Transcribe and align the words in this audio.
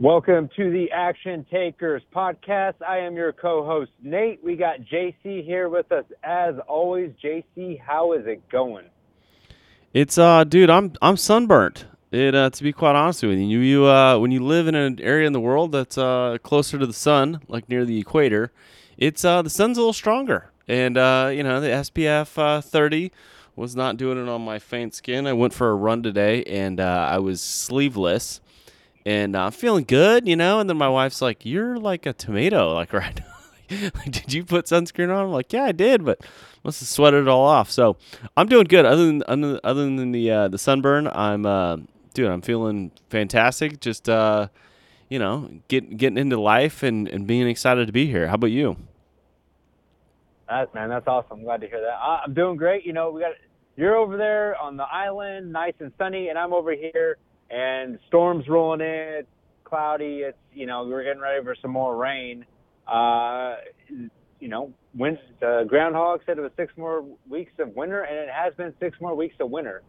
Welcome 0.00 0.50
to 0.56 0.72
the 0.72 0.90
Action 0.90 1.46
Takers 1.52 2.02
podcast. 2.12 2.74
I 2.84 2.98
am 2.98 3.14
your 3.14 3.32
co-host 3.32 3.92
Nate. 4.02 4.42
We 4.42 4.56
got 4.56 4.80
JC 4.80 5.44
here 5.44 5.68
with 5.68 5.92
us 5.92 6.04
as 6.24 6.56
always. 6.66 7.12
JC, 7.22 7.80
how 7.80 8.12
is 8.14 8.26
it 8.26 8.42
going? 8.48 8.86
It's 9.92 10.18
uh, 10.18 10.42
dude, 10.42 10.68
I'm 10.68 10.94
I'm 11.00 11.16
sunburnt. 11.16 11.86
It 12.10 12.34
uh, 12.34 12.50
to 12.50 12.62
be 12.64 12.72
quite 12.72 12.96
honest 12.96 13.22
with 13.22 13.38
you, 13.38 13.60
you 13.60 13.86
uh, 13.86 14.18
when 14.18 14.32
you 14.32 14.42
live 14.44 14.66
in 14.66 14.74
an 14.74 15.00
area 15.00 15.28
in 15.28 15.32
the 15.32 15.38
world 15.38 15.70
that's 15.70 15.96
uh 15.96 16.38
closer 16.42 16.76
to 16.76 16.86
the 16.86 16.92
sun, 16.92 17.40
like 17.46 17.68
near 17.68 17.84
the 17.84 18.00
equator, 18.00 18.50
it's 18.98 19.24
uh 19.24 19.42
the 19.42 19.50
sun's 19.50 19.78
a 19.78 19.80
little 19.80 19.92
stronger, 19.92 20.50
and 20.66 20.98
uh 20.98 21.30
you 21.32 21.44
know 21.44 21.60
the 21.60 21.68
SPF 21.68 22.36
uh, 22.36 22.60
30 22.60 23.12
was 23.54 23.76
not 23.76 23.96
doing 23.96 24.20
it 24.20 24.28
on 24.28 24.44
my 24.44 24.58
faint 24.58 24.92
skin. 24.92 25.28
I 25.28 25.34
went 25.34 25.54
for 25.54 25.70
a 25.70 25.74
run 25.76 26.02
today, 26.02 26.42
and 26.42 26.80
uh, 26.80 27.08
I 27.08 27.20
was 27.20 27.40
sleeveless 27.40 28.40
and 29.06 29.36
I'm 29.36 29.52
feeling 29.52 29.84
good, 29.84 30.26
you 30.26 30.36
know. 30.36 30.60
And 30.60 30.68
then 30.68 30.76
my 30.76 30.88
wife's 30.88 31.20
like, 31.20 31.44
"You're 31.44 31.76
like 31.76 32.06
a 32.06 32.12
tomato, 32.12 32.74
like 32.74 32.92
right 32.92 33.20
now. 33.20 33.90
did 34.04 34.32
you 34.32 34.44
put 34.44 34.66
sunscreen 34.66 35.14
on?" 35.14 35.26
I'm 35.26 35.32
like, 35.32 35.52
"Yeah, 35.52 35.64
I 35.64 35.72
did, 35.72 36.04
but 36.04 36.20
must 36.62 36.80
have 36.80 36.88
sweated 36.88 37.22
it 37.22 37.28
all 37.28 37.44
off." 37.44 37.70
So 37.70 37.96
I'm 38.36 38.48
doing 38.48 38.64
good. 38.64 38.84
Other 38.84 39.06
than 39.06 39.22
other 39.26 39.84
than 39.84 40.12
the 40.12 40.30
uh, 40.30 40.48
the 40.48 40.58
sunburn, 40.58 41.08
I'm 41.08 41.46
uh, 41.46 41.78
dude, 42.14 42.30
I'm 42.30 42.42
feeling 42.42 42.92
fantastic. 43.10 43.80
Just 43.80 44.08
uh, 44.08 44.48
you 45.08 45.18
know, 45.18 45.50
getting 45.68 45.96
getting 45.96 46.18
into 46.18 46.40
life 46.40 46.82
and 46.82 47.08
and 47.08 47.26
being 47.26 47.48
excited 47.48 47.86
to 47.86 47.92
be 47.92 48.06
here. 48.06 48.28
How 48.28 48.34
about 48.34 48.48
you? 48.48 48.76
That's 50.48 50.72
man, 50.74 50.88
that's 50.88 51.06
awesome. 51.06 51.38
I'm 51.38 51.44
glad 51.44 51.60
to 51.62 51.68
hear 51.68 51.80
that. 51.80 51.98
I'm 52.00 52.34
doing 52.34 52.56
great. 52.56 52.84
You 52.84 52.92
know, 52.92 53.10
we 53.10 53.20
got 53.20 53.32
you're 53.76 53.96
over 53.96 54.16
there 54.16 54.56
on 54.60 54.76
the 54.76 54.84
island, 54.84 55.52
nice 55.52 55.74
and 55.80 55.90
sunny, 55.98 56.28
and 56.28 56.38
I'm 56.38 56.52
over 56.52 56.72
here 56.72 57.16
and 57.54 57.98
storms 58.08 58.48
rolling 58.48 58.80
in. 58.80 58.86
It's 59.18 59.28
cloudy. 59.64 60.22
It's 60.26 60.38
you 60.52 60.66
know 60.66 60.84
we're 60.84 61.04
getting 61.04 61.22
ready 61.22 61.42
for 61.44 61.54
some 61.60 61.70
more 61.70 61.96
rain. 61.96 62.44
Uh, 62.86 63.56
you 64.40 64.48
know, 64.48 64.72
when 64.94 65.18
the 65.40 65.64
groundhog 65.68 66.20
said 66.26 66.36
it 66.36 66.42
was 66.42 66.50
six 66.56 66.72
more 66.76 67.04
weeks 67.28 67.52
of 67.58 67.74
winter, 67.74 68.02
and 68.02 68.18
it 68.18 68.28
has 68.28 68.54
been 68.54 68.74
six 68.80 69.00
more 69.00 69.14
weeks 69.14 69.36
of 69.40 69.50
winter. 69.50 69.82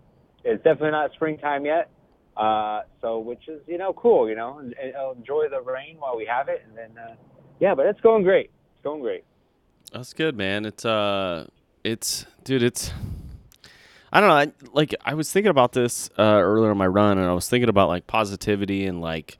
It's 0.43 0.63
definitely 0.63 0.91
not 0.91 1.11
springtime 1.13 1.65
yet. 1.65 1.89
Uh, 2.37 2.81
so 3.01 3.19
which 3.19 3.47
is 3.47 3.61
you 3.67 3.77
know 3.77 3.93
cool. 3.93 4.29
You 4.29 4.35
know, 4.35 4.59
and, 4.59 4.75
and 4.81 4.93
enjoy 5.17 5.45
the 5.49 5.61
rain 5.61 5.97
while 5.99 6.15
we 6.15 6.25
have 6.25 6.47
it, 6.49 6.63
and 6.67 6.77
then 6.77 6.91
uh, 6.97 7.15
yeah, 7.59 7.73
but 7.73 7.87
it's 7.87 8.01
going 8.01 8.23
great. 8.23 8.51
It's 8.75 8.83
going 8.83 9.01
great. 9.01 9.23
That's 9.91 10.13
good, 10.13 10.37
man. 10.37 10.65
It's 10.65 10.85
uh, 10.85 11.47
it's 11.83 12.25
dude, 12.43 12.63
it's 12.63 12.91
I 14.15 14.21
don't 14.21 14.29
know. 14.29 14.35
I, 14.35 14.67
like 14.71 14.95
I 15.03 15.13
was 15.13 15.29
thinking 15.29 15.49
about 15.49 15.73
this 15.73 16.09
uh, 16.17 16.23
earlier 16.23 16.71
in 16.71 16.77
my 16.77 16.87
run, 16.87 17.17
and 17.17 17.27
I 17.27 17.33
was 17.33 17.49
thinking 17.49 17.67
about 17.67 17.89
like 17.89 18.07
positivity 18.07 18.85
and 18.85 19.01
like 19.01 19.37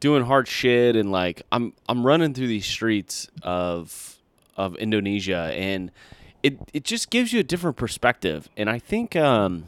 doing 0.00 0.24
hard 0.24 0.48
shit, 0.48 0.96
and 0.96 1.12
like 1.12 1.42
I'm 1.52 1.74
I'm 1.90 2.06
running 2.06 2.32
through 2.32 2.46
these 2.46 2.64
streets 2.64 3.28
of 3.42 4.16
of 4.56 4.76
Indonesia, 4.76 5.52
and 5.54 5.90
it 6.42 6.58
it 6.72 6.84
just 6.84 7.10
gives 7.10 7.34
you 7.34 7.40
a 7.40 7.42
different 7.42 7.76
perspective, 7.76 8.48
and 8.56 8.70
I 8.70 8.78
think 8.78 9.14
um. 9.14 9.66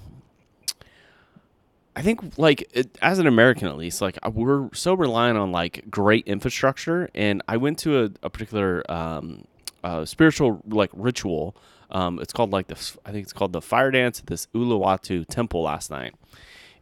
I 1.95 2.03
think 2.03 2.39
like 2.39 2.67
it, 2.73 2.97
as 3.01 3.19
an 3.19 3.27
American 3.27 3.69
at 3.69 3.77
least, 3.77 4.03
like 4.03 4.19
we're 4.31 4.69
so 4.75 4.93
reliant 4.95 5.39
on 5.39 5.51
like 5.51 5.91
great 5.91 6.27
infrastructure. 6.27 7.09
And 7.15 7.43
I 7.49 7.57
went 7.57 7.79
to 7.81 8.05
a, 8.05 8.11
a 8.23 8.29
particular 8.29 8.83
um, 8.91 9.47
uh, 9.83 10.05
spiritual 10.05 10.61
like 10.67 10.91
ritual 10.93 11.57
um, 11.91 12.19
it's 12.19 12.33
called 12.33 12.53
like 12.53 12.69
the 12.69 12.75
I 13.05 13.13
think 13.13 13.25
it's 13.25 13.33
called 13.33 13.53
the 13.53 13.61
fire 13.61 13.91
dance 13.91 14.21
at 14.21 14.27
this 14.27 14.49
Uluwatu 14.55 15.27
temple 15.27 15.63
last 15.63 15.91
night, 15.91 16.15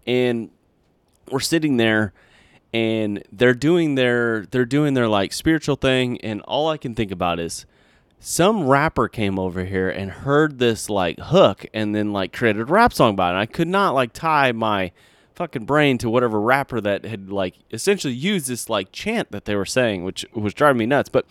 and 0.06 0.50
we're 1.30 1.41
sitting 1.41 1.77
there, 1.77 2.12
and 2.72 3.22
they're 3.32 3.55
doing 3.55 3.94
their 3.94 4.47
they're 4.47 4.64
doing 4.64 4.94
their 4.94 5.08
like 5.08 5.32
spiritual 5.32 5.77
thing, 5.77 6.20
and 6.20 6.41
all 6.42 6.69
I 6.69 6.77
can 6.77 6.94
think 6.94 7.10
about 7.10 7.38
is 7.38 7.66
some 8.19 8.66
rapper 8.66 9.06
came 9.06 9.38
over 9.38 9.64
here 9.64 9.91
and 9.91 10.10
heard 10.10 10.58
this 10.58 10.88
like 10.88 11.19
hook, 11.19 11.66
and 11.75 11.94
then 11.94 12.12
like 12.12 12.32
created 12.32 12.62
a 12.62 12.65
rap 12.65 12.92
song 12.92 13.15
about 13.15 13.28
it. 13.28 13.31
And 13.32 13.38
I 13.38 13.47
could 13.47 13.69
not 13.69 13.94
like 13.94 14.12
tie 14.12 14.53
my 14.53 14.92
fucking 15.34 15.66
brain 15.66 15.98
to 15.98 16.09
whatever 16.09 16.41
rapper 16.41 16.81
that 16.81 17.04
had 17.04 17.31
like 17.31 17.56
essentially 17.72 18.15
used 18.15 18.48
this 18.48 18.71
like 18.71 18.92
chant 18.92 19.31
that 19.32 19.44
they 19.44 19.54
were 19.54 19.66
saying, 19.66 20.04
which 20.04 20.25
was 20.32 20.54
driving 20.54 20.78
me 20.78 20.86
nuts. 20.86 21.09
But 21.09 21.26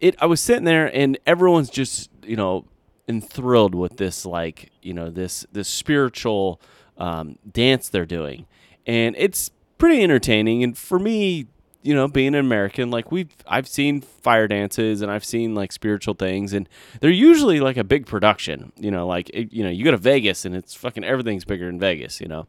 it, 0.00 0.14
I 0.20 0.26
was 0.26 0.40
sitting 0.40 0.64
there 0.64 0.94
and 0.94 1.18
everyone's 1.26 1.70
just 1.70 2.10
you 2.22 2.36
know 2.36 2.66
enthralled 3.08 3.74
with 3.74 3.96
this 3.96 4.26
like 4.26 4.70
you 4.82 4.92
know 4.92 5.10
this 5.10 5.46
this 5.52 5.68
spiritual 5.68 6.60
um, 6.98 7.38
dance 7.50 7.88
they're 7.88 8.06
doing, 8.06 8.46
and 8.86 9.14
it's 9.18 9.50
pretty 9.78 10.02
entertaining. 10.02 10.62
And 10.62 10.76
for 10.76 10.98
me, 10.98 11.46
you 11.82 11.94
know, 11.94 12.08
being 12.08 12.28
an 12.28 12.34
American, 12.36 12.90
like 12.90 13.12
we've 13.12 13.30
I've 13.46 13.68
seen 13.68 14.00
fire 14.00 14.48
dances 14.48 15.02
and 15.02 15.10
I've 15.10 15.24
seen 15.24 15.54
like 15.54 15.72
spiritual 15.72 16.14
things, 16.14 16.52
and 16.52 16.68
they're 17.00 17.10
usually 17.10 17.60
like 17.60 17.76
a 17.76 17.84
big 17.84 18.06
production. 18.06 18.72
You 18.76 18.90
know, 18.90 19.06
like 19.06 19.30
it, 19.30 19.52
you 19.52 19.62
know, 19.62 19.70
you 19.70 19.84
go 19.84 19.92
to 19.92 19.96
Vegas 19.96 20.44
and 20.44 20.54
it's 20.56 20.74
fucking 20.74 21.04
everything's 21.04 21.44
bigger 21.44 21.68
in 21.68 21.78
Vegas. 21.78 22.20
You 22.20 22.28
know, 22.28 22.46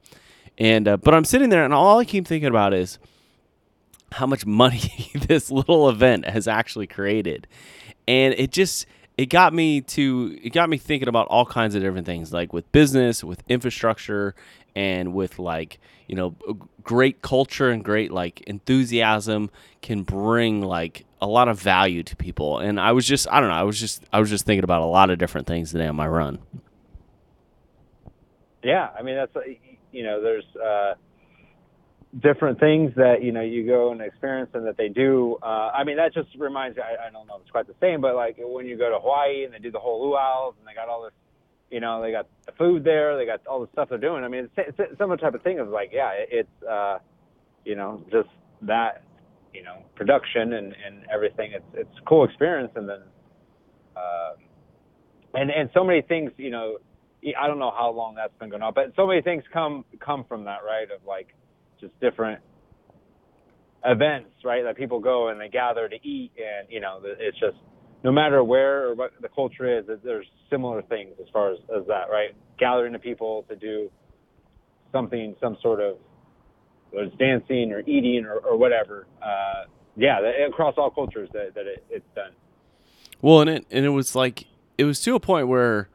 and 0.57 0.87
uh, 0.87 0.97
but 0.97 1.13
I'm 1.13 1.25
sitting 1.25 1.49
there 1.49 1.63
and 1.63 1.73
all 1.73 1.99
I 1.99 2.05
keep 2.05 2.27
thinking 2.27 2.49
about 2.49 2.73
is 2.73 2.97
how 4.13 4.25
much 4.25 4.45
money 4.45 5.11
this 5.27 5.51
little 5.51 5.89
event 5.89 6.25
has 6.25 6.47
actually 6.47 6.87
created, 6.87 7.47
and 8.07 8.33
it 8.37 8.51
just 8.51 8.87
it 9.17 9.27
got 9.27 9.53
me 9.53 9.81
to 9.81 10.37
it 10.41 10.53
got 10.53 10.69
me 10.69 10.77
thinking 10.77 11.07
about 11.07 11.27
all 11.27 11.45
kinds 11.45 11.75
of 11.75 11.81
different 11.81 12.05
things 12.05 12.31
like 12.31 12.53
with 12.53 12.71
business 12.71 13.23
with 13.23 13.43
infrastructure 13.49 14.35
and 14.75 15.13
with 15.13 15.39
like 15.39 15.79
you 16.07 16.15
know 16.15 16.35
great 16.83 17.21
culture 17.21 17.69
and 17.69 17.83
great 17.83 18.11
like 18.11 18.41
enthusiasm 18.41 19.49
can 19.81 20.03
bring 20.03 20.61
like 20.61 21.05
a 21.19 21.25
lot 21.25 21.47
of 21.47 21.59
value 21.59 22.03
to 22.03 22.15
people. 22.15 22.59
And 22.59 22.79
i 22.79 22.91
was 22.91 23.05
just 23.05 23.27
i 23.31 23.39
don't 23.39 23.49
know 23.49 23.55
i 23.55 23.63
was 23.63 23.79
just 23.79 24.03
i 24.13 24.19
was 24.19 24.29
just 24.29 24.45
thinking 24.45 24.63
about 24.63 24.81
a 24.81 24.85
lot 24.85 25.09
of 25.09 25.17
different 25.17 25.47
things 25.47 25.71
today 25.71 25.87
on 25.87 25.95
my 25.95 26.07
run. 26.07 26.39
Yeah 28.63 28.89
i 28.97 29.01
mean 29.01 29.15
that's 29.15 29.35
you 29.91 30.03
know 30.03 30.21
there's 30.21 30.55
uh 30.55 30.93
different 32.21 32.59
things 32.59 32.91
that 32.95 33.21
you 33.21 33.31
know 33.31 33.41
you 33.41 33.65
go 33.65 33.91
and 33.91 34.01
experience 34.01 34.49
and 34.53 34.65
that 34.65 34.77
they 34.77 34.89
do. 34.89 35.37
Uh, 35.43 35.71
I 35.73 35.83
mean, 35.83 35.97
that 35.97 36.13
just 36.13 36.29
reminds 36.37 36.77
me. 36.77 36.83
I, 36.83 37.07
I 37.07 37.11
don't 37.11 37.27
know 37.27 37.35
if 37.35 37.41
it's 37.41 37.51
quite 37.51 37.67
the 37.67 37.75
same, 37.81 38.01
but 38.01 38.15
like 38.15 38.37
when 38.39 38.65
you 38.65 38.77
go 38.77 38.89
to 38.89 38.99
Hawaii 38.99 39.43
and 39.43 39.53
they 39.53 39.59
do 39.59 39.71
the 39.71 39.79
whole 39.79 40.01
luau's 40.09 40.55
and 40.59 40.67
they 40.67 40.73
got 40.73 40.89
all 40.89 41.03
this, 41.03 41.13
you 41.69 41.79
know, 41.79 42.01
they 42.01 42.11
got 42.11 42.27
the 42.45 42.53
food 42.53 42.83
there, 42.83 43.17
they 43.17 43.25
got 43.25 43.45
all 43.45 43.59
the 43.59 43.71
stuff 43.73 43.89
they're 43.89 43.97
doing. 43.97 44.23
I 44.23 44.29
mean, 44.29 44.49
it's, 44.57 44.77
it's 44.79 44.97
similar 44.97 45.17
type 45.17 45.33
of 45.33 45.41
thing 45.43 45.59
of 45.59 45.67
like, 45.69 45.89
yeah, 45.91 46.11
it's, 46.15 46.63
uh, 46.63 46.99
you 47.65 47.75
know, 47.75 48.03
just 48.11 48.29
that, 48.61 49.03
you 49.53 49.63
know, 49.63 49.83
production 49.95 50.53
and 50.53 50.73
and 50.85 51.05
everything. 51.13 51.51
It's 51.53 51.65
it's 51.73 51.97
a 52.01 52.05
cool 52.05 52.23
experience, 52.23 52.71
and 52.75 52.87
then, 52.87 53.01
uh, 53.95 54.33
and 55.33 55.51
and 55.51 55.69
so 55.73 55.83
many 55.83 56.01
things, 56.01 56.31
you 56.37 56.51
know. 56.51 56.77
I 57.37 57.47
don't 57.47 57.59
know 57.59 57.73
how 57.75 57.91
long 57.91 58.15
that's 58.15 58.33
been 58.39 58.49
going 58.49 58.61
on, 58.61 58.73
but 58.73 58.93
so 58.95 59.07
many 59.07 59.21
things 59.21 59.43
come 59.51 59.83
come 59.99 60.23
from 60.29 60.45
that, 60.45 60.59
right? 60.65 60.89
Of 60.91 61.03
like, 61.05 61.35
just 61.79 61.99
different 61.99 62.41
events, 63.85 64.29
right? 64.43 64.63
That 64.63 64.75
people 64.75 64.99
go 64.99 65.29
and 65.29 65.39
they 65.39 65.49
gather 65.49 65.87
to 65.87 65.95
eat, 65.95 66.31
and 66.37 66.67
you 66.69 66.79
know, 66.79 66.99
it's 67.03 67.39
just 67.39 67.57
no 68.03 68.11
matter 68.11 68.43
where 68.43 68.87
or 68.87 68.95
what 68.95 69.11
the 69.21 69.29
culture 69.29 69.79
is, 69.79 69.85
there's 70.03 70.25
similar 70.49 70.81
things 70.83 71.15
as 71.21 71.27
far 71.33 71.51
as, 71.51 71.59
as 71.75 71.85
that, 71.87 72.09
right? 72.09 72.35
Gathering 72.59 72.93
the 72.93 72.99
people 72.99 73.45
to 73.49 73.55
do 73.55 73.89
something, 74.91 75.35
some 75.41 75.57
sort 75.61 75.81
of 75.81 75.97
whether 76.91 77.07
it's 77.07 77.17
dancing 77.17 77.71
or 77.71 77.79
eating 77.81 78.25
or, 78.25 78.37
or 78.37 78.57
whatever. 78.57 79.07
Uh, 79.21 79.65
yeah, 79.95 80.19
across 80.47 80.75
all 80.77 80.91
cultures 80.91 81.29
that, 81.33 81.55
that 81.55 81.65
it, 81.65 81.83
it's 81.89 82.05
done. 82.15 82.31
Well, 83.21 83.41
and 83.41 83.49
it 83.49 83.65
and 83.71 83.85
it 83.85 83.89
was 83.89 84.15
like 84.15 84.45
it 84.77 84.83
was 84.83 85.01
to 85.01 85.15
a 85.15 85.19
point 85.19 85.47
where 85.47 85.89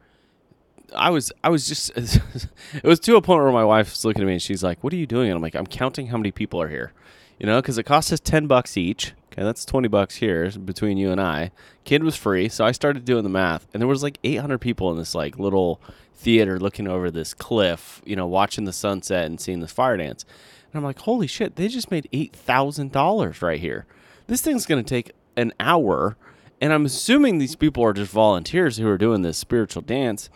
I 0.95 1.09
was 1.09 1.31
I 1.43 1.49
was 1.49 1.67
just 1.67 1.91
it 1.95 2.83
was 2.83 2.99
to 3.01 3.15
a 3.15 3.21
point 3.21 3.41
where 3.43 3.51
my 3.51 3.65
wife's 3.65 4.05
looking 4.05 4.21
at 4.21 4.25
me 4.25 4.33
and 4.33 4.41
she's 4.41 4.63
like, 4.63 4.83
"What 4.83 4.93
are 4.93 4.97
you 4.97 5.07
doing?" 5.07 5.29
And 5.29 5.35
I'm 5.35 5.41
like, 5.41 5.55
"I'm 5.55 5.67
counting 5.67 6.07
how 6.07 6.17
many 6.17 6.31
people 6.31 6.61
are 6.61 6.69
here." 6.69 6.93
You 7.39 7.45
know, 7.45 7.61
because 7.61 7.77
it 7.77 7.83
costs 7.83 8.11
us 8.11 8.19
ten 8.19 8.47
bucks 8.47 8.77
each. 8.77 9.13
Okay, 9.31 9.43
that's 9.43 9.65
twenty 9.65 9.87
bucks 9.87 10.15
here 10.15 10.49
between 10.51 10.97
you 10.97 11.11
and 11.11 11.19
I. 11.19 11.51
Kid 11.83 12.03
was 12.03 12.15
free, 12.15 12.49
so 12.49 12.65
I 12.65 12.71
started 12.71 13.05
doing 13.05 13.23
the 13.23 13.29
math, 13.29 13.67
and 13.73 13.81
there 13.81 13.87
was 13.87 14.03
like 14.03 14.19
800 14.23 14.59
people 14.59 14.91
in 14.91 14.97
this 14.97 15.15
like 15.15 15.39
little 15.39 15.81
theater 16.15 16.59
looking 16.59 16.87
over 16.87 17.09
this 17.09 17.33
cliff. 17.33 18.01
You 18.05 18.15
know, 18.15 18.27
watching 18.27 18.65
the 18.65 18.73
sunset 18.73 19.25
and 19.25 19.41
seeing 19.41 19.59
this 19.59 19.71
fire 19.71 19.97
dance. 19.97 20.25
And 20.71 20.79
I'm 20.79 20.83
like, 20.83 20.99
"Holy 20.99 21.27
shit! 21.27 21.55
They 21.55 21.67
just 21.67 21.91
made 21.91 22.09
eight 22.13 22.35
thousand 22.35 22.91
dollars 22.91 23.41
right 23.41 23.59
here. 23.59 23.85
This 24.27 24.41
thing's 24.41 24.65
gonna 24.65 24.83
take 24.83 25.11
an 25.35 25.53
hour." 25.59 26.17
And 26.61 26.71
I'm 26.71 26.85
assuming 26.85 27.39
these 27.39 27.57
people 27.57 27.83
are 27.83 27.91
just 27.91 28.13
volunteers 28.13 28.77
who 28.77 28.87
are 28.87 28.97
doing 28.97 29.21
this 29.21 29.37
spiritual 29.37 29.81
dance 29.81 30.29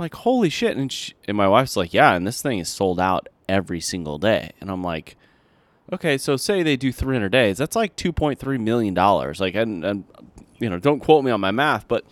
like, 0.00 0.14
holy 0.14 0.48
shit. 0.48 0.76
And, 0.76 0.90
she, 0.90 1.14
and 1.28 1.36
my 1.36 1.48
wife's 1.48 1.76
like, 1.76 1.94
yeah, 1.94 2.14
and 2.14 2.26
this 2.26 2.42
thing 2.42 2.58
is 2.58 2.68
sold 2.68 2.98
out 2.98 3.28
every 3.48 3.80
single 3.80 4.18
day. 4.18 4.52
And 4.60 4.70
I'm 4.70 4.82
like, 4.82 5.16
okay, 5.92 6.18
so 6.18 6.36
say 6.36 6.62
they 6.62 6.76
do 6.76 6.92
300 6.92 7.28
days. 7.30 7.58
That's 7.58 7.76
like 7.76 7.96
$2.3 7.96 8.60
million. 8.60 8.94
Like, 8.94 9.54
and, 9.54 9.84
and, 9.84 10.04
you 10.58 10.68
know, 10.68 10.78
don't 10.78 11.00
quote 11.00 11.24
me 11.24 11.30
on 11.30 11.40
my 11.40 11.50
math, 11.50 11.86
but 11.86 12.04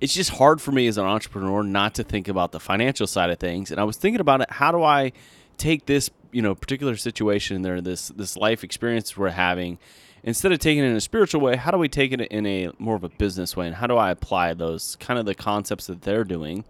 it's 0.00 0.14
just 0.14 0.30
hard 0.30 0.60
for 0.60 0.72
me 0.72 0.86
as 0.86 0.98
an 0.98 1.06
entrepreneur 1.06 1.62
not 1.62 1.94
to 1.94 2.04
think 2.04 2.28
about 2.28 2.52
the 2.52 2.60
financial 2.60 3.06
side 3.06 3.30
of 3.30 3.38
things. 3.38 3.70
And 3.70 3.80
I 3.80 3.84
was 3.84 3.96
thinking 3.96 4.20
about 4.20 4.42
it. 4.42 4.50
How 4.50 4.72
do 4.72 4.82
I 4.82 5.12
take 5.56 5.86
this 5.86 6.10
you 6.32 6.42
know 6.42 6.54
particular 6.54 6.96
situation 6.96 7.62
there 7.62 7.80
this 7.80 8.08
this 8.08 8.36
life 8.36 8.62
experience 8.62 9.16
we're 9.16 9.30
having 9.30 9.78
instead 10.26 10.52
of 10.52 10.58
taking 10.58 10.84
it 10.84 10.88
in 10.88 10.96
a 10.96 11.00
spiritual 11.00 11.40
way 11.40 11.56
how 11.56 11.70
do 11.70 11.78
we 11.78 11.88
take 11.88 12.12
it 12.12 12.20
in 12.20 12.44
a 12.44 12.68
more 12.78 12.96
of 12.96 13.04
a 13.04 13.08
business 13.08 13.56
way? 13.56 13.66
And 13.66 13.76
how 13.76 13.86
do 13.86 13.96
i 13.96 14.10
apply 14.10 14.52
those 14.52 14.96
kind 14.96 15.18
of 15.18 15.24
the 15.24 15.34
concepts 15.34 15.86
that 15.86 16.02
they're 16.02 16.24
doing? 16.24 16.64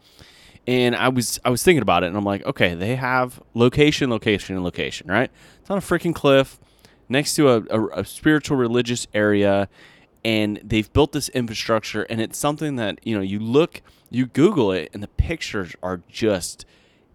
And 0.69 0.95
i 0.95 1.09
was 1.09 1.41
i 1.45 1.51
was 1.51 1.63
thinking 1.65 1.83
about 1.83 2.05
it 2.05 2.07
and 2.07 2.17
i'm 2.17 2.25
like 2.25 2.45
okay 2.45 2.75
they 2.75 2.95
have 2.97 3.43
location 3.55 4.11
location 4.11 4.55
and 4.55 4.65
location 4.65 5.09
right? 5.09 5.31
It's 5.61 5.71
on 5.71 5.79
a 5.79 5.81
freaking 5.81 6.15
cliff 6.15 6.61
next 7.09 7.35
to 7.35 7.49
a, 7.49 7.63
a, 7.71 8.01
a 8.01 8.05
spiritual 8.05 8.57
religious 8.57 9.07
area 9.15 9.69
and 10.25 10.61
they've 10.63 10.93
built 10.93 11.13
this 11.13 11.29
infrastructure 11.31 12.03
and 12.03 12.21
it's 12.21 12.39
something 12.39 12.77
that 12.77 12.99
you 13.05 13.17
know 13.17 13.23
you 13.23 13.39
look 13.39 13.81
you 14.11 14.27
google 14.27 14.71
it 14.73 14.91
and 14.93 15.03
the 15.03 15.09
pictures 15.09 15.75
are 15.83 16.03
just 16.09 16.67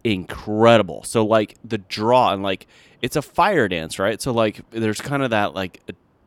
incredible. 0.03 1.03
So 1.03 1.25
like 1.25 1.57
the 1.63 1.77
draw 1.77 2.33
and 2.33 2.41
like 2.41 2.67
it's 3.01 3.15
a 3.15 3.21
fire 3.21 3.67
dance 3.67 3.99
right? 3.99 4.21
So 4.21 4.31
like 4.31 4.61
there's 4.71 5.01
kind 5.01 5.23
of 5.23 5.29
that 5.31 5.53
like 5.53 5.81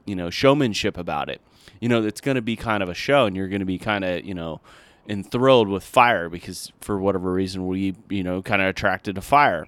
you 0.04 0.14
know 0.14 0.30
showmanship 0.30 0.96
about 0.96 1.28
it. 1.28 1.40
You 1.80 1.88
know 1.88 2.04
it's 2.04 2.20
going 2.20 2.36
to 2.36 2.42
be 2.42 2.56
kind 2.56 2.82
of 2.82 2.88
a 2.88 2.94
show 2.94 3.26
and 3.26 3.36
you're 3.36 3.48
going 3.48 3.60
to 3.60 3.66
be 3.66 3.78
kind 3.78 4.04
of 4.04 4.24
you 4.24 4.34
know 4.34 4.60
enthralled 5.08 5.68
with 5.68 5.84
fire 5.84 6.28
because 6.28 6.72
for 6.80 6.98
whatever 6.98 7.32
reason 7.32 7.66
we 7.66 7.94
you 8.08 8.22
know 8.22 8.42
kind 8.42 8.62
of 8.62 8.68
attracted 8.68 9.14
to 9.14 9.20
fire. 9.20 9.66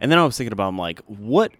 And 0.00 0.10
then 0.10 0.18
i 0.18 0.24
was 0.24 0.36
thinking 0.36 0.52
about 0.52 0.68
i'm 0.68 0.78
like 0.78 1.00
what 1.06 1.52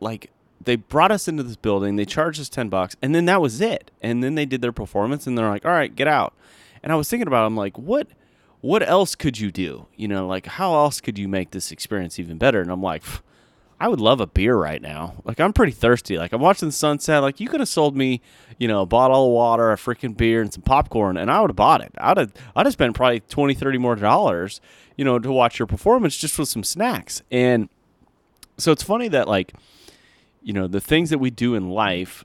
like 0.00 0.30
they 0.60 0.76
brought 0.76 1.12
us 1.12 1.28
into 1.28 1.42
this 1.42 1.56
building 1.56 1.96
they 1.96 2.04
charged 2.04 2.40
us 2.40 2.48
10 2.48 2.68
bucks 2.68 2.96
and 3.00 3.14
then 3.14 3.26
that 3.26 3.40
was 3.40 3.60
it. 3.60 3.90
And 4.00 4.22
then 4.22 4.34
they 4.34 4.46
did 4.46 4.62
their 4.62 4.72
performance 4.72 5.26
and 5.26 5.36
they're 5.36 5.48
like 5.48 5.64
all 5.64 5.72
right 5.72 5.94
get 5.94 6.08
out. 6.08 6.34
And 6.82 6.92
i 6.92 6.96
was 6.96 7.08
thinking 7.08 7.28
about 7.28 7.42
it, 7.44 7.46
i'm 7.46 7.56
like 7.56 7.78
what 7.78 8.08
what 8.60 8.82
else 8.82 9.14
could 9.14 9.38
you 9.38 9.52
do? 9.52 9.86
You 9.96 10.08
know 10.08 10.26
like 10.26 10.46
how 10.46 10.74
else 10.74 11.00
could 11.00 11.18
you 11.18 11.28
make 11.28 11.50
this 11.50 11.70
experience 11.70 12.18
even 12.18 12.38
better? 12.38 12.60
And 12.60 12.70
i'm 12.70 12.82
like 12.82 13.04
I 13.80 13.86
would 13.88 14.00
love 14.00 14.20
a 14.20 14.26
beer 14.26 14.56
right 14.56 14.82
now. 14.82 15.14
Like 15.24 15.38
I'm 15.38 15.52
pretty 15.52 15.72
thirsty. 15.72 16.18
Like 16.18 16.32
I'm 16.32 16.40
watching 16.40 16.68
the 16.68 16.72
sunset. 16.72 17.22
Like 17.22 17.38
you 17.38 17.48
could 17.48 17.60
have 17.60 17.68
sold 17.68 17.96
me, 17.96 18.20
you 18.58 18.66
know, 18.66 18.82
a 18.82 18.86
bottle 18.86 19.26
of 19.26 19.32
water, 19.32 19.70
a 19.70 19.76
freaking 19.76 20.16
beer, 20.16 20.40
and 20.42 20.52
some 20.52 20.62
popcorn, 20.62 21.16
and 21.16 21.30
I 21.30 21.40
would 21.40 21.50
have 21.50 21.56
bought 21.56 21.80
it. 21.82 21.92
I'd 21.98 22.16
have 22.16 22.32
I'd 22.56 22.66
have 22.66 22.72
spent 22.72 22.96
probably 22.96 23.20
20, 23.20 23.54
30 23.54 23.78
more 23.78 23.94
dollars, 23.94 24.60
you 24.96 25.04
know, 25.04 25.18
to 25.18 25.30
watch 25.30 25.58
your 25.58 25.66
performance 25.66 26.16
just 26.16 26.38
with 26.38 26.48
some 26.48 26.64
snacks. 26.64 27.22
And 27.30 27.68
so 28.56 28.72
it's 28.72 28.82
funny 28.82 29.08
that 29.08 29.28
like, 29.28 29.52
you 30.42 30.52
know, 30.52 30.66
the 30.66 30.80
things 30.80 31.10
that 31.10 31.18
we 31.18 31.30
do 31.30 31.54
in 31.54 31.70
life, 31.70 32.24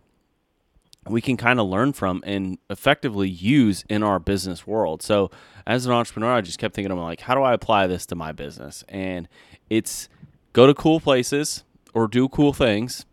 we 1.08 1.22
can 1.22 1.38
kind 1.38 1.60
of 1.60 1.68
learn 1.68 1.94
from 1.94 2.24
and 2.26 2.58
effectively 2.70 3.30
use 3.30 3.84
in 3.90 4.02
our 4.02 4.18
business 4.18 4.66
world. 4.66 5.04
So 5.04 5.30
as 5.68 5.86
an 5.86 5.92
entrepreneur, 5.92 6.34
I 6.34 6.42
just 6.42 6.58
kept 6.58 6.74
thinking, 6.74 6.92
I'm 6.92 7.00
like, 7.00 7.22
how 7.22 7.36
do 7.36 7.42
I 7.42 7.54
apply 7.54 7.86
this 7.86 8.08
to 8.08 8.16
my 8.16 8.32
business? 8.32 8.84
And 8.90 9.28
it's 9.70 10.10
go 10.54 10.68
to 10.68 10.74
cool 10.74 11.00
places 11.00 11.64
or 11.94 12.08
do 12.08 12.30
cool 12.30 12.54
things, 12.54 13.06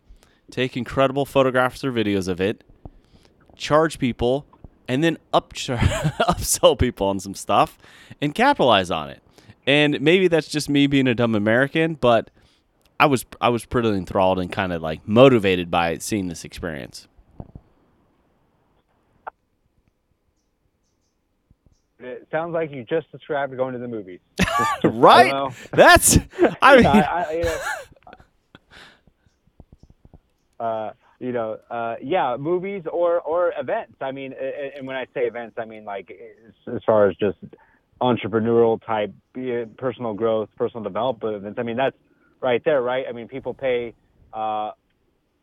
take 0.49 0.77
incredible 0.77 1.25
photographs 1.25 1.83
or 1.83 1.91
videos 1.91 2.27
of 2.27 2.39
it, 2.39 2.63
charge 3.55 3.99
people, 3.99 4.45
and 4.87 5.03
then 5.03 5.17
up 5.33 5.53
upsell 5.53 6.77
people 6.77 7.07
on 7.07 7.19
some 7.19 7.35
stuff 7.35 7.77
and 8.21 8.33
capitalize 8.33 8.91
on 8.91 9.09
it. 9.09 9.21
And 9.65 9.99
maybe 10.01 10.27
that's 10.27 10.47
just 10.47 10.69
me 10.69 10.87
being 10.87 11.07
a 11.07 11.15
dumb 11.15 11.35
American, 11.35 11.95
but 11.95 12.29
I 12.99 13.05
was 13.05 13.25
I 13.39 13.49
was 13.49 13.65
pretty 13.65 13.89
enthralled 13.89 14.39
and 14.39 14.51
kind 14.51 14.73
of 14.73 14.81
like 14.81 15.07
motivated 15.07 15.69
by 15.71 15.97
seeing 15.97 16.27
this 16.27 16.43
experience. 16.43 17.07
It 22.03 22.27
sounds 22.31 22.53
like 22.53 22.71
you 22.71 22.83
just 22.83 23.11
described 23.11 23.55
going 23.55 23.73
to 23.73 23.79
the 23.79 23.87
movies. 23.87 24.19
right? 24.83 25.51
That's 25.71 26.17
I 26.61 26.77
mean, 26.77 26.85
I, 26.85 27.01
I, 27.01 27.31
you 27.31 27.43
know, 27.43 27.59
uh, 30.59 30.93
you 31.19 31.31
know, 31.31 31.57
uh, 31.69 31.95
yeah, 32.01 32.37
movies 32.37 32.83
or 32.91 33.21
or 33.21 33.53
events. 33.57 33.95
I 34.01 34.11
mean, 34.11 34.33
and 34.33 34.87
when 34.87 34.95
I 34.95 35.05
say 35.13 35.21
events, 35.21 35.57
I 35.59 35.65
mean 35.65 35.85
like 35.85 36.11
as 36.67 36.81
far 36.85 37.09
as 37.09 37.15
just 37.17 37.37
entrepreneurial 38.01 38.83
type, 38.85 39.13
personal 39.77 40.13
growth, 40.13 40.49
personal 40.57 40.83
development 40.83 41.35
events. 41.35 41.59
I 41.59 41.63
mean, 41.63 41.77
that's 41.77 41.95
right 42.41 42.61
there, 42.65 42.81
right? 42.81 43.05
I 43.07 43.11
mean, 43.11 43.27
people 43.27 43.53
pay 43.53 43.93
uh, 44.33 44.71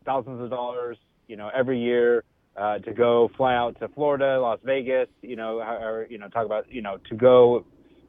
thousands 0.05 0.43
of 0.43 0.51
dollars, 0.51 0.99
you 1.29 1.37
know, 1.37 1.51
every 1.55 1.81
year 1.81 2.25
uh, 2.59 2.79
to 2.79 2.93
go 2.93 3.31
fly 3.37 3.55
out 3.55 3.79
to 3.81 3.89
Florida, 3.89 4.41
Las 4.41 4.59
Vegas, 4.65 5.09
you 5.23 5.37
know, 5.37 5.59
or, 5.59 6.07
you 6.11 6.19
know, 6.19 6.29
talk 6.29 6.45
about, 6.45 6.71
you 6.73 6.83
know, 6.83 6.99
to 7.09 7.15
go 7.15 7.65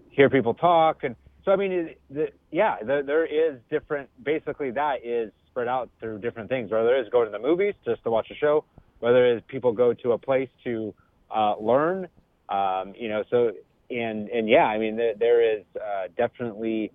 hear 0.10 0.30
people 0.30 0.54
talk. 0.54 1.04
And 1.04 1.16
so, 1.46 1.52
I 1.52 1.56
mean, 1.56 1.72
it, 1.72 2.02
the, 2.10 2.28
yeah, 2.52 2.78
the, 2.82 3.04
there 3.06 3.26
is 3.26 3.60
different, 3.70 4.10
basically 4.24 4.72
that 4.72 5.06
is 5.06 5.32
spread 5.50 5.68
out 5.68 5.90
through 6.00 6.20
different 6.20 6.50
things, 6.50 6.72
whether 6.72 6.96
it 6.96 7.02
is 7.02 7.08
go 7.12 7.24
to 7.24 7.30
the 7.30 7.40
movies 7.40 7.76
just 7.86 8.04
to 8.04 8.12
watch 8.12 8.28
a 8.32 8.36
show, 8.36 8.66
whether 9.00 9.26
it 9.26 9.38
is 9.38 9.44
people 9.48 9.72
go 9.72 9.94
to 9.94 10.14
a 10.14 10.18
place 10.18 10.50
to 10.64 10.94
uh, 11.36 11.56
learn, 11.60 12.08
um, 12.50 12.94
you 12.98 13.10
know, 13.10 13.24
so, 13.30 13.52
and, 13.92 14.30
and 14.30 14.50
yeah, 14.50 14.66
I 14.66 14.80
mean, 14.80 14.96
there, 14.98 15.14
there 15.18 15.58
is 15.58 15.64
uh, 15.76 16.08
definitely 16.18 16.92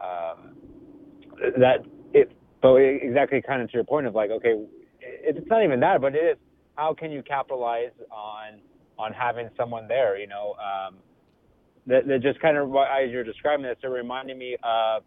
um, 0.00 0.56
that, 1.58 1.84
it, 2.14 2.32
but 2.62 2.76
exactly 2.76 3.42
kind 3.42 3.60
of 3.60 3.68
to 3.68 3.74
your 3.74 3.84
point 3.84 4.06
of 4.06 4.14
like, 4.14 4.30
okay, 4.30 4.54
it's 5.00 5.46
not 5.48 5.62
even 5.62 5.80
that, 5.80 6.00
but 6.00 6.14
it 6.14 6.18
is 6.18 6.38
how 6.76 6.94
can 6.94 7.10
you 7.10 7.22
capitalize 7.22 7.92
on 8.10 8.60
on 8.98 9.12
having 9.12 9.48
someone 9.56 9.88
there? 9.88 10.18
You 10.18 10.26
know, 10.26 10.54
um, 10.54 10.96
that, 11.86 12.06
that 12.06 12.22
just 12.22 12.40
kind 12.40 12.56
of 12.56 12.74
as 12.74 13.10
you're 13.10 13.24
describing 13.24 13.64
this, 13.64 13.76
it 13.82 13.86
reminded 13.86 14.36
me 14.36 14.56
of 14.62 15.02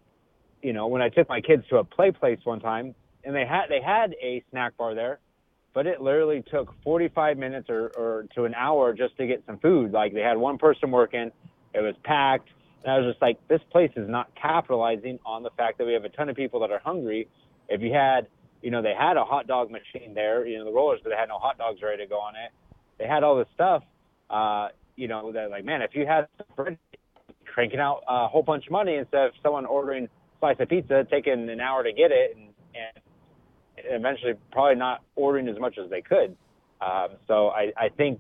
you 0.62 0.74
know 0.74 0.88
when 0.88 1.02
I 1.02 1.10
took 1.10 1.30
my 1.30 1.42
kids 1.42 1.64
to 1.70 1.78
a 1.78 1.84
play 1.84 2.12
place 2.12 2.40
one 2.44 2.60
time, 2.60 2.96
and 3.24 3.36
they 3.36 3.46
had 3.46 3.68
they 3.70 3.82
had 3.82 4.14
a 4.22 4.44
snack 4.52 4.78
bar 4.78 4.96
there, 4.96 5.20
but 5.74 5.86
it 5.86 6.02
literally 6.02 6.44
took 6.50 6.74
45 6.84 7.38
minutes 7.38 7.70
or, 7.70 7.92
or 7.98 8.26
to 8.36 8.46
an 8.46 8.56
hour 8.56 8.94
just 8.94 9.16
to 9.18 9.28
get 9.28 9.44
some 9.46 9.60
food. 9.60 9.92
Like 9.92 10.14
they 10.14 10.22
had 10.22 10.38
one 10.38 10.58
person 10.58 10.90
working, 10.92 11.32
it 11.74 11.82
was 11.82 11.96
packed. 12.04 12.50
And 12.84 12.92
I 12.92 12.98
was 13.00 13.12
just 13.12 13.22
like, 13.22 13.38
this 13.48 13.62
place 13.72 13.92
is 13.96 14.10
not 14.10 14.30
capitalizing 14.42 15.20
on 15.26 15.44
the 15.44 15.50
fact 15.58 15.78
that 15.78 15.86
we 15.86 15.94
have 15.94 16.06
a 16.06 16.10
ton 16.10 16.30
of 16.30 16.36
people 16.36 16.60
that 16.62 16.72
are 16.72 16.80
hungry. 16.80 17.28
If 17.70 17.82
you 17.82 17.94
had 17.94 18.28
you 18.68 18.72
know, 18.72 18.82
they 18.82 18.94
had 19.00 19.16
a 19.16 19.24
hot 19.24 19.48
dog 19.48 19.72
machine 19.72 20.14
there, 20.14 20.46
you 20.46 20.58
know, 20.58 20.66
the 20.66 20.74
rollers, 20.74 21.00
but 21.02 21.12
they 21.12 21.16
had 21.16 21.30
no 21.30 21.40
hot 21.40 21.58
dogs 21.58 21.80
ready 21.82 22.04
to 22.04 22.10
go 22.10 22.18
on 22.18 22.36
it. 22.36 22.52
They 23.00 23.08
had 23.08 23.24
all 23.24 23.38
this 23.38 23.48
stuff, 23.54 23.82
uh, 24.30 24.68
you 24.98 25.08
know, 25.08 25.32
that 25.32 25.50
like, 25.50 25.64
man, 25.64 25.82
if 25.82 25.92
you 25.94 26.06
had 26.06 26.28
cranking 27.46 27.80
out 27.80 28.02
a 28.10 28.28
whole 28.28 28.44
bunch 28.44 28.66
of 28.66 28.74
money 28.74 28.96
instead 28.96 29.28
of 29.28 29.32
someone 29.42 29.66
ordering 29.66 30.04
a 30.04 30.10
slice 30.42 30.58
of 30.60 30.68
pizza, 30.68 31.08
taking 31.10 31.50
an 31.50 31.62
hour 31.62 31.82
to 31.82 31.94
get 31.94 32.12
it, 32.12 32.36
and, 32.36 32.50
and 32.76 34.02
eventually 34.02 34.34
probably 34.52 34.76
not 34.76 35.02
ordering 35.16 35.48
as 35.48 35.58
much 35.58 35.78
as 35.82 35.90
they 35.90 36.02
could. 36.02 36.36
Um, 36.82 37.16
so 37.26 37.48
I, 37.52 37.72
I 37.78 37.88
think 37.96 38.20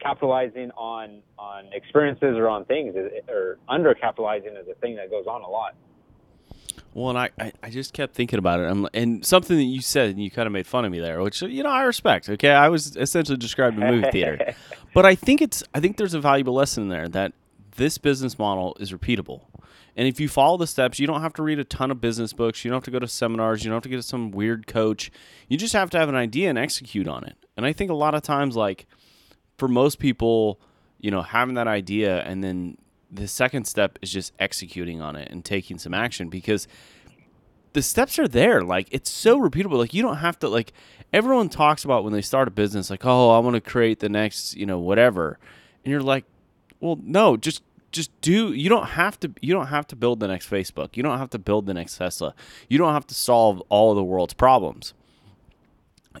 capitalizing 0.00 0.70
on 0.76 1.20
on 1.36 1.64
experiences 1.72 2.36
or 2.36 2.48
on 2.48 2.64
things 2.66 2.94
is, 2.94 3.10
or 3.28 3.58
under 3.68 3.92
capitalizing 3.94 4.50
is 4.50 4.68
a 4.70 4.74
thing 4.76 4.94
that 4.94 5.10
goes 5.10 5.26
on 5.26 5.42
a 5.42 5.48
lot. 5.48 5.74
Well, 6.94 7.10
and 7.10 7.18
I, 7.18 7.30
I, 7.38 7.52
I, 7.62 7.70
just 7.70 7.92
kept 7.92 8.14
thinking 8.14 8.38
about 8.38 8.60
it. 8.60 8.64
I'm, 8.64 8.88
and 8.94 9.24
something 9.24 9.56
that 9.56 9.62
you 9.62 9.80
said, 9.80 10.10
and 10.10 10.22
you 10.22 10.30
kind 10.30 10.46
of 10.46 10.52
made 10.52 10.66
fun 10.66 10.84
of 10.84 10.90
me 10.90 11.00
there, 11.00 11.22
which 11.22 11.42
you 11.42 11.62
know 11.62 11.70
I 11.70 11.82
respect. 11.82 12.28
Okay, 12.28 12.50
I 12.50 12.68
was 12.68 12.96
essentially 12.96 13.36
describing 13.36 13.82
a 13.82 13.92
movie 13.92 14.08
theater, 14.12 14.54
but 14.94 15.06
I 15.06 15.14
think 15.14 15.42
it's 15.42 15.62
I 15.74 15.80
think 15.80 15.96
there's 15.96 16.14
a 16.14 16.20
valuable 16.20 16.54
lesson 16.54 16.88
there 16.88 17.08
that 17.08 17.34
this 17.76 17.98
business 17.98 18.38
model 18.38 18.76
is 18.80 18.92
repeatable. 18.92 19.42
And 19.96 20.06
if 20.06 20.20
you 20.20 20.28
follow 20.28 20.56
the 20.56 20.66
steps, 20.66 21.00
you 21.00 21.08
don't 21.08 21.22
have 21.22 21.34
to 21.34 21.42
read 21.42 21.58
a 21.58 21.64
ton 21.64 21.90
of 21.90 22.00
business 22.00 22.32
books. 22.32 22.64
You 22.64 22.70
don't 22.70 22.76
have 22.76 22.84
to 22.84 22.90
go 22.92 23.00
to 23.00 23.08
seminars. 23.08 23.64
You 23.64 23.70
don't 23.70 23.76
have 23.76 23.82
to 23.82 23.88
get 23.88 24.04
some 24.04 24.30
weird 24.30 24.68
coach. 24.68 25.10
You 25.48 25.56
just 25.58 25.72
have 25.72 25.90
to 25.90 25.98
have 25.98 26.08
an 26.08 26.14
idea 26.14 26.48
and 26.48 26.56
execute 26.56 27.08
on 27.08 27.24
it. 27.24 27.36
And 27.56 27.66
I 27.66 27.72
think 27.72 27.90
a 27.90 27.94
lot 27.94 28.14
of 28.14 28.22
times, 28.22 28.54
like 28.54 28.86
for 29.56 29.66
most 29.66 29.98
people, 29.98 30.60
you 31.00 31.10
know, 31.10 31.22
having 31.22 31.54
that 31.56 31.66
idea 31.66 32.22
and 32.22 32.44
then 32.44 32.78
the 33.10 33.26
second 33.28 33.66
step 33.66 33.98
is 34.02 34.10
just 34.10 34.32
executing 34.38 35.00
on 35.00 35.16
it 35.16 35.30
and 35.30 35.44
taking 35.44 35.78
some 35.78 35.94
action 35.94 36.28
because 36.28 36.68
the 37.72 37.82
steps 37.82 38.18
are 38.18 38.28
there. 38.28 38.62
Like 38.62 38.88
it's 38.90 39.10
so 39.10 39.38
repeatable. 39.38 39.78
Like 39.78 39.94
you 39.94 40.02
don't 40.02 40.16
have 40.16 40.38
to 40.40 40.48
like 40.48 40.72
everyone 41.12 41.48
talks 41.48 41.84
about 41.84 42.04
when 42.04 42.12
they 42.12 42.22
start 42.22 42.48
a 42.48 42.50
business 42.50 42.90
like, 42.90 43.04
"Oh, 43.04 43.30
I 43.30 43.38
want 43.38 43.54
to 43.54 43.60
create 43.60 44.00
the 44.00 44.08
next, 44.08 44.56
you 44.56 44.66
know, 44.66 44.78
whatever." 44.78 45.38
And 45.84 45.92
you're 45.92 46.02
like, 46.02 46.24
"Well, 46.80 46.98
no, 47.02 47.36
just 47.36 47.62
just 47.90 48.18
do 48.20 48.52
you 48.52 48.68
don't 48.68 48.88
have 48.88 49.18
to 49.20 49.32
you 49.40 49.54
don't 49.54 49.68
have 49.68 49.86
to 49.88 49.96
build 49.96 50.20
the 50.20 50.28
next 50.28 50.50
Facebook. 50.50 50.96
You 50.96 51.02
don't 51.02 51.18
have 51.18 51.30
to 51.30 51.38
build 51.38 51.66
the 51.66 51.74
next 51.74 51.96
Tesla. 51.96 52.34
You 52.68 52.78
don't 52.78 52.92
have 52.92 53.06
to 53.06 53.14
solve 53.14 53.62
all 53.68 53.90
of 53.90 53.96
the 53.96 54.04
world's 54.04 54.34
problems. 54.34 54.94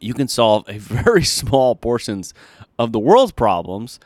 You 0.00 0.14
can 0.14 0.28
solve 0.28 0.64
a 0.68 0.78
very 0.78 1.24
small 1.24 1.74
portions 1.74 2.34
of 2.78 2.92
the 2.92 2.98
world's 2.98 3.32
problems 3.32 3.98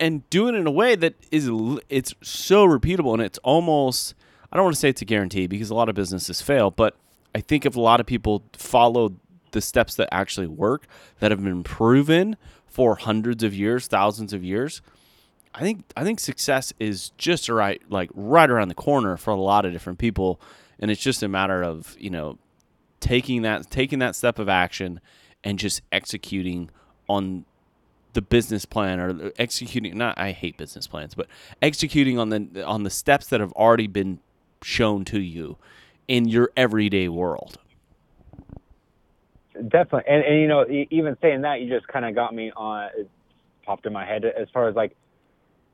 and 0.00 0.28
do 0.30 0.48
it 0.48 0.54
in 0.54 0.66
a 0.66 0.70
way 0.70 0.94
that 0.96 1.14
is 1.30 1.50
it's 1.88 2.14
so 2.22 2.66
repeatable 2.66 3.12
and 3.12 3.22
it's 3.22 3.38
almost 3.38 4.14
I 4.52 4.56
don't 4.56 4.64
want 4.64 4.76
to 4.76 4.80
say 4.80 4.88
it's 4.88 5.02
a 5.02 5.06
guarantee 5.06 5.46
because 5.46 5.70
a 5.70 5.74
lot 5.74 5.88
of 5.88 5.94
businesses 5.94 6.40
fail, 6.40 6.70
but 6.70 6.96
I 7.34 7.40
think 7.40 7.66
if 7.66 7.76
a 7.76 7.80
lot 7.80 8.00
of 8.00 8.06
people 8.06 8.44
follow 8.54 9.14
the 9.50 9.60
steps 9.60 9.94
that 9.96 10.08
actually 10.12 10.46
work 10.46 10.86
that 11.20 11.30
have 11.30 11.42
been 11.42 11.62
proven 11.62 12.36
for 12.66 12.96
hundreds 12.96 13.42
of 13.42 13.54
years, 13.54 13.86
thousands 13.86 14.32
of 14.32 14.42
years, 14.42 14.80
I 15.54 15.60
think 15.60 15.84
I 15.96 16.04
think 16.04 16.20
success 16.20 16.72
is 16.78 17.10
just 17.18 17.48
right 17.48 17.82
like 17.90 18.10
right 18.14 18.48
around 18.48 18.68
the 18.68 18.74
corner 18.74 19.16
for 19.16 19.30
a 19.30 19.40
lot 19.40 19.64
of 19.64 19.72
different 19.72 19.98
people. 19.98 20.40
And 20.78 20.90
it's 20.90 21.00
just 21.00 21.22
a 21.22 21.28
matter 21.28 21.62
of, 21.62 21.96
you 21.98 22.10
know, 22.10 22.38
taking 23.00 23.42
that 23.42 23.70
taking 23.70 23.98
that 23.98 24.14
step 24.14 24.38
of 24.38 24.48
action 24.48 25.00
and 25.44 25.58
just 25.58 25.82
executing 25.92 26.70
on 27.08 27.44
the 28.18 28.22
business 28.22 28.64
plan 28.64 28.98
or 28.98 29.30
executing 29.38 29.96
not 29.96 30.18
I 30.18 30.32
hate 30.32 30.56
business 30.56 30.88
plans, 30.88 31.14
but 31.14 31.28
executing 31.62 32.18
on 32.18 32.30
the 32.30 32.64
on 32.66 32.82
the 32.82 32.90
steps 32.90 33.28
that 33.28 33.38
have 33.38 33.52
already 33.52 33.86
been 33.86 34.18
shown 34.60 35.04
to 35.04 35.20
you 35.20 35.56
in 36.08 36.26
your 36.26 36.50
everyday 36.56 37.08
world. 37.08 37.58
Definitely, 39.54 40.02
and 40.08 40.24
and 40.24 40.40
you 40.40 40.48
know, 40.48 40.66
even 40.90 41.16
saying 41.22 41.42
that, 41.42 41.60
you 41.60 41.70
just 41.72 41.86
kind 41.86 42.04
of 42.04 42.16
got 42.16 42.34
me 42.34 42.50
on. 42.56 42.90
It 42.96 43.08
popped 43.64 43.86
in 43.86 43.92
my 43.92 44.04
head 44.04 44.24
as 44.24 44.48
far 44.52 44.68
as 44.68 44.74
like, 44.74 44.96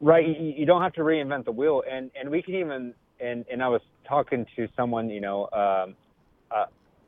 right? 0.03 0.29
You, 0.29 0.53
you 0.55 0.67
don't 0.67 0.83
have 0.83 0.93
to 0.95 1.01
reinvent 1.01 1.47
the 1.47 1.53
wheel, 1.53 1.83
and 1.91 2.11
and 2.15 2.29
we 2.29 2.43
can 2.43 2.57
even 2.57 2.93
and 3.21 3.47
and 3.51 3.63
I 3.63 3.69
was 3.69 3.81
talking 4.07 4.45
to 4.57 4.69
someone, 4.77 5.09
you 5.09 5.23
know, 5.23 5.49
um, 5.55 5.95
uh, 6.51 6.67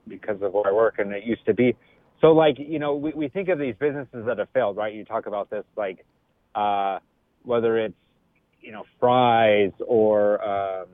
because 0.09 0.41
of 0.41 0.55
where 0.55 0.67
I 0.67 0.73
work, 0.73 0.99
and 0.99 1.13
it 1.13 1.25
used 1.25 1.45
to 1.45 1.53
be. 1.53 1.77
So 2.21 2.29
like, 2.29 2.57
you 2.59 2.79
know, 2.79 2.95
we 2.95 3.13
we 3.13 3.29
think 3.29 3.49
of 3.49 3.59
these 3.59 3.75
businesses 3.79 4.25
that 4.27 4.39
have 4.39 4.49
failed, 4.55 4.77
right? 4.77 4.95
You 4.95 5.05
talk 5.05 5.27
about 5.27 5.51
this, 5.51 5.65
like, 5.77 6.05
uh, 6.55 6.99
whether 7.43 7.79
it's 7.79 7.95
you 8.61 8.73
know 8.73 8.85
Fry's 8.99 9.73
or 9.87 10.43
um, 10.43 10.87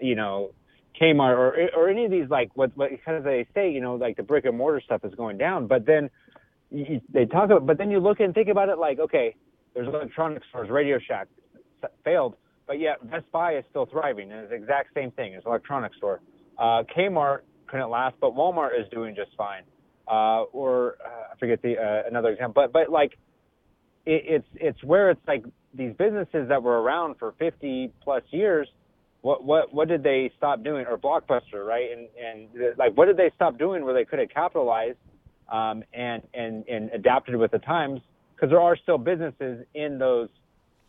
you 0.00 0.14
know 0.14 0.50
Kmart 1.00 1.36
or 1.36 1.70
or 1.76 1.88
any 1.88 2.04
of 2.04 2.10
these 2.10 2.28
like 2.28 2.50
what 2.54 2.76
what 2.76 2.90
kind 3.04 3.16
of 3.16 3.24
they 3.24 3.46
say 3.54 3.70
you 3.70 3.80
know 3.80 3.94
like 3.94 4.16
the 4.16 4.22
brick 4.22 4.44
and 4.44 4.56
mortar 4.56 4.80
stuff 4.84 5.04
is 5.04 5.14
going 5.14 5.38
down, 5.38 5.66
but 5.66 5.86
then 5.86 6.10
you, 6.70 7.00
they 7.12 7.26
talk 7.26 7.44
about 7.44 7.66
but 7.66 7.78
then 7.78 7.90
you 7.90 8.00
look 8.00 8.20
and 8.20 8.34
think 8.34 8.48
about 8.48 8.68
it 8.68 8.78
like 8.78 8.98
okay, 8.98 9.34
there's 9.74 9.88
electronics 9.88 10.46
stores, 10.48 10.70
Radio 10.70 10.98
Shack 11.06 11.28
failed, 12.04 12.36
but 12.66 12.80
yet 12.80 13.08
Best 13.10 13.30
Buy 13.30 13.56
is 13.56 13.64
still 13.70 13.86
thriving 13.86 14.32
and 14.32 14.40
it's 14.40 14.50
the 14.50 14.56
exact 14.56 14.94
same 14.94 15.10
thing. 15.12 15.34
It's 15.34 15.46
electronics 15.46 15.96
store. 15.98 16.20
Uh, 16.58 16.82
Kmart 16.96 17.40
couldn't 17.66 17.90
last, 17.90 18.16
but 18.20 18.34
Walmart 18.34 18.78
is 18.78 18.88
doing 18.90 19.14
just 19.14 19.30
fine. 19.36 19.62
Uh, 20.06 20.42
or 20.52 20.96
uh, 21.04 21.32
I 21.32 21.38
forget 21.38 21.62
the 21.62 21.78
uh, 21.78 22.08
another 22.08 22.30
example, 22.30 22.62
but 22.62 22.72
but 22.72 22.90
like 22.90 23.12
it, 24.04 24.22
it's 24.26 24.48
it's 24.54 24.84
where 24.84 25.10
it's 25.10 25.20
like 25.26 25.44
these 25.72 25.94
businesses 25.94 26.48
that 26.48 26.62
were 26.62 26.80
around 26.82 27.16
for 27.18 27.34
50 27.38 27.92
plus 28.02 28.22
years 28.30 28.68
what 29.22 29.42
what 29.42 29.72
what 29.72 29.88
did 29.88 30.02
they 30.02 30.30
stop 30.36 30.62
doing? 30.62 30.84
Or 30.86 30.98
blockbuster 30.98 31.66
right? 31.66 31.88
And 31.90 32.08
and 32.22 32.76
like 32.76 32.94
what 32.94 33.06
did 33.06 33.16
they 33.16 33.30
stop 33.34 33.58
doing 33.58 33.82
where 33.82 33.94
they 33.94 34.04
could 34.04 34.18
have 34.18 34.28
capitalized 34.28 34.98
um, 35.50 35.82
and 35.94 36.22
and 36.34 36.68
and 36.68 36.90
adapted 36.90 37.36
with 37.36 37.50
the 37.50 37.58
times? 37.58 38.02
Because 38.36 38.50
there 38.50 38.60
are 38.60 38.76
still 38.76 38.98
businesses 38.98 39.64
in 39.74 39.98
those 39.98 40.28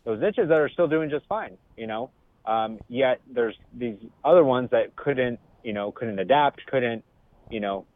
those 0.04 0.20
niches 0.20 0.48
that 0.48 0.58
are 0.58 0.68
still 0.68 0.86
doing 0.86 1.08
just 1.08 1.24
fine 1.26 1.56
you 1.76 1.86
know? 1.86 2.10
Um, 2.44 2.78
yet 2.88 3.20
there's 3.32 3.56
these 3.76 3.96
other 4.24 4.44
ones 4.44 4.70
that 4.70 4.94
couldn't 4.96 5.40
you 5.64 5.72
know 5.72 5.90
couldn't 5.90 6.18
adapt 6.18 6.64
couldn't 6.66 7.02
you 7.50 7.60
know 7.60 7.86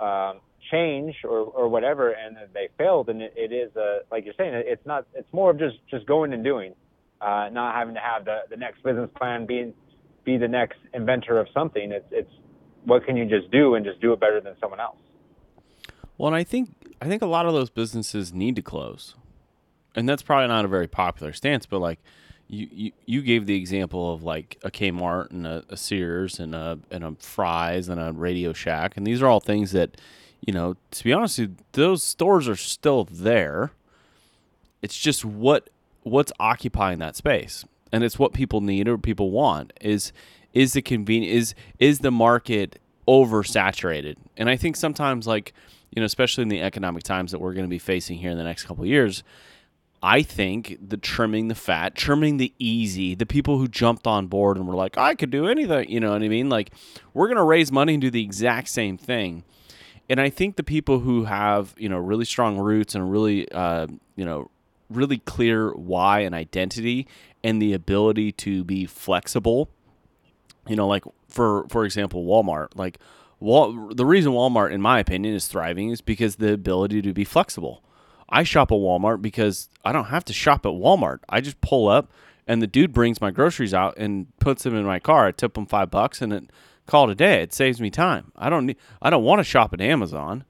um, 0.00 0.40
change 0.70 1.14
or 1.24 1.38
or 1.38 1.68
whatever 1.68 2.12
and 2.12 2.36
they 2.54 2.68
failed 2.78 3.08
and 3.08 3.22
it, 3.22 3.32
it 3.36 3.52
is 3.52 3.74
a 3.76 4.00
like 4.10 4.24
you're 4.24 4.34
saying 4.36 4.52
it's 4.54 4.84
not 4.86 5.06
it's 5.14 5.32
more 5.32 5.50
of 5.50 5.58
just 5.58 5.76
just 5.90 6.06
going 6.06 6.32
and 6.32 6.44
doing 6.44 6.74
uh, 7.20 7.48
not 7.52 7.74
having 7.74 7.94
to 7.94 8.00
have 8.00 8.24
the, 8.24 8.40
the 8.48 8.56
next 8.56 8.82
business 8.82 9.10
plan 9.16 9.46
being 9.46 9.74
be 10.24 10.36
the 10.36 10.48
next 10.48 10.78
inventor 10.94 11.38
of 11.38 11.48
something. 11.52 11.92
It's 11.92 12.06
it's 12.10 12.30
what 12.84 13.04
can 13.04 13.16
you 13.16 13.24
just 13.26 13.50
do 13.50 13.74
and 13.74 13.84
just 13.84 14.00
do 14.00 14.12
it 14.12 14.20
better 14.20 14.40
than 14.40 14.54
someone 14.60 14.80
else. 14.80 14.96
Well, 16.16 16.28
and 16.28 16.36
I 16.36 16.44
think 16.44 16.94
I 17.00 17.08
think 17.08 17.22
a 17.22 17.26
lot 17.26 17.46
of 17.46 17.52
those 17.52 17.70
businesses 17.70 18.32
need 18.32 18.56
to 18.56 18.62
close, 18.62 19.14
and 19.94 20.08
that's 20.08 20.22
probably 20.22 20.48
not 20.48 20.64
a 20.64 20.68
very 20.68 20.88
popular 20.88 21.32
stance. 21.32 21.66
But 21.66 21.80
like 21.80 22.00
you 22.50 22.68
you, 22.70 22.92
you 23.06 23.22
gave 23.22 23.46
the 23.46 23.56
example 23.56 24.12
of 24.12 24.22
like 24.22 24.58
a 24.62 24.70
Kmart 24.70 25.30
and 25.30 25.46
a, 25.46 25.64
a 25.68 25.76
Sears 25.76 26.38
and 26.38 26.54
a 26.54 26.78
and 26.90 27.04
a 27.04 27.14
Fry's 27.18 27.88
and 27.88 28.00
a 28.00 28.12
Radio 28.12 28.52
Shack, 28.52 28.96
and 28.96 29.06
these 29.06 29.22
are 29.22 29.26
all 29.26 29.40
things 29.40 29.72
that 29.72 29.96
you 30.46 30.52
know. 30.52 30.76
To 30.90 31.04
be 31.04 31.12
honest, 31.12 31.40
those 31.72 32.02
stores 32.02 32.48
are 32.48 32.56
still 32.56 33.04
there. 33.04 33.72
It's 34.82 34.98
just 34.98 35.24
what 35.24 35.70
what's 36.02 36.32
occupying 36.40 36.98
that 36.98 37.16
space 37.16 37.64
and 37.92 38.04
it's 38.04 38.18
what 38.18 38.32
people 38.32 38.60
need 38.60 38.88
or 38.88 38.98
people 38.98 39.30
want 39.30 39.72
is 39.80 40.12
is 40.52 40.72
the 40.72 40.82
convenient 40.82 41.34
is 41.34 41.54
is 41.78 42.00
the 42.00 42.10
market 42.10 42.78
oversaturated 43.06 44.16
and 44.36 44.48
i 44.48 44.56
think 44.56 44.76
sometimes 44.76 45.26
like 45.26 45.52
you 45.90 46.00
know 46.00 46.06
especially 46.06 46.42
in 46.42 46.48
the 46.48 46.62
economic 46.62 47.02
times 47.02 47.32
that 47.32 47.38
we're 47.38 47.52
going 47.52 47.64
to 47.64 47.70
be 47.70 47.78
facing 47.78 48.18
here 48.18 48.30
in 48.30 48.38
the 48.38 48.44
next 48.44 48.64
couple 48.64 48.84
years 48.86 49.22
i 50.02 50.22
think 50.22 50.76
the 50.80 50.96
trimming 50.96 51.48
the 51.48 51.54
fat 51.54 51.94
trimming 51.94 52.36
the 52.36 52.52
easy 52.58 53.14
the 53.14 53.26
people 53.26 53.58
who 53.58 53.68
jumped 53.68 54.06
on 54.06 54.26
board 54.26 54.56
and 54.56 54.66
were 54.66 54.74
like 54.74 54.96
i 54.96 55.14
could 55.14 55.30
do 55.30 55.46
anything 55.46 55.88
you 55.90 56.00
know 56.00 56.12
what 56.12 56.22
i 56.22 56.28
mean 56.28 56.48
like 56.48 56.70
we're 57.14 57.26
going 57.26 57.36
to 57.36 57.42
raise 57.42 57.70
money 57.70 57.94
and 57.94 58.00
do 58.00 58.10
the 58.10 58.22
exact 58.22 58.68
same 58.68 58.96
thing 58.96 59.44
and 60.08 60.20
i 60.20 60.30
think 60.30 60.56
the 60.56 60.62
people 60.62 61.00
who 61.00 61.24
have 61.24 61.74
you 61.76 61.88
know 61.88 61.98
really 61.98 62.24
strong 62.24 62.58
roots 62.58 62.94
and 62.94 63.10
really 63.10 63.50
uh, 63.52 63.86
you 64.16 64.24
know 64.24 64.50
really 64.90 65.18
clear 65.18 65.72
why 65.72 66.20
and 66.20 66.34
identity 66.34 67.06
and 67.42 67.62
the 67.62 67.72
ability 67.72 68.32
to 68.32 68.64
be 68.64 68.84
flexible. 68.84 69.70
You 70.68 70.76
know, 70.76 70.86
like 70.86 71.04
for 71.28 71.66
for 71.68 71.84
example, 71.84 72.24
Walmart. 72.24 72.68
Like, 72.74 72.98
Wal- 73.38 73.94
the 73.94 74.04
reason 74.04 74.32
Walmart, 74.32 74.72
in 74.72 74.82
my 74.82 74.98
opinion, 74.98 75.34
is 75.34 75.46
thriving 75.46 75.90
is 75.90 76.00
because 76.00 76.36
the 76.36 76.52
ability 76.52 77.00
to 77.02 77.12
be 77.12 77.24
flexible. 77.24 77.82
I 78.30 78.42
shop 78.44 78.70
at 78.70 78.76
Walmart 78.76 79.22
because 79.22 79.68
I 79.84 79.92
don't 79.92 80.06
have 80.06 80.24
to 80.26 80.32
shop 80.32 80.64
at 80.64 80.72
Walmart. 80.72 81.18
I 81.28 81.40
just 81.40 81.60
pull 81.60 81.88
up 81.88 82.12
and 82.46 82.62
the 82.62 82.66
dude 82.66 82.92
brings 82.92 83.20
my 83.20 83.30
groceries 83.30 83.74
out 83.74 83.94
and 83.96 84.26
puts 84.38 84.62
them 84.62 84.74
in 84.74 84.84
my 84.84 84.98
car. 84.98 85.26
I 85.26 85.32
tip 85.32 85.56
him 85.56 85.66
five 85.66 85.90
bucks 85.90 86.22
and 86.22 86.32
it 86.32 86.50
call 86.86 87.08
it 87.08 87.12
a 87.12 87.14
day. 87.14 87.42
It 87.42 87.52
saves 87.52 87.80
me 87.80 87.90
time. 87.90 88.32
I 88.36 88.50
don't 88.50 88.66
need. 88.66 88.76
I 89.00 89.10
don't 89.10 89.24
want 89.24 89.40
to 89.40 89.44
shop 89.44 89.72
at 89.72 89.80
Amazon 89.80 90.44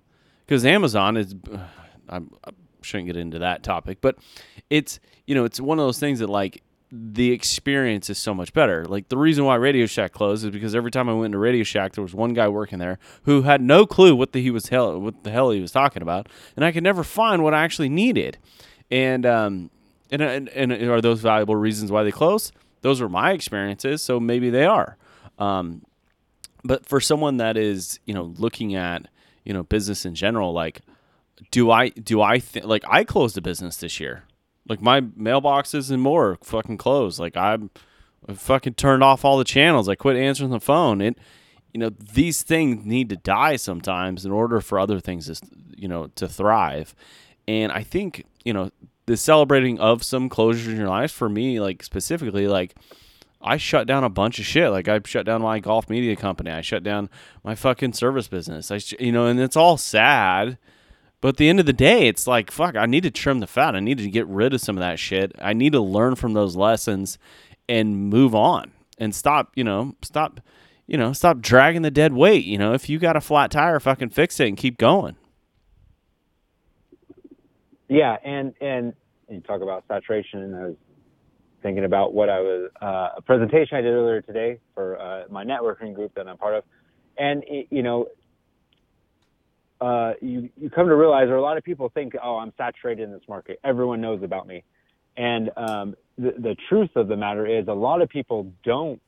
because 0.47 0.65
Amazon 0.65 1.17
is. 1.17 1.35
I'm, 2.09 2.31
I'm 2.43 2.57
shouldn't 2.83 3.07
get 3.07 3.17
into 3.17 3.39
that 3.39 3.63
topic, 3.63 3.99
but 4.01 4.17
it's 4.69 5.01
you 5.27 5.35
know 5.35 5.45
it's 5.45 5.61
one 5.61 5.79
of 5.79 5.85
those 5.85 5.99
things 5.99 6.19
that 6.21 6.29
like 6.29 6.63
the 6.93 7.33
experience 7.33 8.11
is 8.11 8.19
so 8.19 8.35
much 8.35 8.53
better. 8.53 8.85
Like 8.85 9.09
the 9.09 9.17
reason 9.17 9.45
why 9.45 9.55
Radio 9.57 9.87
Shack 9.87 10.13
closed 10.13 10.45
is 10.45 10.51
because 10.51 10.75
every 10.75 10.91
time 10.91 11.09
I 11.09 11.13
went 11.15 11.33
to 11.33 11.39
Radio 11.39 11.63
Shack, 11.63 11.93
there 11.93 12.03
was 12.03 12.15
one 12.15 12.35
guy 12.35 12.49
working 12.49 12.79
there 12.79 12.99
who 13.23 13.43
had 13.43 13.61
no 13.61 13.87
clue 13.87 14.17
what 14.17 14.33
the 14.33 14.43
he 14.43 14.51
was 14.51 14.69
hell 14.69 15.01
what 15.01 15.23
the 15.23 15.31
hell 15.31 15.51
he 15.51 15.61
was 15.61 15.71
talking 15.71 16.03
about, 16.03 16.29
and 16.57 16.65
I 16.65 16.73
could 16.73 16.83
never 16.83 17.05
find 17.05 17.45
what 17.45 17.55
I 17.55 17.63
actually 17.63 17.89
needed. 17.89 18.39
And 18.91 19.25
um 19.25 19.71
and 20.11 20.21
and, 20.21 20.49
and 20.49 20.73
are 20.91 21.01
those 21.01 21.21
valuable 21.21 21.57
reasons 21.57 21.93
why 21.93 22.03
they 22.03 22.11
closed? 22.11 22.53
Those 22.83 23.01
were 23.01 23.09
my 23.09 23.33
experiences, 23.33 24.03
so 24.03 24.19
maybe 24.19 24.51
they 24.51 24.65
are. 24.65 24.97
Um, 25.39 25.83
but 26.65 26.87
for 26.87 27.01
someone 27.01 27.37
that 27.37 27.57
is 27.57 28.01
you 28.05 28.15
know 28.15 28.35
looking 28.39 28.75
at 28.75 29.07
you 29.45 29.53
know 29.53 29.63
business 29.63 30.05
in 30.05 30.15
general, 30.15 30.53
like 30.53 30.81
do 31.51 31.71
I 31.71 31.91
do 31.91 32.21
I 32.21 32.41
think 32.41 32.67
like 32.67 32.85
I 32.89 33.05
closed 33.05 33.39
a 33.39 33.41
business 33.41 33.77
this 33.77 34.01
year? 34.01 34.25
Like 34.71 34.81
my 34.81 35.01
mailboxes 35.01 35.91
and 35.91 36.01
more 36.01 36.39
fucking 36.45 36.79
closed. 36.79 37.19
Like 37.19 37.37
I'm 37.37 37.71
I 38.29 38.35
fucking 38.35 38.75
turned 38.75 39.03
off 39.03 39.25
all 39.25 39.37
the 39.37 39.45
channels. 39.45 39.89
I 39.89 39.97
quit 39.97 40.17
answering 40.17 40.51
the 40.51 40.61
phone. 40.61 41.01
It 41.01 41.19
you 41.75 41.81
know 41.81 41.91
these 41.91 42.45
things 42.45 42.87
need 42.87 43.09
to 43.09 43.17
die 43.17 43.57
sometimes 43.57 44.25
in 44.25 44.31
order 44.31 44.61
for 44.61 44.79
other 44.79 45.01
things 45.01 45.27
to 45.27 45.45
you 45.77 45.89
know 45.89 46.07
to 46.15 46.29
thrive. 46.29 46.95
And 47.49 47.73
I 47.73 47.83
think 47.83 48.25
you 48.45 48.53
know 48.53 48.71
the 49.07 49.17
celebrating 49.17 49.81
of 49.81 50.05
some 50.05 50.31
closures 50.31 50.69
in 50.69 50.77
your 50.77 50.89
life 50.89 51.11
for 51.11 51.29
me 51.29 51.59
like 51.59 51.83
specifically 51.83 52.47
like 52.47 52.77
I 53.43 53.57
shut 53.57 53.89
down 53.89 54.05
a 54.05 54.09
bunch 54.09 54.39
of 54.39 54.45
shit. 54.45 54.71
Like 54.71 54.87
I 54.87 55.01
shut 55.05 55.27
down 55.27 55.43
my 55.43 55.59
golf 55.59 55.91
media 55.91 56.15
company. 56.15 56.53
I 56.53 56.61
shut 56.61 56.85
down 56.85 57.11
my 57.43 57.57
fucking 57.57 57.95
service 57.95 58.29
business. 58.29 58.71
I 58.71 58.79
you 59.01 59.11
know 59.11 59.27
and 59.27 59.41
it's 59.41 59.57
all 59.57 59.77
sad 59.77 60.59
but 61.21 61.29
at 61.29 61.37
the 61.37 61.49
end 61.49 61.61
of 61.61 61.67
the 61.67 61.73
day, 61.73 62.09
it's 62.09 62.27
like, 62.27 62.51
fuck, 62.51 62.77
I 62.77 62.87
need 62.87 63.03
to 63.03 63.11
trim 63.11 63.41
the 63.41 63.47
fat. 63.47 63.77
I 63.77 63.81
need 63.81 63.99
to 63.99 64.09
get 64.09 64.27
rid 64.27 64.55
of 64.55 64.61
some 64.61 64.77
of 64.77 64.81
that 64.81 64.99
shit. 64.99 65.33
I 65.41 65.53
need 65.53 65.73
to 65.73 65.81
learn 65.81 66.15
from 66.15 66.33
those 66.33 66.57
lessons 66.57 67.19
and 67.69 68.09
move 68.09 68.35
on 68.35 68.73
and 68.99 69.15
stop, 69.15 69.53
you 69.55 69.65
know, 69.65 69.95
stop, 70.03 70.41
you 70.87 70.97
know, 70.97 71.13
stop 71.13 71.41
dragging 71.41 71.83
the 71.83 71.91
dead 71.91 72.15
weight. 72.15 72.45
You 72.45 72.59
know, 72.59 72.73
if 72.73 72.89
you 72.89 72.99
got 72.99 73.17
a 73.17 73.21
flat 73.21 73.51
tire, 73.51 73.79
fucking 73.81 74.11
fix 74.11 74.41
it 74.41 74.49
and 74.49 74.57
keep 74.57 74.79
going. 74.79 75.17
Yeah. 77.89 78.17
And, 78.25 78.55
and 78.61 78.95
you 79.29 79.41
talk 79.41 79.61
about 79.61 79.85
saturation 79.89 80.43
and 80.43 80.57
I 80.57 80.67
was 80.67 80.77
thinking 81.63 81.85
about 81.85 82.15
what 82.15 82.31
I 82.31 82.41
was, 82.41 82.71
uh, 82.81 83.09
a 83.19 83.23
presentation 83.23 83.77
I 83.77 83.83
did 83.83 83.93
earlier 83.93 84.23
today 84.23 84.59
for 84.75 84.99
uh, 84.99 85.25
my 85.29 85.45
networking 85.45 85.95
group 85.95 86.15
that 86.15 86.27
I'm 86.27 86.39
part 86.39 86.55
of. 86.55 86.65
And, 87.19 87.45
it, 87.47 87.67
you 87.71 87.83
know, 87.83 88.07
uh, 89.81 90.13
you 90.21 90.51
you 90.61 90.71
come 90.71 90.89
to 90.89 90.95
realize, 90.95 91.29
or 91.29 91.37
a 91.37 91.43
lot 91.43 91.57
of 91.57 91.65
people 91.65 91.91
think, 91.93 92.15
oh, 92.23 92.37
I'm 92.37 92.53
saturated 92.57 93.03
in 93.05 93.13
this 93.13 93.23
market. 93.29 93.59
Everyone 93.65 94.01
knows 94.01 94.23
about 94.23 94.47
me, 94.47 94.63
and 95.17 95.51
um, 95.57 95.95
the 96.19 96.33
the 96.39 96.57
truth 96.69 96.91
of 96.97 97.09
the 97.09 97.17
matter 97.17 97.47
is, 97.47 97.69
a 97.69 97.73
lot 97.73 98.03
of 98.03 98.09
people 98.09 98.53
don't 98.65 99.01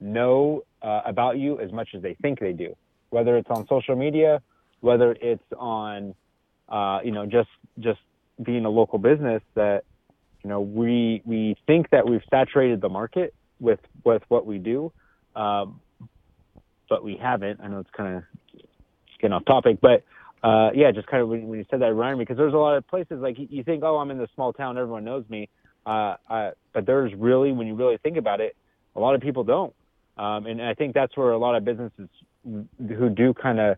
know 0.00 0.64
uh, 0.82 1.02
about 1.04 1.38
you 1.38 1.58
as 1.60 1.72
much 1.72 1.88
as 1.94 2.02
they 2.02 2.14
think 2.22 2.38
they 2.40 2.52
do. 2.52 2.76
Whether 3.10 3.36
it's 3.36 3.50
on 3.50 3.66
social 3.68 3.96
media, 3.96 4.42
whether 4.80 5.16
it's 5.20 5.44
on, 5.56 6.14
uh, 6.68 7.00
you 7.04 7.12
know, 7.12 7.26
just 7.26 7.50
just 7.80 8.00
being 8.42 8.64
a 8.64 8.70
local 8.70 8.98
business 8.98 9.42
that 9.54 9.84
you 10.44 10.50
know, 10.50 10.60
we 10.60 11.22
we 11.24 11.56
think 11.66 11.90
that 11.90 12.06
we've 12.08 12.22
saturated 12.30 12.80
the 12.82 12.88
market 12.90 13.34
with 13.58 13.80
with 14.04 14.22
what 14.28 14.44
we 14.44 14.58
do, 14.58 14.92
um, 15.34 15.80
but 16.88 17.02
we 17.02 17.16
haven't. 17.16 17.60
I 17.62 17.68
know 17.68 17.78
it's 17.78 17.90
kind 17.96 18.18
of 18.18 18.24
getting 19.24 19.32
off 19.32 19.44
topic, 19.46 19.78
but 19.80 20.04
uh, 20.46 20.70
yeah, 20.74 20.90
just 20.92 21.06
kind 21.06 21.22
of 21.22 21.28
when, 21.30 21.48
when 21.48 21.58
you 21.58 21.64
said 21.70 21.80
that, 21.80 21.86
it 21.86 21.92
reminded 21.92 22.18
me 22.18 22.24
because 22.24 22.36
there's 22.36 22.52
a 22.52 22.56
lot 22.56 22.76
of 22.76 22.86
places 22.86 23.18
like 23.20 23.36
you, 23.38 23.64
think, 23.64 23.82
oh, 23.82 23.96
I'm 23.96 24.10
in 24.10 24.18
this 24.18 24.28
small 24.34 24.52
town, 24.52 24.76
everyone 24.76 25.04
knows 25.04 25.24
me, 25.30 25.48
uh, 25.86 26.16
uh, 26.28 26.50
but 26.74 26.84
there's 26.84 27.12
really, 27.16 27.50
when 27.52 27.66
you 27.66 27.74
really 27.74 27.96
think 27.96 28.18
about 28.18 28.40
it, 28.40 28.54
a 28.94 29.00
lot 29.00 29.14
of 29.14 29.22
people 29.22 29.42
don't, 29.42 29.74
um, 30.18 30.44
and 30.46 30.60
I 30.62 30.74
think 30.74 30.92
that's 30.92 31.16
where 31.16 31.30
a 31.30 31.38
lot 31.38 31.56
of 31.56 31.64
businesses 31.64 32.08
who 32.44 33.08
do 33.08 33.32
kind 33.32 33.58
of, 33.58 33.76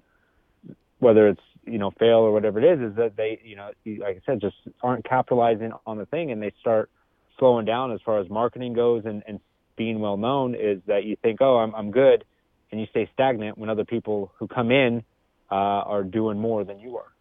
whether 0.99 1.29
it's 1.29 1.41
you 1.65 1.79
know 1.79 1.93
fail 1.99 2.19
or 2.19 2.33
whatever 2.33 2.59
it 2.59 2.65
is, 2.65 2.91
is 2.91 2.97
that 2.97 3.17
they, 3.17 3.41
you 3.45 3.55
know, 3.55 3.71
like 3.87 4.17
I 4.17 4.21
said, 4.27 4.41
just 4.41 4.57
aren't 4.83 5.05
capitalizing 5.05 5.73
on 5.87 5.99
the 5.99 6.07
thing, 6.07 6.33
and 6.33 6.43
they 6.43 6.53
start 6.61 6.91
slowing 7.39 7.65
down 7.65 7.93
as 7.93 8.01
far 8.05 8.19
as 8.19 8.29
marketing 8.29 8.73
goes 8.73 9.05
and, 9.05 9.23
and 9.29 9.41
being 9.77 10.01
well 10.01 10.17
known. 10.17 10.55
Is 10.55 10.81
that 10.87 11.05
you 11.05 11.17
think, 11.23 11.41
oh, 11.41 11.59
I'm 11.59 11.75
I'm 11.75 11.91
good, 11.91 12.25
and 12.71 12.81
you 12.81 12.87
stay 12.91 13.09
stagnant 13.15 13.57
when 13.57 13.71
other 13.71 13.85
people 13.85 14.33
who 14.39 14.49
come 14.49 14.71
in 14.71 15.05
uh, 15.51 15.55
are 15.55 16.03
doing 16.03 16.39
more 16.39 16.65
than 16.65 16.79
you 16.79 16.97
are. 16.97 17.13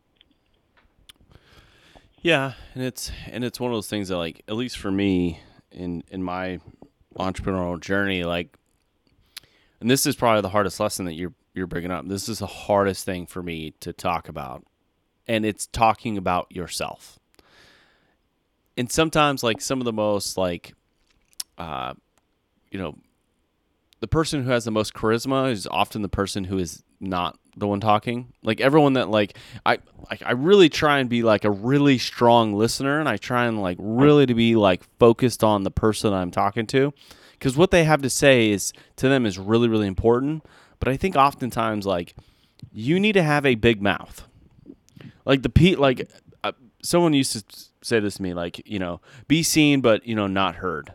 Yeah, 2.21 2.53
and 2.73 2.83
it's 2.83 3.11
and 3.31 3.43
it's 3.43 3.59
one 3.59 3.69
of 3.69 3.75
those 3.75 3.87
things 3.87 4.09
that 4.09 4.17
like 4.17 4.41
at 4.47 4.55
least 4.55 4.79
for 4.79 4.91
me 4.91 5.41
in 5.71 6.03
in 6.09 6.23
my 6.23 6.59
entrepreneurial 7.17 7.79
journey, 7.79 8.23
like, 8.23 8.57
and 9.79 9.89
this 9.89 10.05
is 10.07 10.15
probably 10.15 10.41
the 10.41 10.49
hardest 10.49 10.79
lesson 10.79 11.05
that 11.05 11.13
you're 11.13 11.33
you're 11.53 11.67
bringing 11.67 11.91
up. 11.91 12.07
This 12.07 12.27
is 12.27 12.39
the 12.39 12.47
hardest 12.47 13.05
thing 13.05 13.27
for 13.27 13.43
me 13.43 13.75
to 13.79 13.93
talk 13.93 14.27
about, 14.27 14.65
and 15.27 15.45
it's 15.45 15.67
talking 15.67 16.17
about 16.17 16.51
yourself. 16.51 17.19
And 18.75 18.91
sometimes, 18.91 19.43
like 19.43 19.61
some 19.61 19.79
of 19.79 19.85
the 19.85 19.93
most 19.93 20.37
like, 20.37 20.73
uh, 21.59 21.93
you 22.71 22.79
know, 22.79 22.97
the 23.99 24.07
person 24.07 24.43
who 24.43 24.49
has 24.49 24.65
the 24.65 24.71
most 24.71 24.93
charisma 24.93 25.51
is 25.51 25.67
often 25.67 26.01
the 26.01 26.09
person 26.09 26.45
who 26.45 26.57
is 26.57 26.83
not 26.99 27.37
the 27.57 27.67
one 27.67 27.79
talking. 27.79 28.33
Like 28.43 28.61
everyone 28.61 28.93
that 28.93 29.09
like 29.09 29.37
I 29.65 29.79
like 30.09 30.21
I 30.25 30.31
really 30.31 30.69
try 30.69 30.99
and 30.99 31.09
be 31.09 31.23
like 31.23 31.45
a 31.45 31.51
really 31.51 31.97
strong 31.97 32.53
listener 32.53 32.99
and 32.99 33.07
I 33.07 33.17
try 33.17 33.45
and 33.45 33.61
like 33.61 33.77
really 33.79 34.25
to 34.25 34.33
be 34.33 34.55
like 34.55 34.83
focused 34.99 35.43
on 35.43 35.63
the 35.63 35.71
person 35.71 36.13
I'm 36.13 36.31
talking 36.31 36.67
to 36.67 36.93
cuz 37.39 37.57
what 37.57 37.71
they 37.71 37.83
have 37.83 38.01
to 38.01 38.09
say 38.09 38.49
is 38.51 38.73
to 38.97 39.09
them 39.09 39.25
is 39.25 39.37
really 39.37 39.67
really 39.67 39.87
important, 39.87 40.45
but 40.79 40.89
I 40.89 40.97
think 40.97 41.15
oftentimes 41.15 41.85
like 41.85 42.15
you 42.71 42.99
need 42.99 43.13
to 43.13 43.23
have 43.23 43.45
a 43.45 43.55
big 43.55 43.81
mouth. 43.81 44.27
Like 45.25 45.41
the 45.41 45.49
Pete 45.49 45.79
like 45.79 46.09
uh, 46.43 46.51
someone 46.81 47.13
used 47.13 47.33
to 47.33 47.59
say 47.81 47.99
this 47.99 48.15
to 48.15 48.21
me 48.21 48.33
like, 48.33 48.61
you 48.67 48.79
know, 48.79 49.01
be 49.27 49.43
seen 49.43 49.81
but, 49.81 50.05
you 50.05 50.15
know, 50.15 50.27
not 50.27 50.55
heard 50.55 50.93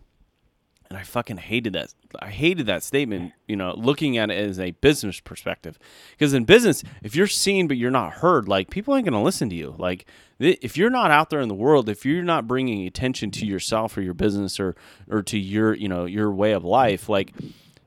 and 0.91 0.99
I 0.99 1.05
fucking 1.05 1.37
hated 1.37 1.75
that. 1.75 1.95
I 2.19 2.31
hated 2.31 2.67
that 2.67 2.83
statement. 2.83 3.33
You 3.47 3.55
know, 3.55 3.75
looking 3.77 4.19
at 4.19 4.31
it 4.31 4.49
as 4.49 4.59
a 4.59 4.73
business 4.73 5.21
perspective, 5.21 5.79
because 6.11 6.35
in 6.35 6.45
business, 6.45 6.83
if 7.03 7.15
you're 7.15 7.29
seen 7.29 7.69
but 7.69 7.77
you're 7.77 7.93
not 7.93 8.15
heard, 8.15 8.49
like 8.49 8.71
people 8.71 8.97
ain't 8.97 9.05
gonna 9.05 9.23
listen 9.23 9.49
to 9.51 9.55
you. 9.55 9.77
Like 9.79 10.07
if 10.41 10.77
you're 10.77 10.91
not 10.91 11.13
out 11.13 11.31
there 11.31 11.41
in 11.41 11.49
the 11.49 11.55
world, 11.55 11.89
if 11.89 12.05
you're 12.05 12.25
not 12.25 12.49
bringing 12.49 12.87
attention 12.89 13.31
to 13.33 13.47
yourself 13.47 13.97
or 13.97 14.03
your 14.03 14.15
business 14.15 14.59
or 14.59 14.75
or 15.09 15.23
to 15.23 15.39
your 15.39 15.75
you 15.75 15.89
know 15.89 16.07
your 16.07 16.33
way 16.33 16.53
of 16.53 16.65
life, 16.65 17.09
like 17.09 17.33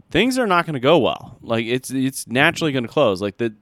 things 0.09 0.39
are 0.39 0.47
not 0.47 0.65
gonna 0.65 0.79
go 0.79 0.97
well. 0.97 1.37
Like 1.41 1.65
it's 1.65 1.91
it's 1.91 2.25
naturally 2.25 2.71
gonna 2.71 2.87
close. 2.87 3.21
Like 3.21 3.37
the 3.37 3.53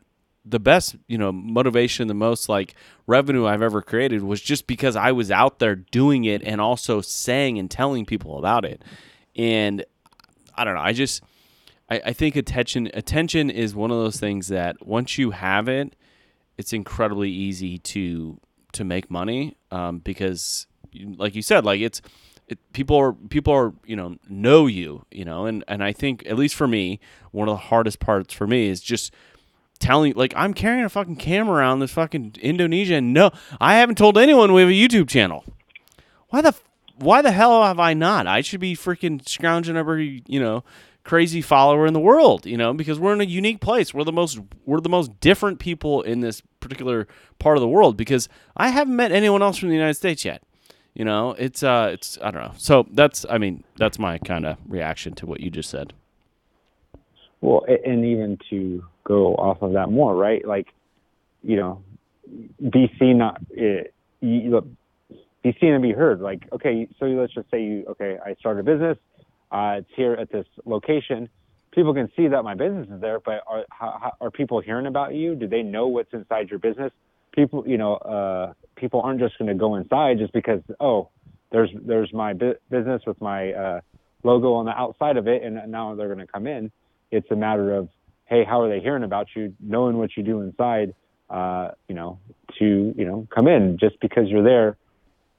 the 0.45 0.59
best 0.59 0.95
you 1.07 1.17
know 1.17 1.31
motivation 1.31 2.07
the 2.07 2.15
most 2.15 2.49
like 2.49 2.73
revenue 3.05 3.45
i've 3.45 3.61
ever 3.61 3.79
created 3.79 4.23
was 4.23 4.41
just 4.41 4.65
because 4.65 4.95
i 4.95 5.11
was 5.11 5.29
out 5.29 5.59
there 5.59 5.75
doing 5.75 6.23
it 6.23 6.41
and 6.41 6.59
also 6.59 6.99
saying 6.99 7.59
and 7.59 7.69
telling 7.69 8.07
people 8.07 8.39
about 8.39 8.65
it 8.65 8.81
and 9.35 9.85
I 10.55 10.63
don't 10.63 10.75
know. 10.75 10.81
I 10.81 10.93
just 10.93 11.23
I, 11.89 12.01
I 12.05 12.13
think 12.13 12.35
attention 12.35 12.89
attention 12.93 13.49
is 13.49 13.75
one 13.75 13.91
of 13.91 13.97
those 13.97 14.19
things 14.19 14.47
that 14.47 14.85
once 14.85 15.17
you 15.17 15.31
have 15.31 15.67
it, 15.67 15.95
it's 16.57 16.73
incredibly 16.73 17.29
easy 17.29 17.77
to 17.79 18.39
to 18.73 18.83
make 18.83 19.11
money 19.11 19.57
um, 19.71 19.99
because, 19.99 20.67
like 20.93 21.35
you 21.35 21.41
said, 21.41 21.65
like 21.65 21.81
it's 21.81 22.01
it, 22.47 22.59
people 22.73 22.95
are 22.97 23.13
people 23.13 23.53
are 23.53 23.73
you 23.85 23.95
know 23.95 24.17
know 24.29 24.67
you 24.67 25.05
you 25.11 25.25
know 25.25 25.45
and 25.45 25.63
and 25.67 25.83
I 25.83 25.93
think 25.93 26.23
at 26.25 26.37
least 26.37 26.55
for 26.55 26.67
me 26.67 26.99
one 27.31 27.47
of 27.47 27.53
the 27.53 27.63
hardest 27.67 27.99
parts 27.99 28.33
for 28.33 28.45
me 28.45 28.67
is 28.67 28.81
just 28.81 29.13
telling 29.79 30.13
like 30.15 30.33
I'm 30.35 30.53
carrying 30.53 30.83
a 30.83 30.89
fucking 30.89 31.15
camera 31.15 31.57
around 31.57 31.79
this 31.79 31.91
fucking 31.91 32.35
Indonesia 32.41 32.95
and 32.95 33.13
no 33.13 33.31
I 33.59 33.75
haven't 33.75 33.97
told 33.97 34.17
anyone 34.17 34.53
we 34.53 34.61
have 34.61 34.69
a 34.69 34.73
YouTube 34.73 35.09
channel. 35.09 35.43
Why 36.29 36.41
the 36.41 36.53
why 37.01 37.21
the 37.21 37.31
hell 37.31 37.63
have 37.63 37.79
I 37.79 37.93
not? 37.93 38.27
I 38.27 38.41
should 38.41 38.59
be 38.59 38.75
freaking 38.75 39.27
scrounging 39.27 39.75
every, 39.75 40.23
you 40.27 40.39
know, 40.39 40.63
crazy 41.03 41.41
follower 41.41 41.85
in 41.85 41.93
the 41.93 41.99
world, 41.99 42.45
you 42.45 42.57
know, 42.57 42.73
because 42.73 42.99
we're 42.99 43.13
in 43.13 43.21
a 43.21 43.25
unique 43.25 43.59
place. 43.59 43.93
We're 43.93 44.03
the 44.03 44.11
most 44.11 44.39
we're 44.65 44.79
the 44.79 44.89
most 44.89 45.19
different 45.19 45.59
people 45.59 46.01
in 46.01 46.21
this 46.21 46.41
particular 46.59 47.07
part 47.39 47.57
of 47.57 47.61
the 47.61 47.67
world 47.67 47.97
because 47.97 48.29
I 48.55 48.69
haven't 48.69 48.95
met 48.95 49.11
anyone 49.11 49.41
else 49.41 49.57
from 49.57 49.69
the 49.69 49.75
United 49.75 49.95
States 49.95 50.23
yet. 50.23 50.43
You 50.93 51.05
know, 51.05 51.31
it's 51.37 51.63
uh 51.63 51.89
it's 51.93 52.17
I 52.21 52.31
don't 52.31 52.43
know. 52.43 52.53
So 52.57 52.85
that's 52.91 53.25
I 53.29 53.37
mean, 53.37 53.63
that's 53.77 53.97
my 53.97 54.17
kind 54.19 54.45
of 54.45 54.57
reaction 54.67 55.13
to 55.15 55.25
what 55.25 55.39
you 55.39 55.49
just 55.49 55.69
said. 55.69 55.93
Well, 57.41 57.65
and 57.85 58.05
even 58.05 58.37
to 58.51 58.83
go 59.03 59.33
off 59.35 59.63
of 59.63 59.73
that 59.73 59.89
more, 59.89 60.15
right? 60.15 60.45
Like, 60.45 60.67
you 61.43 61.55
know, 61.55 61.81
seen 62.99 63.17
not 63.17 63.41
it, 63.49 63.95
you, 64.19 64.75
be 65.43 65.55
seen 65.59 65.73
and 65.73 65.81
be 65.81 65.91
heard. 65.91 66.21
Like, 66.21 66.47
okay, 66.51 66.87
so 66.99 67.05
let's 67.05 67.33
just 67.33 67.49
say 67.49 67.63
you, 67.63 67.85
okay, 67.89 68.17
I 68.23 68.35
start 68.35 68.59
a 68.59 68.63
business. 68.63 68.97
Uh, 69.51 69.77
it's 69.79 69.89
here 69.95 70.13
at 70.13 70.31
this 70.31 70.45
location. 70.65 71.29
People 71.71 71.93
can 71.93 72.09
see 72.15 72.27
that 72.27 72.43
my 72.43 72.53
business 72.53 72.87
is 72.93 73.01
there, 73.01 73.19
but 73.19 73.43
are 73.47 73.65
how, 73.69 74.13
are 74.21 74.31
people 74.31 74.61
hearing 74.61 74.85
about 74.85 75.13
you? 75.13 75.35
Do 75.35 75.47
they 75.47 75.63
know 75.63 75.87
what's 75.87 76.13
inside 76.13 76.49
your 76.49 76.59
business? 76.59 76.91
People, 77.33 77.63
you 77.65 77.77
know, 77.77 77.95
uh, 77.95 78.53
people 78.75 79.01
aren't 79.01 79.19
just 79.19 79.37
going 79.37 79.47
to 79.47 79.55
go 79.55 79.75
inside 79.75 80.17
just 80.17 80.33
because 80.33 80.61
oh, 80.79 81.09
there's 81.51 81.69
there's 81.85 82.11
my 82.13 82.33
bu- 82.33 82.55
business 82.69 83.01
with 83.07 83.19
my 83.21 83.53
uh, 83.53 83.81
logo 84.23 84.53
on 84.53 84.65
the 84.65 84.71
outside 84.71 85.15
of 85.15 85.27
it, 85.27 85.43
and 85.43 85.71
now 85.71 85.95
they're 85.95 86.13
going 86.13 86.25
to 86.25 86.31
come 86.31 86.45
in. 86.45 86.71
It's 87.09 87.29
a 87.31 87.35
matter 87.35 87.73
of 87.73 87.89
hey, 88.25 88.43
how 88.43 88.61
are 88.61 88.69
they 88.69 88.81
hearing 88.81 89.03
about 89.03 89.27
you, 89.35 89.53
knowing 89.59 89.97
what 89.97 90.15
you 90.15 90.23
do 90.23 90.41
inside, 90.41 90.93
uh, 91.29 91.71
you 91.87 91.95
know, 91.95 92.19
to 92.59 92.93
you 92.97 93.05
know 93.05 93.27
come 93.33 93.47
in 93.47 93.77
just 93.79 93.97
because 94.01 94.27
you're 94.27 94.43
there 94.43 94.77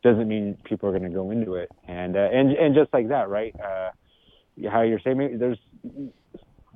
doesn't 0.02 0.28
mean 0.28 0.58
people 0.64 0.88
are 0.88 0.92
going 0.98 1.10
to 1.10 1.16
go 1.16 1.30
into 1.30 1.54
it. 1.54 1.70
And 1.86 2.16
uh, 2.16 2.28
and 2.32 2.52
and 2.52 2.74
just 2.74 2.92
like 2.92 3.08
that, 3.08 3.28
right? 3.28 3.54
Uh, 3.58 3.90
how 4.70 4.82
you're 4.82 5.00
saying, 5.00 5.38
there's 5.38 5.58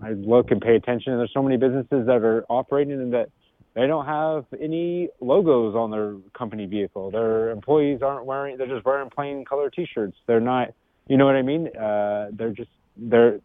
I 0.03 0.11
look 0.13 0.51
and 0.51 0.61
pay 0.61 0.77
attention, 0.77 1.13
and 1.13 1.21
there's 1.21 1.33
so 1.33 1.43
many 1.43 1.57
businesses 1.57 2.07
that 2.07 2.23
are 2.23 2.45
operating 2.49 2.95
and 2.95 3.13
that 3.13 3.31
they 3.75 3.87
don't 3.87 4.07
have 4.07 4.47
any 4.61 5.09
logos 5.21 5.75
on 5.75 5.91
their 5.91 6.17
company 6.37 6.67
vehicle. 6.67 7.11
Their 7.11 7.51
employees 7.51 8.01
aren't 8.03 8.27
wearing; 8.27 8.57
they're 8.57 8.67
just 8.67 8.85
wearing 8.85 9.11
plain 9.11 9.45
color 9.45 9.71
T-shirts. 9.71 10.17
They're 10.27 10.41
not, 10.41 10.73
you 11.09 11.17
know 11.17 11.27
what 11.27 11.37
I 11.37 11.43
mean? 11.43 11.69
Uh, 11.77 12.29
they're 12.33 12.53
just 12.53 12.71
they're. 12.97 13.41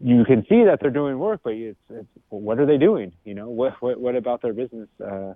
You 0.00 0.24
can 0.24 0.44
see 0.48 0.64
that 0.64 0.80
they're 0.80 0.90
doing 0.90 1.18
work, 1.18 1.40
but 1.44 1.54
it's, 1.54 1.78
it's 1.88 2.08
what 2.28 2.58
are 2.58 2.66
they 2.66 2.78
doing? 2.78 3.12
You 3.24 3.34
know, 3.34 3.48
what 3.48 3.80
what 3.80 3.98
what 4.00 4.16
about 4.16 4.42
their 4.42 4.52
business? 4.52 4.88
Uh, 5.00 5.34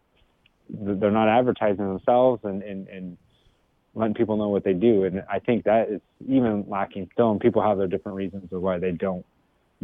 they're 0.68 1.10
not 1.10 1.28
advertising 1.28 1.86
themselves, 1.88 2.42
and 2.44 2.62
and 2.62 2.88
and 2.88 3.16
letting 3.94 4.14
people 4.14 4.36
know 4.36 4.48
what 4.48 4.64
they 4.64 4.74
do. 4.74 5.04
And 5.04 5.24
I 5.30 5.38
think 5.38 5.64
that 5.64 5.88
is 5.88 6.00
even 6.26 6.64
lacking 6.68 7.08
still. 7.12 7.30
And 7.30 7.40
people 7.40 7.62
have 7.62 7.78
their 7.78 7.86
different 7.86 8.16
reasons 8.16 8.52
of 8.52 8.62
why 8.62 8.78
they 8.78 8.92
don't 8.92 9.24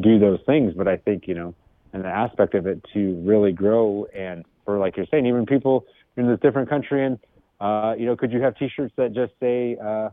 do 0.01 0.19
those 0.19 0.40
things. 0.47 0.75
But 0.75 0.88
I 0.88 0.97
think, 0.97 1.27
you 1.27 1.35
know, 1.35 1.55
and 1.93 2.05
the 2.05 2.09
aspect 2.09 2.55
of 2.55 2.67
it 2.67 2.85
to 2.93 3.14
really 3.25 3.53
grow 3.53 4.07
and 4.14 4.45
for, 4.64 4.79
like 4.79 4.97
you're 4.97 5.07
saying, 5.11 5.27
even 5.27 5.47
people 5.47 5.87
in 6.17 6.27
this 6.27 6.40
different 6.40 6.69
country 6.69 7.05
and, 7.05 7.19
uh, 7.61 7.95
you 7.99 8.07
know, 8.07 8.17
could 8.17 8.33
you 8.33 8.40
have 8.43 8.57
t-shirts 8.57 8.93
that 8.97 9.12
just 9.12 9.33
say, 9.40 9.77
uh, 9.83 10.11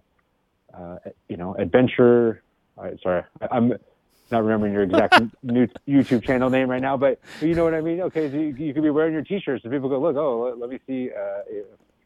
uh, 0.74 0.98
you 1.28 1.38
know, 1.38 1.56
adventure, 1.56 2.44
uh, 2.78 2.92
sorry, 3.02 3.24
I'm 3.52 3.74
not 4.30 4.44
remembering 4.44 4.74
your 4.74 4.84
exact 4.84 5.22
new 5.44 5.68
YouTube 5.88 6.24
channel 6.24 6.50
name 6.50 6.70
right 6.70 6.82
now, 6.82 6.98
but 6.98 7.20
you 7.42 7.56
know 7.56 7.64
what 7.64 7.74
I 7.74 7.82
mean? 7.82 8.02
Okay. 8.02 8.30
So 8.30 8.38
you, 8.38 8.56
you 8.56 8.74
could 8.74 8.84
be 8.84 8.90
wearing 8.90 9.14
your 9.14 9.24
t-shirts 9.24 9.64
and 9.64 9.74
people 9.74 9.90
go, 9.90 10.00
look, 10.00 10.16
oh, 10.16 10.44
let, 10.44 10.60
let 10.60 10.70
me 10.70 10.80
see, 10.88 11.10
uh, 11.12 11.42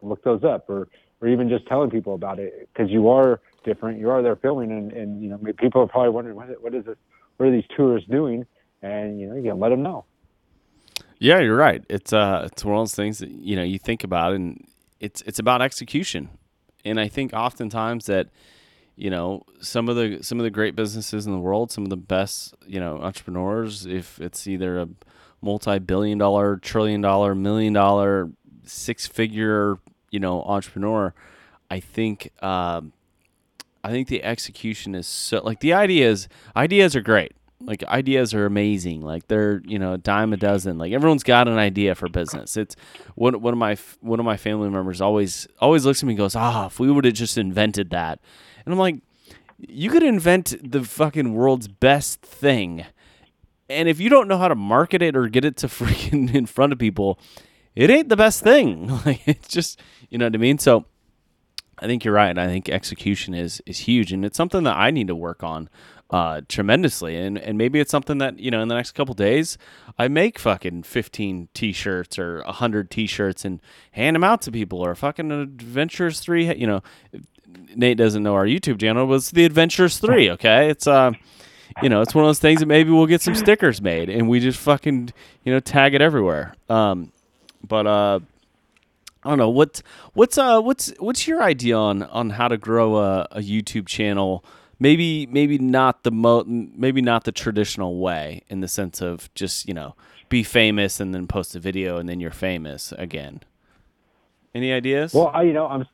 look 0.02 0.24
those 0.24 0.44
up 0.44 0.70
or, 0.70 0.88
or 1.22 1.28
even 1.28 1.50
just 1.50 1.66
telling 1.68 1.90
people 1.90 2.14
about 2.14 2.40
it 2.40 2.70
because 2.74 2.92
you 2.92 3.10
are 3.10 3.40
different. 3.64 4.00
You 4.00 4.10
are 4.10 4.22
there 4.22 4.36
filming, 4.36 4.72
and, 4.72 4.92
and 4.92 5.22
you 5.22 5.30
know 5.30 5.40
people 5.58 5.82
are 5.82 5.88
probably 5.88 6.10
wondering 6.10 6.36
what, 6.36 6.62
what 6.62 6.74
is 6.74 6.86
this? 6.86 6.98
What 7.38 7.48
are 7.48 7.52
these 7.52 7.66
tourists 7.76 8.10
doing? 8.10 8.46
And 8.82 9.20
you 9.20 9.28
know 9.28 9.36
you 9.36 9.44
can 9.44 9.60
let 9.60 9.70
them 9.70 9.84
know. 9.84 10.06
Yeah, 11.20 11.40
you're 11.40 11.56
right. 11.56 11.84
It's 11.90 12.14
uh, 12.14 12.50
it's 12.52 12.64
one 12.64 12.76
of 12.76 12.82
those 12.82 12.96
things 12.96 13.20
that 13.20 13.30
you 13.30 13.56
know 13.56 13.64
you 13.64 13.80
think 13.80 14.04
about, 14.04 14.34
and 14.34 14.68
it's 15.00 15.22
it's 15.24 15.40
about 15.40 15.62
execution. 15.62 16.30
And 16.84 17.00
I 17.00 17.08
think 17.08 17.34
oftentimes 17.34 18.06
that 18.06 18.30
you 18.96 19.10
know 19.10 19.44
some 19.62 19.90
of 19.90 19.96
the 19.96 20.22
some 20.22 20.40
of 20.40 20.44
the 20.44 20.52
great 20.52 20.76
businesses 20.76 21.26
in 21.26 21.32
the 21.32 21.40
world, 21.40 21.72
some 21.72 21.84
of 21.84 21.90
the 21.90 21.98
best 21.98 22.54
you 22.68 22.80
know 22.80 22.98
entrepreneurs, 23.02 23.86
if 23.86 24.20
it's 24.20 24.46
either 24.48 24.80
a 24.80 24.90
multi-billion 25.42 26.18
dollar, 26.18 26.58
trillion 26.58 27.02
dollar, 27.02 27.34
million 27.34 27.74
dollar, 27.74 28.30
six 28.64 29.08
figure 29.08 29.78
you 30.16 30.20
know 30.22 30.42
entrepreneur, 30.44 31.14
I 31.70 31.82
think 31.82 32.32
um, 32.42 32.94
I 33.84 33.90
think 33.92 34.08
the 34.08 34.24
execution 34.24 34.96
is 34.96 35.08
so 35.08 35.42
like 35.44 35.60
the 35.60 35.74
ideas 35.74 36.30
ideas 36.56 36.96
are 36.96 37.02
great. 37.02 37.34
Like 37.60 37.84
ideas 37.84 38.34
are 38.34 38.46
amazing. 38.46 39.02
Like 39.02 39.28
they're 39.28 39.62
you 39.66 39.78
know 39.78 39.94
a 39.94 39.98
dime 39.98 40.32
a 40.32 40.38
dozen. 40.38 40.78
Like 40.78 40.94
everyone's 40.94 41.24
got 41.24 41.50
an 41.50 41.58
idea 41.58 41.96
for 41.96 42.08
business. 42.08 42.56
It's 42.56 42.78
one 43.16 43.42
one 43.42 43.54
of 43.54 43.58
my 43.58 43.76
one 44.00 44.22
of 44.22 44.26
my 44.26 44.38
family 44.38 44.70
members 44.70 45.02
always 45.02 45.50
always 45.60 45.86
looks 45.86 46.02
at 46.02 46.08
me 46.08 46.14
and 46.14 46.18
goes, 46.18 46.36
ah, 46.36 46.68
if 46.68 46.80
we 46.80 46.90
would 46.90 47.04
have 47.04 47.14
just 47.14 47.38
invented 47.38 47.90
that, 47.90 48.22
and 48.66 48.72
I'm 48.74 48.80
like, 48.80 49.02
you 49.60 49.90
could 49.90 50.04
invent 50.04 50.56
the 50.64 50.86
fucking 50.86 51.34
world's 51.34 51.68
best 51.68 52.22
thing, 52.22 52.86
and 53.70 53.90
if 53.90 54.00
you 54.00 54.10
don't 54.10 54.30
know 54.30 54.38
how 54.38 54.48
to 54.48 54.56
market 54.56 55.02
it 55.02 55.18
or 55.18 55.28
get 55.28 55.44
it 55.44 55.58
to 55.58 55.68
freaking 55.80 56.34
in 56.34 56.46
front 56.46 56.72
of 56.72 56.80
people, 56.80 57.20
it 57.76 57.90
ain't 57.90 58.10
the 58.10 58.16
best 58.16 58.42
thing. 58.42 58.88
Like 59.06 59.28
it's 59.28 59.48
just 59.48 59.82
you 60.10 60.18
know 60.18 60.26
what 60.26 60.36
I 60.36 60.38
mean. 60.38 60.58
So 60.58 60.86
I 61.78 61.88
think 61.88 62.06
you're 62.06 62.14
right. 62.14 62.38
I 62.38 62.48
think 62.48 62.70
execution 62.70 63.34
is 63.34 63.62
is 63.66 63.80
huge, 63.80 64.12
and 64.14 64.24
it's 64.24 64.38
something 64.38 64.64
that 64.64 64.78
I 64.78 64.92
need 64.92 65.08
to 65.08 65.16
work 65.16 65.44
on 65.44 65.70
uh, 66.10 66.42
tremendously. 66.48 67.18
And 67.18 67.38
and 67.38 67.58
maybe 67.58 67.80
it's 67.80 67.92
something 67.92 68.18
that 68.20 68.40
you 68.40 68.50
know 68.52 68.62
in 68.62 68.70
the 68.70 68.76
next 68.76 68.92
couple 68.92 69.14
days 69.14 69.58
I 69.98 70.08
make 70.08 70.40
fucking 70.40 70.84
15 70.84 71.50
t-shirts 71.54 72.18
or 72.20 72.44
100 72.44 72.92
t-shirts 72.92 73.46
and 73.46 73.62
hand 73.92 74.16
them 74.16 74.24
out 74.24 74.42
to 74.44 74.52
people, 74.52 74.80
or 74.80 74.96
fucking 74.96 75.32
Adventures 75.32 76.20
Three. 76.20 76.54
You 76.56 76.68
know, 76.68 76.84
Nate 77.76 77.98
doesn't 77.98 78.24
know 78.24 78.36
our 78.36 78.46
YouTube 78.46 78.80
channel 78.80 79.06
was 79.06 79.32
the 79.32 79.46
Adventures 79.46 79.98
Three. 79.98 80.30
Okay, 80.32 80.70
it's 80.70 80.88
uh. 80.88 81.12
You 81.84 81.90
know, 81.90 82.00
it's 82.00 82.16
one 82.16 82.24
of 82.24 82.30
those 82.30 82.40
things 82.40 82.62
that 82.62 82.68
maybe 82.68 82.90
we'll 82.92 83.06
get 83.06 83.22
some 83.22 83.36
stickers 83.36 83.82
made 83.82 84.10
and 84.10 84.30
we 84.30 84.40
just 84.40 84.58
fucking, 84.60 85.12
you 85.44 85.52
know, 85.52 85.60
tag 85.60 85.94
it 85.94 86.02
everywhere. 86.02 86.54
Um, 86.70 87.12
but 87.66 87.88
uh, 87.88 88.20
I 89.24 89.30
don't 89.30 89.40
know 89.40 89.50
what 89.50 89.82
what's 90.14 90.38
uh 90.38 90.62
what's 90.62 90.94
what's 91.00 91.28
your 91.28 91.42
idea 91.42 91.76
on 91.76 92.04
on 92.04 92.32
how 92.32 92.48
to 92.48 92.58
grow 92.58 92.98
a, 92.98 93.28
a 93.32 93.40
YouTube 93.40 93.88
channel? 93.88 94.46
Maybe 94.80 95.26
maybe 95.26 95.58
not 95.58 96.04
the 96.04 96.12
mo 96.12 96.44
maybe 96.46 97.02
not 97.02 97.24
the 97.24 97.32
traditional 97.32 98.00
way 98.00 98.44
in 98.50 98.62
the 98.62 98.68
sense 98.68 99.02
of 99.02 99.34
just 99.34 99.68
you 99.68 99.74
know 99.74 99.96
be 100.30 100.44
famous 100.44 101.00
and 101.00 101.14
then 101.14 101.28
post 101.28 101.56
a 101.56 101.60
video 101.60 101.98
and 101.98 102.08
then 102.08 102.20
you're 102.20 102.32
famous 102.32 102.92
again. 102.94 103.42
Any 104.54 104.72
ideas? 104.72 105.14
Well, 105.14 105.32
I, 105.34 105.44
you 105.44 105.54
know, 105.54 105.68
I'm 105.68 105.86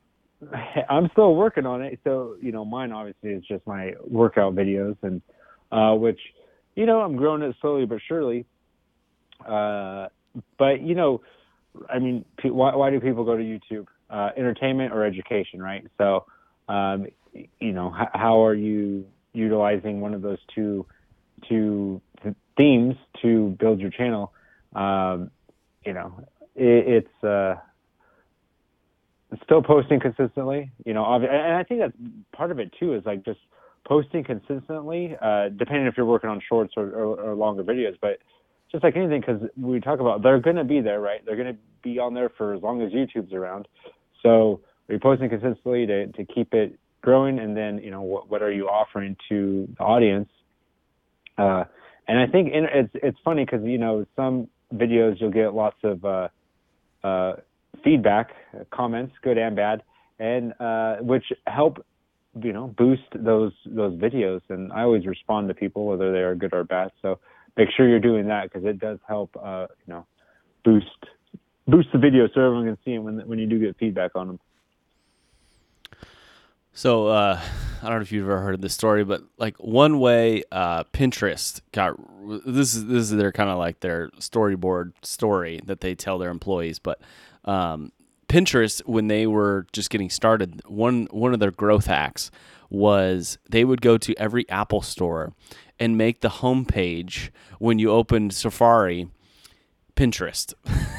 I'm 0.89 1.10
still 1.12 1.36
working 1.36 1.65
on 1.65 1.81
it. 1.81 1.99
So 2.03 2.36
you 2.41 2.51
know, 2.51 2.65
mine 2.65 2.91
obviously 2.91 3.31
is 3.31 3.43
just 3.45 3.65
my 3.65 3.93
workout 4.05 4.55
videos, 4.55 4.97
and 5.03 5.21
uh, 5.71 5.95
which 5.95 6.19
you 6.75 6.86
know 6.86 7.01
I'm 7.01 7.15
growing 7.15 7.41
it 7.43 7.55
slowly 7.62 7.86
but 7.86 7.99
surely. 8.07 8.45
Uh, 9.47 10.07
but 10.57 10.81
you 10.81 10.95
know 10.95 11.21
I 11.89 11.99
mean, 11.99 12.25
why, 12.43 12.75
why 12.75 12.89
do 12.89 12.99
people 12.99 13.23
go 13.23 13.38
to 13.38 13.43
YouTube? 13.43 13.88
Uh, 14.10 14.29
entertainment 14.36 14.93
or 14.93 15.05
education, 15.05 15.62
right? 15.62 15.86
So, 15.97 16.25
um, 16.67 17.07
you 17.34 17.71
know, 17.71 17.95
h- 17.97 18.10
how 18.13 18.43
are 18.45 18.53
you 18.53 19.05
utilizing 19.34 20.01
one 20.01 20.13
of 20.13 20.21
those 20.21 20.39
two 20.53 20.86
two 21.47 22.01
themes 22.57 22.95
to 23.21 23.55
build 23.60 23.79
your 23.79 23.89
channel? 23.89 24.34
Um, 24.75 25.31
you 25.86 25.93
know, 25.93 26.19
it, 26.55 27.05
it's 27.05 27.23
uh, 27.23 27.55
still 29.43 29.62
posting 29.63 29.99
consistently. 29.99 30.71
You 30.86 30.93
know, 30.93 31.05
and 31.05 31.25
I 31.25 31.63
think 31.63 31.79
that's 31.79 31.95
part 32.36 32.51
of 32.51 32.60
it 32.60 32.73
too. 32.77 32.93
Is 32.95 33.05
like 33.05 33.23
just 33.23 33.39
posting 33.86 34.23
consistently, 34.23 35.15
uh, 35.21 35.49
depending 35.49 35.88
if 35.88 35.95
you're 35.97 36.05
working 36.05 36.29
on 36.29 36.41
shorts 36.47 36.73
or, 36.77 36.88
or, 36.89 37.19
or 37.19 37.36
longer 37.36 37.63
videos, 37.63 37.97
but 38.01 38.19
just 38.71 38.84
like 38.84 38.95
anything, 38.95 39.21
because 39.21 39.41
we 39.57 39.79
talk 39.79 39.99
about 39.99 40.23
they're 40.23 40.39
going 40.39 40.55
to 40.55 40.63
be 40.63 40.81
there, 40.81 41.01
right? 41.01 41.19
They're 41.25 41.36
going 41.36 41.53
to 41.53 41.60
be 41.84 41.99
on 41.99 42.13
there 42.13 42.29
for 42.29 42.53
as 42.53 42.62
long 42.62 42.81
as 42.81 42.91
YouTube's 42.91 43.34
around. 43.34 43.67
So 44.23 44.62
are 44.88 44.93
you 44.93 44.99
posting 44.99 45.29
consistently 45.29 45.86
to, 45.88 46.07
to 46.07 46.25
keep 46.25 46.53
it 46.53 46.79
growing? 47.01 47.39
And 47.39 47.55
then, 47.55 47.79
you 47.79 47.91
know, 47.91 48.01
what, 48.01 48.29
what 48.29 48.41
are 48.41 48.51
you 48.51 48.67
offering 48.67 49.17
to 49.29 49.67
the 49.77 49.84
audience? 49.84 50.29
Uh, 51.38 51.65
and 52.07 52.19
I 52.19 52.27
think 52.27 52.53
in, 52.53 52.65
it's, 52.71 52.91
it's 52.93 53.17
funny 53.25 53.45
because, 53.45 53.65
you 53.65 53.77
know, 53.77 54.05
some 54.15 54.47
videos 54.73 55.19
you'll 55.19 55.31
get 55.31 55.53
lots 55.53 55.77
of, 55.84 56.05
uh, 56.05 56.27
uh, 57.03 57.34
feedback, 57.84 58.29
comments, 58.71 59.13
good 59.23 59.38
and 59.38 59.55
bad, 59.55 59.81
and, 60.19 60.53
uh, 60.60 60.97
which 60.97 61.25
help, 61.47 61.86
you 62.41 62.53
know, 62.53 62.67
boost 62.77 63.01
those, 63.15 63.53
those 63.65 63.97
videos. 63.99 64.41
And 64.49 64.71
I 64.71 64.84
always 64.84 65.05
respond 65.05 65.47
to 65.47 65.53
people, 65.53 65.88
whether 65.88 66.12
they 66.12 66.19
are 66.19 66.36
good 66.36 66.53
or 66.53 66.63
bad. 66.63 66.91
So, 67.01 67.19
make 67.57 67.69
sure 67.75 67.87
you're 67.87 67.99
doing 67.99 68.27
that 68.27 68.43
because 68.43 68.65
it 68.65 68.79
does 68.79 68.99
help, 69.07 69.35
uh, 69.41 69.67
you 69.85 69.93
know, 69.93 70.05
boost 70.63 70.87
boost 71.67 71.89
the 71.91 71.97
video 71.97 72.27
so 72.33 72.41
everyone 72.41 72.65
can 72.65 72.77
see 72.83 72.95
them 72.95 73.03
when 73.03 73.19
when 73.27 73.39
you 73.39 73.47
do 73.47 73.59
get 73.59 73.77
feedback 73.77 74.11
on 74.15 74.27
them. 74.27 74.39
So 76.73 77.07
uh, 77.07 77.39
I 77.81 77.85
don't 77.85 77.97
know 77.97 78.01
if 78.01 78.11
you've 78.11 78.25
ever 78.25 78.39
heard 78.39 78.55
of 78.55 78.61
this 78.61 78.73
story, 78.73 79.03
but 79.03 79.21
like 79.37 79.57
one 79.57 79.99
way 79.99 80.43
uh, 80.51 80.85
Pinterest 80.85 81.61
got 81.73 81.95
this 82.45 82.75
is 82.75 82.85
this 82.85 83.03
is 83.03 83.11
their 83.11 83.31
kind 83.31 83.49
of 83.49 83.57
like 83.57 83.81
their 83.81 84.09
storyboard 84.19 84.93
story 85.01 85.59
that 85.65 85.81
they 85.81 85.95
tell 85.95 86.17
their 86.17 86.31
employees. 86.31 86.79
But 86.79 87.01
um, 87.43 87.91
Pinterest, 88.29 88.81
when 88.85 89.07
they 89.07 89.27
were 89.27 89.67
just 89.73 89.89
getting 89.89 90.09
started, 90.09 90.61
one 90.65 91.07
one 91.11 91.33
of 91.33 91.39
their 91.39 91.51
growth 91.51 91.87
hacks 91.87 92.31
was 92.69 93.37
they 93.49 93.65
would 93.65 93.81
go 93.81 93.97
to 93.97 94.15
every 94.17 94.47
Apple 94.49 94.81
store 94.81 95.33
and 95.81 95.97
make 95.97 96.21
the 96.21 96.29
homepage 96.29 97.31
when 97.57 97.79
you 97.79 97.89
opened 97.89 98.33
Safari 98.33 99.07
Pinterest. 99.95 100.53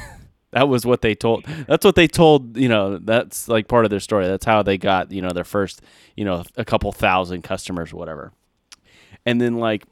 that 0.51 0.67
was 0.67 0.85
what 0.85 1.01
they 1.01 1.15
told. 1.15 1.45
That's 1.45 1.85
what 1.85 1.95
they 1.95 2.05
told. 2.05 2.57
You 2.57 2.67
know, 2.67 2.97
that's 2.97 3.47
like 3.47 3.69
part 3.69 3.85
of 3.85 3.91
their 3.91 4.01
story. 4.01 4.27
That's 4.27 4.43
how 4.43 4.61
they 4.61 4.77
got 4.77 5.09
you 5.11 5.21
know 5.21 5.31
their 5.31 5.45
first 5.45 5.81
you 6.17 6.25
know 6.25 6.43
a 6.57 6.65
couple 6.65 6.91
thousand 6.91 7.43
customers 7.43 7.93
whatever. 7.93 8.33
And 9.25 9.39
then 9.39 9.55
like 9.55 9.85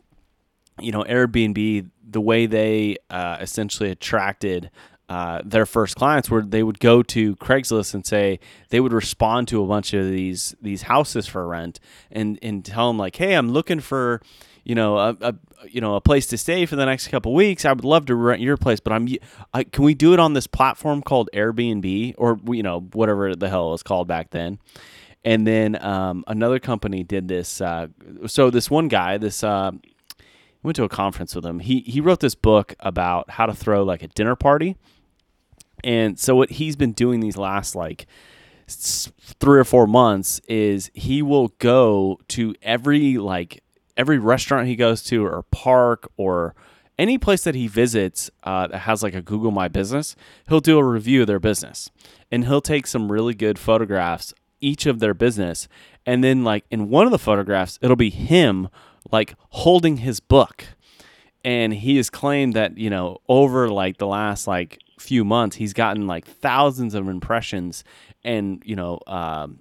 you 0.82 0.92
know 0.92 1.06
Airbnb, 1.06 1.90
the 2.06 2.22
way 2.22 2.46
they 2.46 2.98
uh, 3.10 3.38
essentially 3.40 3.92
attracted 3.92 4.70
uh, 5.08 5.42
their 5.46 5.66
first 5.66 5.96
clients 5.96 6.30
were 6.30 6.42
they 6.42 6.64
would 6.64 6.82
go 6.82 7.02
to 7.02 7.38
Craigslist 7.38 7.94
and 7.94 8.06
say 8.06 8.42
they 8.70 8.82
would 8.82 8.94
respond 8.94 9.48
to 9.50 9.64
a 9.64 9.68
bunch 9.68 9.94
of 9.94 10.10
these 10.10 10.54
these 10.62 10.84
houses 10.84 11.28
for 11.28 11.48
rent 11.48 11.80
and 12.12 12.38
and 12.42 12.66
tell 12.66 12.90
them 12.90 12.98
like, 12.98 13.16
hey, 13.16 13.36
I'm 13.36 13.52
looking 13.52 13.80
for 13.80 14.22
you 14.64 14.76
know 14.76 14.98
a, 14.98 15.18
a 15.22 15.36
you 15.70 15.82
know 15.82 15.96
a 15.96 16.02
place 16.02 16.28
to 16.28 16.38
stay 16.38 16.66
for 16.66 16.76
the 16.76 16.86
next 16.86 17.08
couple 17.08 17.34
weeks 17.34 17.66
i 17.66 17.72
would 17.74 17.86
love 17.86 18.06
to 18.06 18.16
rent 18.16 18.42
your 18.42 18.58
place 18.58 18.80
but 18.80 18.94
i'm 18.94 19.08
I, 19.54 19.64
can 19.64 19.84
we 19.84 19.94
do 19.94 20.14
it 20.14 20.20
on 20.20 20.34
this 20.34 20.48
platform 20.48 21.02
called 21.02 21.30
airbnb 21.34 22.16
or 22.18 22.40
you 22.48 22.64
know 22.64 22.82
whatever 22.94 23.36
the 23.36 23.50
hell 23.50 23.70
it 23.70 23.72
was 23.72 23.84
called 23.84 24.08
back 24.08 24.32
then? 24.32 24.60
And 25.24 25.46
then 25.46 25.84
um, 25.84 26.24
another 26.28 26.60
company 26.60 27.04
did 27.04 27.28
this 27.28 27.62
uh, 27.62 27.88
so 28.28 28.50
this 28.50 28.70
one 28.70 28.88
guy 28.88 29.18
this 29.18 29.44
uh, 29.44 29.72
went 30.64 30.76
to 30.78 30.84
a 30.84 30.90
conference 30.90 31.36
with 31.36 31.46
him. 31.46 31.60
He 31.60 31.82
he 31.82 32.02
wrote 32.02 32.20
this 32.20 32.36
book 32.36 32.76
about 32.80 33.30
how 33.32 33.46
to 33.46 33.54
throw 33.54 33.84
like 33.84 34.04
a 34.04 34.08
dinner 34.08 34.36
party. 34.36 34.78
And 35.84 36.20
so 36.20 36.36
what 36.36 36.52
he's 36.52 36.76
been 36.76 36.92
doing 36.92 37.20
these 37.20 37.38
last 37.38 37.76
like 37.76 38.06
three 38.68 39.60
or 39.60 39.64
four 39.64 39.88
months 39.88 40.40
is 40.48 40.92
he 40.94 41.22
will 41.22 41.50
go 41.60 42.20
to 42.30 42.56
every 42.62 43.18
like 43.18 43.64
every 43.98 44.18
restaurant 44.18 44.68
he 44.68 44.76
goes 44.76 45.04
to 45.04 45.26
or 45.26 45.44
park 45.52 46.10
or 46.18 46.56
any 46.98 47.18
place 47.18 47.44
that 47.44 47.56
he 47.56 47.68
visits 47.68 48.30
uh, 48.44 48.68
that 48.68 48.82
has 48.82 49.02
like 49.02 49.16
a 49.16 49.22
Google 49.22 49.52
My 49.52 49.68
Business, 49.68 50.16
he'll 50.48 50.60
do 50.60 50.78
a 50.78 50.84
review 50.84 51.22
of 51.22 51.28
their 51.28 51.40
business. 51.40 51.90
And 52.32 52.46
he'll 52.46 52.62
take 52.62 52.86
some 52.88 53.12
really 53.12 53.34
good 53.34 53.58
photographs 53.58 54.34
each 54.62 54.86
of 54.86 55.00
their 55.00 55.14
business. 55.14 55.68
And 56.06 56.24
then 56.24 56.44
like 56.44 56.66
in 56.70 56.90
one 56.90 57.06
of 57.06 57.12
the 57.12 57.20
photographs 57.20 57.80
it'll 57.82 57.96
be 57.96 58.12
him 58.12 58.70
like 59.12 59.34
holding 59.50 59.98
his 59.98 60.20
book. 60.20 60.66
And 61.44 61.74
he 61.74 61.98
has 61.98 62.10
claimed 62.12 62.54
that 62.54 62.78
you 62.78 62.90
know 62.90 63.18
over 63.28 63.70
like 63.70 63.98
the 63.98 64.08
last 64.08 64.48
like 64.48 64.80
few 65.00 65.26
months 65.26 65.56
he's 65.56 65.74
gotten 65.74 66.06
like 66.06 66.28
thousands 66.28 66.94
of 66.94 67.08
impressions 67.08 67.84
and 68.24 68.62
you 68.64 68.76
know 68.76 69.00
um, 69.08 69.60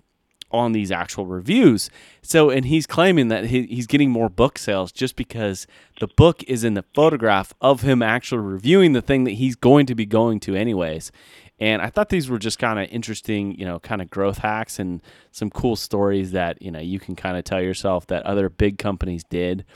on 0.50 0.72
these 0.72 0.90
actual 0.90 1.26
reviews. 1.26 1.90
So, 2.22 2.50
and 2.50 2.64
he's 2.64 2.86
claiming 2.86 3.28
that 3.28 3.46
he, 3.46 3.66
he's 3.66 3.86
getting 3.86 4.10
more 4.10 4.28
book 4.28 4.58
sales 4.58 4.92
just 4.92 5.16
because 5.16 5.66
the 6.00 6.08
book 6.08 6.42
is 6.44 6.64
in 6.64 6.74
the 6.74 6.84
photograph 6.94 7.52
of 7.60 7.82
him 7.82 8.02
actually 8.02 8.42
reviewing 8.42 8.92
the 8.92 9.02
thing 9.02 9.24
that 9.24 9.32
he's 9.32 9.56
going 9.56 9.86
to 9.86 9.94
be 9.94 10.06
going 10.06 10.40
to 10.40 10.54
anyways. 10.54 11.12
And 11.60 11.82
I 11.82 11.90
thought 11.90 12.08
these 12.08 12.30
were 12.30 12.38
just 12.38 12.58
kind 12.58 12.78
of 12.78 12.88
interesting, 12.90 13.54
you 13.58 13.66
know, 13.66 13.78
kind 13.78 14.00
of 14.00 14.08
growth 14.08 14.38
hacks 14.38 14.78
and 14.78 15.02
some 15.30 15.50
cool 15.50 15.76
stories 15.76 16.32
that 16.32 16.60
you 16.62 16.70
know 16.70 16.80
you 16.80 16.98
can 16.98 17.14
kind 17.14 17.36
of 17.36 17.44
tell 17.44 17.60
yourself 17.60 18.06
that 18.06 18.24
other 18.24 18.48
big 18.48 18.78
companies 18.78 19.22
did 19.24 19.66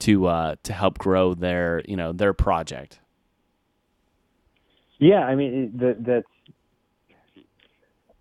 to 0.00 0.26
uh, 0.26 0.56
to 0.62 0.72
help 0.72 0.98
grow 0.98 1.34
their 1.34 1.82
you 1.86 1.96
know 1.96 2.12
their 2.12 2.32
project. 2.32 2.98
Yeah, 4.98 5.20
I 5.20 5.34
mean 5.34 5.72
that 5.76 6.02
that's 6.02 6.26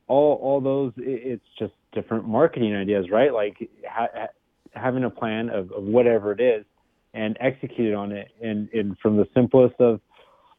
all 0.07 0.33
all 0.41 0.59
those. 0.59 0.91
It's 0.97 1.45
just 1.57 1.73
different 1.93 2.27
marketing 2.27 2.75
ideas, 2.75 3.07
right? 3.11 3.33
Like 3.33 3.69
ha- 3.87 4.27
having 4.73 5.03
a 5.03 5.09
plan 5.09 5.49
of, 5.49 5.71
of 5.71 5.83
whatever 5.83 6.31
it 6.31 6.41
is 6.41 6.65
and 7.13 7.37
execute 7.39 7.93
on 7.93 8.11
it, 8.11 8.29
and, 8.41 8.69
and 8.73 8.97
from 8.99 9.17
the 9.17 9.27
simplest 9.33 9.75
of 9.79 10.01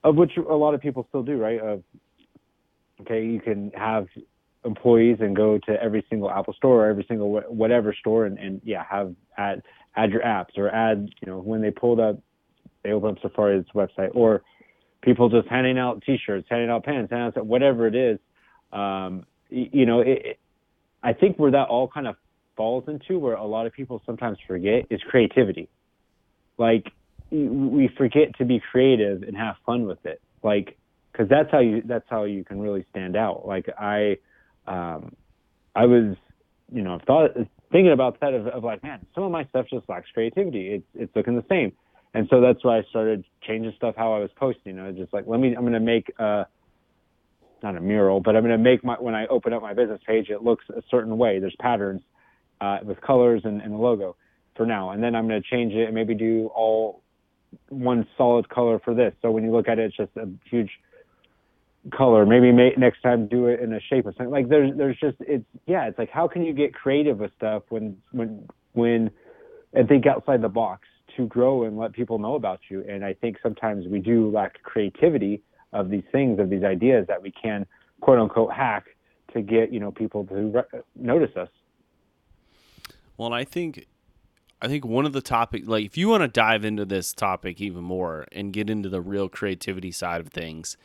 of 0.04 0.16
which 0.16 0.32
a 0.36 0.54
lot 0.54 0.74
of 0.74 0.82
people 0.82 1.06
still 1.08 1.22
do, 1.22 1.36
right? 1.38 1.60
Of 1.60 1.82
okay, 3.00 3.24
you 3.24 3.40
can 3.40 3.70
have 3.74 4.06
employees 4.64 5.18
and 5.20 5.34
go 5.34 5.58
to 5.66 5.82
every 5.82 6.04
single 6.08 6.30
Apple 6.30 6.54
store 6.54 6.86
or 6.86 6.90
every 6.90 7.04
single 7.08 7.40
whatever 7.48 7.94
store 7.98 8.26
and, 8.26 8.38
and 8.38 8.60
yeah, 8.64 8.84
have 8.88 9.14
add 9.36 9.62
add 9.96 10.10
your 10.10 10.22
apps 10.22 10.56
or 10.56 10.68
add 10.70 11.08
you 11.20 11.26
know 11.26 11.38
when 11.38 11.62
they 11.62 11.70
pulled 11.70 12.00
up, 12.00 12.18
they 12.82 12.92
open 12.92 13.10
up 13.10 13.16
Safari's 13.22 13.66
website 13.74 14.10
or 14.14 14.42
people 15.02 15.28
just 15.28 15.48
handing 15.48 15.78
out 15.78 16.02
T-shirts, 16.04 16.46
handing 16.50 16.70
out 16.70 16.84
pens, 16.84 17.08
handing 17.10 17.32
out 17.36 17.46
whatever 17.46 17.86
it 17.86 17.94
is. 17.94 18.18
Um, 18.72 19.26
you 19.50 19.86
know, 19.86 20.00
it, 20.00 20.38
I 21.04 21.12
think 21.12 21.38
where 21.38 21.50
that 21.50 21.68
all 21.68 21.88
kind 21.88 22.08
of 22.08 22.16
falls 22.56 22.84
into, 22.88 23.18
where 23.18 23.34
a 23.34 23.44
lot 23.44 23.66
of 23.66 23.72
people 23.72 24.02
sometimes 24.06 24.38
forget, 24.46 24.86
is 24.90 25.00
creativity. 25.08 25.68
Like 26.58 26.86
we 27.30 27.88
forget 27.96 28.36
to 28.38 28.44
be 28.44 28.60
creative 28.70 29.22
and 29.22 29.36
have 29.36 29.56
fun 29.66 29.86
with 29.86 30.04
it. 30.04 30.20
Like, 30.42 30.76
because 31.12 31.28
that's 31.28 31.50
how 31.52 31.60
you 31.60 31.82
that's 31.84 32.06
how 32.08 32.24
you 32.24 32.44
can 32.44 32.60
really 32.60 32.84
stand 32.90 33.16
out. 33.16 33.46
Like 33.46 33.68
I, 33.78 34.16
um, 34.66 35.14
I 35.74 35.86
was, 35.86 36.16
you 36.72 36.82
know, 36.82 36.98
thought 37.06 37.30
thinking 37.70 37.92
about 37.92 38.20
that 38.20 38.34
of, 38.34 38.48
of 38.48 38.64
like, 38.64 38.82
man, 38.82 39.06
some 39.14 39.22
of 39.24 39.30
my 39.30 39.44
stuff 39.46 39.66
just 39.70 39.88
lacks 39.88 40.08
creativity. 40.12 40.74
It's 40.74 40.86
it's 40.94 41.14
looking 41.14 41.36
the 41.36 41.44
same 41.48 41.72
and 42.14 42.28
so 42.30 42.40
that's 42.40 42.64
why 42.64 42.78
I 42.78 42.82
started 42.90 43.24
changing 43.42 43.72
stuff 43.76 43.96
how 43.98 44.14
I 44.14 44.20
was 44.20 44.30
posting. 44.36 44.78
I 44.78 44.86
was 44.86 44.96
just 44.96 45.12
like, 45.12 45.24
let 45.26 45.40
me, 45.40 45.54
I'm 45.54 45.70
to 45.72 45.80
make 45.80 46.12
a, 46.18 46.46
not 47.64 47.77
a 47.77 47.81
mural, 47.81 48.20
but 48.20 48.37
I'm 48.37 48.42
going 48.44 48.57
to 48.57 48.62
make 48.62 48.85
my 48.85 48.94
when 48.94 49.14
I 49.14 49.27
open 49.27 49.53
up 49.53 49.62
my 49.62 49.74
business 49.74 50.00
page, 50.07 50.29
it 50.29 50.42
looks 50.42 50.64
a 50.68 50.83
certain 50.90 51.18
way. 51.18 51.40
There's 51.40 51.57
patterns 51.59 52.03
uh, 52.61 52.79
with 52.85 53.00
colors 53.00 53.42
and, 53.44 53.61
and 53.61 53.72
the 53.72 53.79
logo 53.79 54.16
for 54.57 54.66
now, 54.66 54.90
and 54.90 55.03
then 55.03 55.16
I'm 55.16 55.27
going 55.27 55.42
to 55.42 55.48
change 55.48 55.72
it 55.72 55.87
and 55.87 55.94
maybe 55.94 56.14
do 56.14 56.50
all 56.55 57.03
one 57.68 58.07
solid 58.16 58.48
color 58.48 58.81
for 58.85 58.94
this. 58.94 59.14
So 59.22 59.31
when 59.31 59.42
you 59.44 59.50
look 59.50 59.68
at 59.68 59.79
it, 59.79 59.87
it's 59.87 59.96
just 59.96 60.11
a 60.16 60.29
huge 60.48 60.70
color. 61.92 62.24
Maybe 62.27 62.53
may, 62.53 62.72
next 62.77 63.03
time 63.03 63.27
do 63.29 63.46
it 63.46 63.61
in 63.61 63.72
a 63.72 63.81
shape 63.81 64.07
of 64.07 64.14
something. 64.16 64.31
Like 64.31 64.48
there's 64.48 64.77
there's 64.77 64.98
just 65.00 65.16
it's 65.20 65.44
yeah. 65.66 65.87
It's 65.88 65.98
like 65.98 66.11
how 66.11 66.29
can 66.29 66.44
you 66.44 66.53
get 66.53 66.74
creative 66.74 67.18
with 67.18 67.33
stuff 67.37 67.64
when 67.70 67.96
when 68.12 68.46
when 68.74 69.11
and 69.72 69.88
think 69.88 70.07
outside 70.07 70.42
the 70.42 70.48
box 70.48 70.87
to 71.16 71.27
grow 71.27 71.64
and 71.64 71.77
let 71.77 71.92
people 71.92 72.18
know 72.18 72.35
about 72.35 72.61
you. 72.68 72.85
And 72.88 73.05
I 73.05 73.14
think 73.14 73.37
sometimes 73.42 73.87
we 73.87 74.00
do 74.00 74.31
lack 74.31 74.62
creativity 74.62 75.42
of 75.74 75.90
these 75.90 76.04
things, 76.10 76.38
of 76.38 76.48
these 76.48 76.64
ideas 76.64 77.06
that 77.08 77.20
we 77.20 77.30
can 77.30 77.66
quote 78.00 78.18
unquote 78.18 78.52
hack 78.52 78.87
to 79.34 79.42
get, 79.42 79.72
you 79.72 79.80
know, 79.80 79.90
people 79.90 80.24
to 80.26 80.34
re- 80.34 80.80
notice 80.96 81.37
us. 81.37 81.48
Well, 83.16 83.32
I 83.32 83.44
think 83.44 83.87
I 84.62 84.68
think 84.68 84.84
one 84.84 85.04
of 85.04 85.12
the 85.12 85.20
topic 85.20 85.64
like 85.66 85.84
if 85.84 85.98
you 85.98 86.08
want 86.08 86.22
to 86.22 86.28
dive 86.28 86.64
into 86.64 86.84
this 86.84 87.12
topic 87.12 87.60
even 87.60 87.84
more 87.84 88.26
and 88.32 88.52
get 88.52 88.70
into 88.70 88.88
the 88.88 89.00
real 89.00 89.28
creativity 89.28 89.92
side 89.92 90.20
of 90.20 90.28
things, 90.28 90.76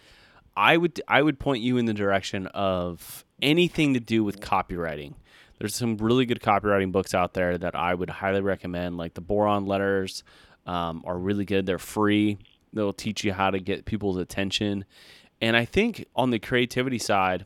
I 0.58 0.76
would 0.76 1.02
I 1.08 1.22
would 1.22 1.40
point 1.40 1.62
you 1.64 1.78
in 1.78 1.86
the 1.86 1.94
direction 1.94 2.48
of 2.48 3.24
anything 3.42 3.94
to 3.94 4.00
do 4.00 4.24
with 4.24 4.42
copywriting. 4.42 5.14
There's 5.60 5.76
some 5.76 5.98
really 5.98 6.26
good 6.26 6.40
copywriting 6.40 6.92
books 6.92 7.14
out 7.14 7.34
there 7.34 7.58
that 7.58 7.76
I 7.76 7.94
would 7.94 8.10
highly 8.10 8.42
recommend. 8.42 8.98
Like 8.98 9.14
the 9.14 9.22
Boron 9.22 9.66
Letters 9.66 10.24
um, 10.66 11.04
are 11.06 11.18
really 11.18 11.46
good. 11.46 11.66
They're 11.66 11.78
free. 11.78 12.38
They'll 12.74 12.94
teach 12.94 13.24
you 13.24 13.34
how 13.34 13.50
to 13.50 13.60
get 13.60 13.86
people's 13.86 14.18
attention. 14.18 14.86
And 15.42 15.56
I 15.56 15.66
think 15.66 16.06
on 16.16 16.30
the 16.30 16.40
creativity 16.40 17.00
side, 17.00 17.46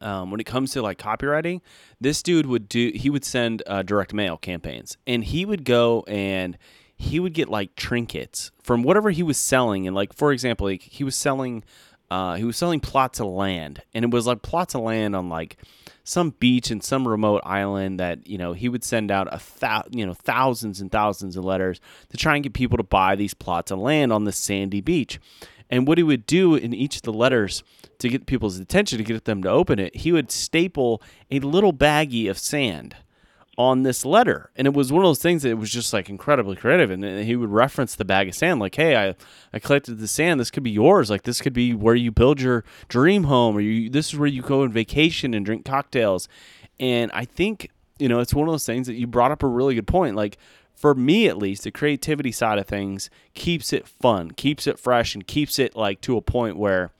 um, 0.00 0.30
when 0.30 0.40
it 0.40 0.44
comes 0.44 0.72
to 0.72 0.82
like 0.82 0.98
copywriting, 0.98 1.60
this 2.00 2.22
dude 2.22 2.46
would 2.46 2.68
do. 2.68 2.92
He 2.94 3.10
would 3.10 3.24
send 3.24 3.62
uh, 3.66 3.82
direct 3.82 4.12
mail 4.12 4.36
campaigns, 4.36 4.96
and 5.06 5.24
he 5.24 5.44
would 5.44 5.64
go 5.64 6.04
and 6.06 6.58
he 6.96 7.18
would 7.18 7.32
get 7.32 7.48
like 7.48 7.74
trinkets 7.74 8.50
from 8.62 8.82
whatever 8.82 9.10
he 9.10 9.22
was 9.22 9.38
selling. 9.38 9.86
And 9.86 9.96
like 9.96 10.12
for 10.12 10.32
example, 10.32 10.66
like 10.66 10.82
he 10.82 11.04
was 11.04 11.16
selling, 11.16 11.64
uh, 12.10 12.34
he 12.34 12.44
was 12.44 12.56
selling 12.56 12.80
plots 12.80 13.18
of 13.18 13.26
land, 13.26 13.82
and 13.94 14.04
it 14.04 14.10
was 14.10 14.26
like 14.26 14.42
plots 14.42 14.74
of 14.74 14.82
land 14.82 15.16
on 15.16 15.28
like 15.28 15.56
some 16.04 16.30
beach 16.38 16.70
in 16.70 16.80
some 16.80 17.08
remote 17.08 17.40
island 17.44 17.98
that 17.98 18.26
you 18.26 18.38
know 18.38 18.52
he 18.52 18.68
would 18.68 18.84
send 18.84 19.10
out 19.10 19.26
a 19.32 19.40
thou- 19.58 19.84
you 19.90 20.06
know 20.06 20.14
thousands 20.14 20.80
and 20.80 20.92
thousands 20.92 21.36
of 21.36 21.44
letters 21.44 21.80
to 22.10 22.16
try 22.16 22.34
and 22.34 22.44
get 22.44 22.52
people 22.52 22.76
to 22.76 22.84
buy 22.84 23.16
these 23.16 23.34
plots 23.34 23.70
of 23.70 23.78
land 23.78 24.12
on 24.12 24.24
this 24.24 24.36
sandy 24.36 24.80
beach. 24.80 25.18
And 25.70 25.88
what 25.88 25.98
he 25.98 26.04
would 26.04 26.26
do 26.26 26.54
in 26.54 26.74
each 26.74 26.96
of 26.96 27.02
the 27.02 27.12
letters 27.12 27.64
to 27.98 28.08
get 28.08 28.26
people's 28.26 28.58
attention 28.58 28.98
to 28.98 29.04
get 29.04 29.24
them 29.24 29.42
to 29.42 29.48
open 29.48 29.78
it, 29.78 29.96
he 29.96 30.12
would 30.12 30.30
staple 30.30 31.02
a 31.30 31.40
little 31.40 31.72
baggie 31.72 32.28
of 32.28 32.38
sand 32.38 32.94
on 33.56 33.82
this 33.82 34.04
letter. 34.04 34.50
And 34.56 34.66
it 34.66 34.74
was 34.74 34.92
one 34.92 35.04
of 35.04 35.08
those 35.08 35.22
things 35.22 35.42
that 35.42 35.56
was 35.56 35.70
just 35.70 35.92
like 35.92 36.08
incredibly 36.08 36.56
creative. 36.56 36.90
And 36.90 37.04
he 37.24 37.36
would 37.36 37.50
reference 37.50 37.94
the 37.94 38.04
bag 38.04 38.28
of 38.28 38.34
sand, 38.34 38.60
like, 38.60 38.74
hey, 38.74 38.96
I, 38.96 39.14
I 39.52 39.58
collected 39.58 39.98
the 39.98 40.08
sand. 40.08 40.40
This 40.40 40.50
could 40.50 40.62
be 40.62 40.70
yours. 40.70 41.10
Like, 41.10 41.22
this 41.22 41.40
could 41.40 41.52
be 41.52 41.74
where 41.74 41.94
you 41.94 42.10
build 42.10 42.40
your 42.40 42.64
dream 42.88 43.24
home, 43.24 43.56
or 43.56 43.60
you, 43.60 43.90
this 43.90 44.12
is 44.12 44.18
where 44.18 44.28
you 44.28 44.42
go 44.42 44.62
on 44.62 44.72
vacation 44.72 45.34
and 45.34 45.44
drink 45.44 45.64
cocktails. 45.64 46.28
And 46.80 47.10
I 47.14 47.24
think, 47.24 47.70
you 47.98 48.08
know, 48.08 48.20
it's 48.20 48.34
one 48.34 48.48
of 48.48 48.52
those 48.52 48.66
things 48.66 48.86
that 48.88 48.94
you 48.94 49.06
brought 49.06 49.30
up 49.30 49.42
a 49.42 49.46
really 49.46 49.74
good 49.74 49.86
point. 49.86 50.16
Like, 50.16 50.38
for 50.74 50.94
me 50.94 51.28
at 51.28 51.38
least, 51.38 51.62
the 51.62 51.70
creativity 51.70 52.32
side 52.32 52.58
of 52.58 52.66
things 52.66 53.08
keeps 53.34 53.72
it 53.72 53.86
fun, 53.86 54.32
keeps 54.32 54.66
it 54.66 54.78
fresh, 54.78 55.14
and 55.14 55.26
keeps 55.26 55.58
it 55.58 55.76
like 55.76 56.00
to 56.02 56.16
a 56.16 56.20
point 56.20 56.56
where 56.56 56.90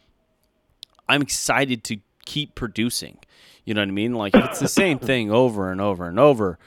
I'm 1.09 1.21
excited 1.21 1.83
to 1.85 1.99
keep 2.25 2.55
producing. 2.55 3.19
You 3.64 3.74
know 3.74 3.81
what 3.81 3.88
I 3.88 3.92
mean? 3.92 4.14
Like 4.14 4.35
if 4.35 4.44
it's 4.44 4.61
the 4.61 4.68
same 4.68 4.98
thing 5.00 5.31
over 5.31 5.70
and 5.70 5.81
over 5.81 6.07
and 6.07 6.18
over, 6.18 6.59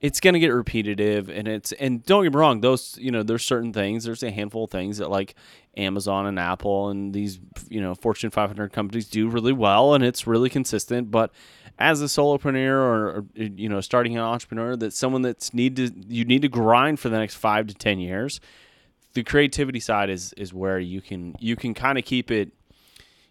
it's 0.00 0.20
going 0.20 0.34
to 0.34 0.40
get 0.40 0.48
repetitive 0.48 1.28
and 1.28 1.48
it's 1.48 1.72
and 1.72 2.04
don't 2.04 2.22
get 2.22 2.32
me 2.32 2.38
wrong 2.38 2.60
those 2.60 2.98
you 3.00 3.10
know 3.10 3.22
there's 3.22 3.44
certain 3.44 3.72
things 3.72 4.04
there's 4.04 4.22
a 4.22 4.30
handful 4.30 4.64
of 4.64 4.70
things 4.70 4.98
that 4.98 5.10
like 5.10 5.34
amazon 5.76 6.26
and 6.26 6.38
apple 6.38 6.90
and 6.90 7.14
these 7.14 7.40
you 7.68 7.80
know 7.80 7.94
fortune 7.94 8.30
500 8.30 8.72
companies 8.72 9.08
do 9.08 9.28
really 9.28 9.52
well 9.52 9.94
and 9.94 10.04
it's 10.04 10.26
really 10.26 10.50
consistent 10.50 11.10
but 11.10 11.32
as 11.78 12.02
a 12.02 12.06
solopreneur 12.06 12.70
or, 12.70 13.08
or 13.08 13.24
you 13.36 13.68
know 13.68 13.80
starting 13.80 14.14
an 14.16 14.22
entrepreneur 14.22 14.76
that's 14.76 14.98
someone 14.98 15.22
that's 15.22 15.54
need 15.54 15.76
to 15.76 15.90
you 16.08 16.24
need 16.24 16.42
to 16.42 16.48
grind 16.48 17.00
for 17.00 17.08
the 17.08 17.18
next 17.18 17.34
five 17.34 17.66
to 17.66 17.74
ten 17.74 17.98
years 17.98 18.40
the 19.14 19.22
creativity 19.22 19.80
side 19.80 20.10
is 20.10 20.32
is 20.34 20.52
where 20.52 20.78
you 20.78 21.00
can 21.00 21.34
you 21.38 21.56
can 21.56 21.72
kind 21.72 21.98
of 21.98 22.04
keep 22.04 22.30
it 22.30 22.52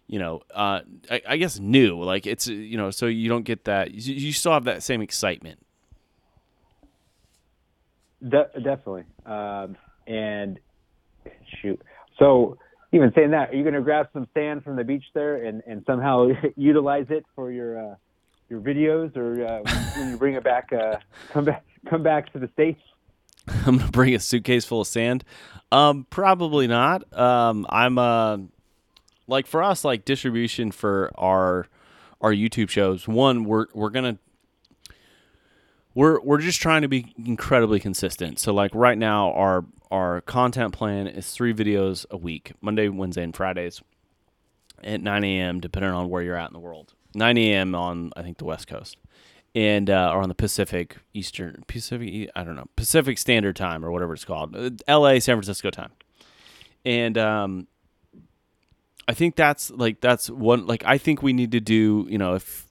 you 0.06 0.18
know, 0.18 0.42
uh, 0.54 0.80
I, 1.10 1.22
I, 1.28 1.36
guess 1.36 1.58
new. 1.58 2.02
Like 2.02 2.26
it's 2.26 2.46
you 2.46 2.76
know, 2.76 2.90
so 2.90 3.06
you 3.06 3.28
don't 3.28 3.44
get 3.44 3.64
that. 3.64 3.92
You, 3.92 4.14
you 4.14 4.32
still 4.32 4.52
have 4.52 4.64
that 4.64 4.82
same 4.82 5.02
excitement. 5.02 5.58
De- 8.26 8.50
definitely. 8.54 9.04
Um, 9.24 9.76
and 10.06 10.58
shoot, 11.60 11.80
so 12.18 12.58
even 12.92 13.12
saying 13.14 13.32
that, 13.32 13.50
are 13.50 13.54
you 13.54 13.62
going 13.62 13.74
to 13.74 13.82
grab 13.82 14.08
some 14.12 14.26
sand 14.32 14.64
from 14.64 14.76
the 14.76 14.84
beach 14.84 15.04
there 15.12 15.44
and, 15.44 15.62
and 15.66 15.82
somehow 15.86 16.28
utilize 16.56 17.06
it 17.10 17.24
for 17.34 17.50
your 17.50 17.92
uh, 17.92 17.94
your 18.48 18.60
videos, 18.60 19.16
or 19.16 19.44
uh, 19.44 19.60
when 19.98 20.10
you 20.10 20.16
bring 20.16 20.34
it 20.34 20.44
back, 20.44 20.72
uh, 20.72 20.96
come 21.32 21.44
back, 21.44 21.64
come 21.90 22.02
back 22.02 22.32
to 22.32 22.38
the 22.38 22.48
states? 22.52 22.80
I'm 23.48 23.78
gonna 23.78 23.90
bring 23.90 24.14
a 24.14 24.20
suitcase 24.20 24.64
full 24.64 24.82
of 24.82 24.86
sand. 24.86 25.24
Um, 25.72 26.06
probably 26.10 26.68
not. 26.68 27.12
Um, 27.16 27.66
I'm 27.68 27.98
uh 27.98 28.38
like 29.26 29.46
for 29.46 29.62
us, 29.62 29.84
like 29.84 30.04
distribution 30.04 30.70
for 30.70 31.10
our 31.16 31.68
our 32.20 32.32
YouTube 32.32 32.70
shows. 32.70 33.06
One, 33.06 33.44
we're 33.44 33.66
we're 33.74 33.90
gonna 33.90 34.18
we're 35.94 36.20
we're 36.20 36.38
just 36.38 36.60
trying 36.60 36.82
to 36.82 36.88
be 36.88 37.14
incredibly 37.24 37.80
consistent. 37.80 38.38
So 38.38 38.52
like 38.52 38.70
right 38.74 38.98
now, 38.98 39.32
our 39.32 39.64
our 39.90 40.20
content 40.22 40.72
plan 40.72 41.06
is 41.06 41.30
three 41.30 41.54
videos 41.54 42.06
a 42.10 42.16
week: 42.16 42.52
Monday, 42.60 42.88
Wednesday, 42.88 43.22
and 43.22 43.34
Fridays 43.34 43.82
at 44.84 45.00
9 45.00 45.24
a.m. 45.24 45.60
Depending 45.60 45.90
on 45.90 46.08
where 46.08 46.22
you're 46.22 46.36
at 46.36 46.48
in 46.48 46.52
the 46.52 46.60
world. 46.60 46.92
9 47.14 47.38
a.m. 47.38 47.74
on 47.74 48.12
I 48.16 48.22
think 48.22 48.38
the 48.38 48.44
West 48.44 48.66
Coast, 48.66 48.98
and 49.54 49.88
uh, 49.88 50.12
or 50.12 50.20
on 50.20 50.28
the 50.28 50.34
Pacific 50.34 50.98
Eastern 51.14 51.64
Pacific 51.66 52.30
I 52.36 52.44
don't 52.44 52.56
know 52.56 52.66
Pacific 52.76 53.16
Standard 53.16 53.56
Time 53.56 53.84
or 53.84 53.90
whatever 53.90 54.12
it's 54.12 54.24
called, 54.24 54.54
uh, 54.54 54.70
L.A. 54.86 55.18
San 55.20 55.36
Francisco 55.36 55.70
time, 55.70 55.92
and 56.84 57.16
um, 57.16 57.68
I 59.08 59.14
think 59.14 59.36
that's 59.36 59.70
like 59.70 60.00
that's 60.00 60.28
one 60.28 60.66
like 60.66 60.82
I 60.84 60.98
think 60.98 61.22
we 61.22 61.32
need 61.32 61.52
to 61.52 61.60
do, 61.60 62.06
you 62.08 62.18
know, 62.18 62.34
if 62.34 62.66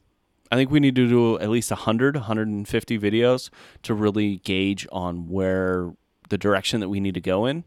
I 0.51 0.55
think 0.55 0.69
we 0.69 0.79
need 0.79 0.95
to 0.95 1.07
do 1.07 1.39
at 1.39 1.49
least 1.49 1.71
100, 1.71 2.15
150 2.15 2.99
videos 2.99 3.49
to 3.83 3.93
really 3.93 4.37
gauge 4.37 4.87
on 4.91 5.27
where 5.27 5.93
the 6.29 6.37
direction 6.37 6.81
that 6.81 6.89
we 6.89 6.99
need 6.99 7.13
to 7.13 7.21
go 7.21 7.45
in. 7.45 7.63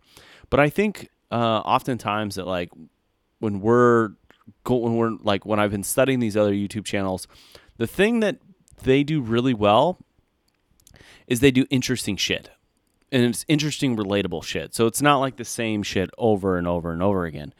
But 0.50 0.60
I 0.60 0.68
think 0.68 1.08
uh, 1.30 1.60
oftentimes 1.60 2.36
that 2.36 2.46
like 2.46 2.70
when 3.40 3.60
we're 3.60 4.10
go- 4.64 4.76
when 4.76 4.96
we're 4.96 5.16
like 5.22 5.46
when 5.46 5.58
I've 5.58 5.70
been 5.70 5.82
studying 5.82 6.20
these 6.20 6.36
other 6.36 6.52
YouTube 6.52 6.84
channels, 6.84 7.26
the 7.78 7.86
thing 7.86 8.20
that 8.20 8.38
they 8.82 9.02
do 9.02 9.20
really 9.20 9.54
well 9.54 9.98
is 11.26 11.40
they 11.40 11.50
do 11.50 11.66
interesting 11.70 12.16
shit. 12.16 12.50
And 13.10 13.24
it's 13.24 13.44
interesting, 13.48 13.96
relatable 13.96 14.44
shit. 14.44 14.74
So 14.74 14.86
it's 14.86 15.00
not 15.00 15.18
like 15.18 15.36
the 15.36 15.44
same 15.44 15.82
shit 15.82 16.10
over 16.18 16.58
and 16.58 16.66
over 16.66 16.92
and 16.92 17.02
over 17.02 17.24
again 17.24 17.54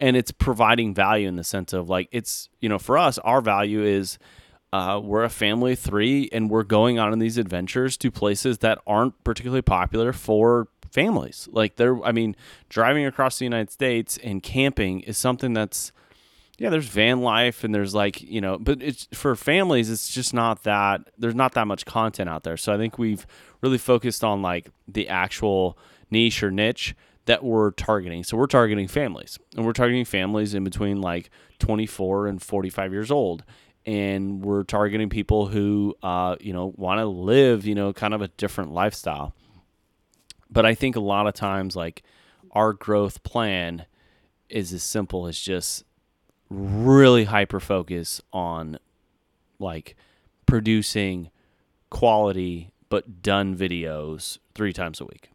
and 0.00 0.16
it's 0.16 0.30
providing 0.30 0.94
value 0.94 1.28
in 1.28 1.36
the 1.36 1.44
sense 1.44 1.72
of 1.72 1.88
like 1.88 2.08
it's 2.12 2.48
you 2.60 2.68
know 2.68 2.78
for 2.78 2.96
us 2.96 3.18
our 3.18 3.40
value 3.40 3.82
is 3.82 4.18
uh, 4.70 5.00
we're 5.02 5.24
a 5.24 5.30
family 5.30 5.72
of 5.72 5.78
three 5.78 6.28
and 6.30 6.50
we're 6.50 6.62
going 6.62 6.98
on 6.98 7.18
these 7.18 7.38
adventures 7.38 7.96
to 7.96 8.10
places 8.10 8.58
that 8.58 8.78
aren't 8.86 9.22
particularly 9.24 9.62
popular 9.62 10.12
for 10.12 10.68
families 10.90 11.48
like 11.52 11.76
they're 11.76 12.02
i 12.04 12.12
mean 12.12 12.34
driving 12.68 13.04
across 13.04 13.38
the 13.38 13.44
united 13.44 13.70
states 13.70 14.18
and 14.22 14.42
camping 14.42 15.00
is 15.00 15.18
something 15.18 15.52
that's 15.52 15.92
yeah, 16.58 16.70
there's 16.70 16.88
van 16.88 17.20
life 17.20 17.62
and 17.62 17.72
there's 17.72 17.94
like, 17.94 18.20
you 18.20 18.40
know, 18.40 18.58
but 18.58 18.82
it's 18.82 19.06
for 19.12 19.36
families, 19.36 19.88
it's 19.88 20.08
just 20.08 20.34
not 20.34 20.64
that 20.64 21.08
there's 21.16 21.36
not 21.36 21.54
that 21.54 21.68
much 21.68 21.86
content 21.86 22.28
out 22.28 22.42
there. 22.42 22.56
So 22.56 22.74
I 22.74 22.76
think 22.76 22.98
we've 22.98 23.24
really 23.62 23.78
focused 23.78 24.24
on 24.24 24.42
like 24.42 24.68
the 24.88 25.08
actual 25.08 25.78
niche 26.10 26.42
or 26.42 26.50
niche 26.50 26.96
that 27.28 27.44
we're 27.44 27.72
targeting. 27.72 28.24
So 28.24 28.38
we're 28.38 28.46
targeting 28.46 28.88
families 28.88 29.38
and 29.54 29.66
we're 29.66 29.74
targeting 29.74 30.06
families 30.06 30.54
in 30.54 30.64
between 30.64 31.02
like 31.02 31.28
24 31.58 32.26
and 32.26 32.40
45 32.40 32.90
years 32.90 33.10
old. 33.10 33.44
And 33.84 34.42
we're 34.42 34.62
targeting 34.62 35.10
people 35.10 35.46
who, 35.46 35.94
uh, 36.02 36.36
you 36.40 36.54
know, 36.54 36.72
want 36.76 37.00
to 37.00 37.04
live, 37.04 37.66
you 37.66 37.74
know, 37.74 37.92
kind 37.92 38.14
of 38.14 38.22
a 38.22 38.28
different 38.28 38.72
lifestyle. 38.72 39.34
But 40.50 40.64
I 40.64 40.74
think 40.74 40.96
a 40.96 41.00
lot 41.00 41.26
of 41.26 41.34
times, 41.34 41.76
like 41.76 42.02
our 42.52 42.72
growth 42.72 43.22
plan 43.22 43.84
is 44.48 44.72
as 44.72 44.82
simple 44.82 45.26
as 45.26 45.38
just 45.38 45.84
really 46.48 47.24
hyper 47.24 47.60
focus 47.60 48.22
on 48.32 48.78
like 49.58 49.96
producing 50.46 51.28
quality 51.90 52.70
but 52.88 53.20
done 53.20 53.54
videos 53.54 54.38
three 54.54 54.72
times 54.72 54.98
a 54.98 55.04
week. 55.04 55.30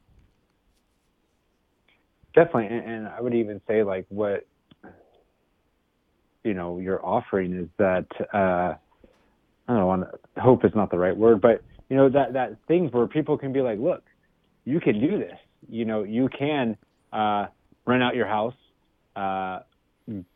Definitely, 2.36 2.76
and, 2.76 2.90
and 2.90 3.08
I 3.08 3.22
would 3.22 3.36
even 3.36 3.62
say 3.68 3.84
like 3.84 4.06
what 4.10 4.46
you 6.44 6.54
know 6.54 6.80
you're 6.80 7.04
offering 7.06 7.54
is 7.54 7.70
that 7.78 8.08
uh, 8.34 8.76
I 9.68 9.74
don't 9.74 9.86
want 9.86 10.08
to 10.36 10.42
hope 10.42 10.66
is 10.66 10.72
not 10.76 10.92
the 10.92 10.98
right 10.98 11.16
word, 11.16 11.42
but 11.42 11.64
you 11.90 11.96
know 11.96 12.10
that 12.10 12.34
that 12.34 12.58
thing 12.68 12.90
where 12.90 13.08
people 13.08 13.38
can 13.38 13.54
be 13.54 13.62
like, 13.62 13.80
look, 13.80 14.04
you 14.66 14.80
can 14.80 15.00
do 15.00 15.18
this. 15.18 15.38
You 15.70 15.86
know, 15.86 16.04
you 16.04 16.28
can 16.28 16.76
uh, 17.12 17.48
rent 17.86 18.04
out 18.04 18.16
your 18.16 18.28
house, 18.28 18.56
uh, 19.16 19.60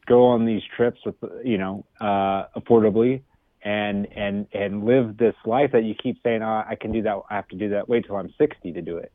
go 0.06 0.28
on 0.28 0.46
these 0.46 0.62
trips 0.76 1.00
with 1.06 1.16
you 1.44 1.58
know 1.58 1.86
uh, 2.00 2.46
affordably, 2.56 3.22
and 3.64 4.08
and 4.16 4.48
and 4.54 4.86
live 4.86 5.18
this 5.18 5.36
life 5.46 5.72
that 5.74 5.84
you 5.84 5.96
keep 5.96 6.22
saying, 6.24 6.44
oh, 6.44 6.64
I 6.68 6.76
can 6.80 6.92
do 6.92 7.02
that. 7.02 7.22
I 7.30 7.36
have 7.36 7.48
to 7.50 7.58
do 7.58 7.70
that. 7.70 7.90
Wait 7.90 8.06
till 8.06 8.16
I'm 8.16 8.34
60 8.38 8.72
to 8.72 8.82
do 8.82 8.98
it. 8.98 9.12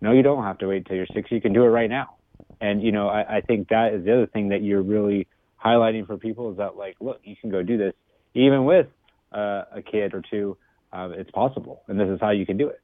No, 0.00 0.12
you 0.12 0.22
don't 0.22 0.44
have 0.44 0.58
to 0.58 0.68
wait 0.68 0.86
till 0.86 0.96
you're 0.96 1.06
60. 1.06 1.34
You 1.34 1.40
can 1.40 1.54
do 1.54 1.64
it 1.64 1.68
right 1.68 1.88
now. 1.88 2.15
And 2.60 2.82
you 2.82 2.92
know, 2.92 3.08
I, 3.08 3.36
I 3.36 3.40
think 3.40 3.68
that 3.68 3.94
is 3.94 4.04
the 4.04 4.12
other 4.12 4.26
thing 4.26 4.48
that 4.48 4.62
you're 4.62 4.82
really 4.82 5.26
highlighting 5.62 6.06
for 6.06 6.16
people 6.16 6.50
is 6.50 6.58
that 6.58 6.76
like, 6.76 6.96
look, 7.00 7.20
you 7.24 7.36
can 7.36 7.50
go 7.50 7.62
do 7.62 7.76
this 7.76 7.94
even 8.34 8.64
with 8.64 8.86
uh, 9.32 9.64
a 9.72 9.82
kid 9.82 10.14
or 10.14 10.22
two. 10.22 10.56
Uh, 10.92 11.10
it's 11.12 11.30
possible, 11.30 11.82
and 11.88 11.98
this 11.98 12.08
is 12.08 12.18
how 12.20 12.30
you 12.30 12.46
can 12.46 12.56
do 12.56 12.68
it. 12.68 12.80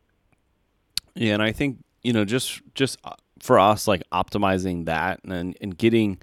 Yeah, 1.15 1.35
and 1.35 1.43
I 1.43 1.53
think 1.53 1.79
you 2.03 2.13
know, 2.13 2.25
just 2.25 2.61
just 2.75 2.99
uh, 3.05 3.15
for 3.39 3.59
us, 3.59 3.87
like 3.87 4.03
optimizing 4.13 4.87
that 4.87 5.21
and 5.25 5.57
and 5.61 5.77
getting 5.77 6.19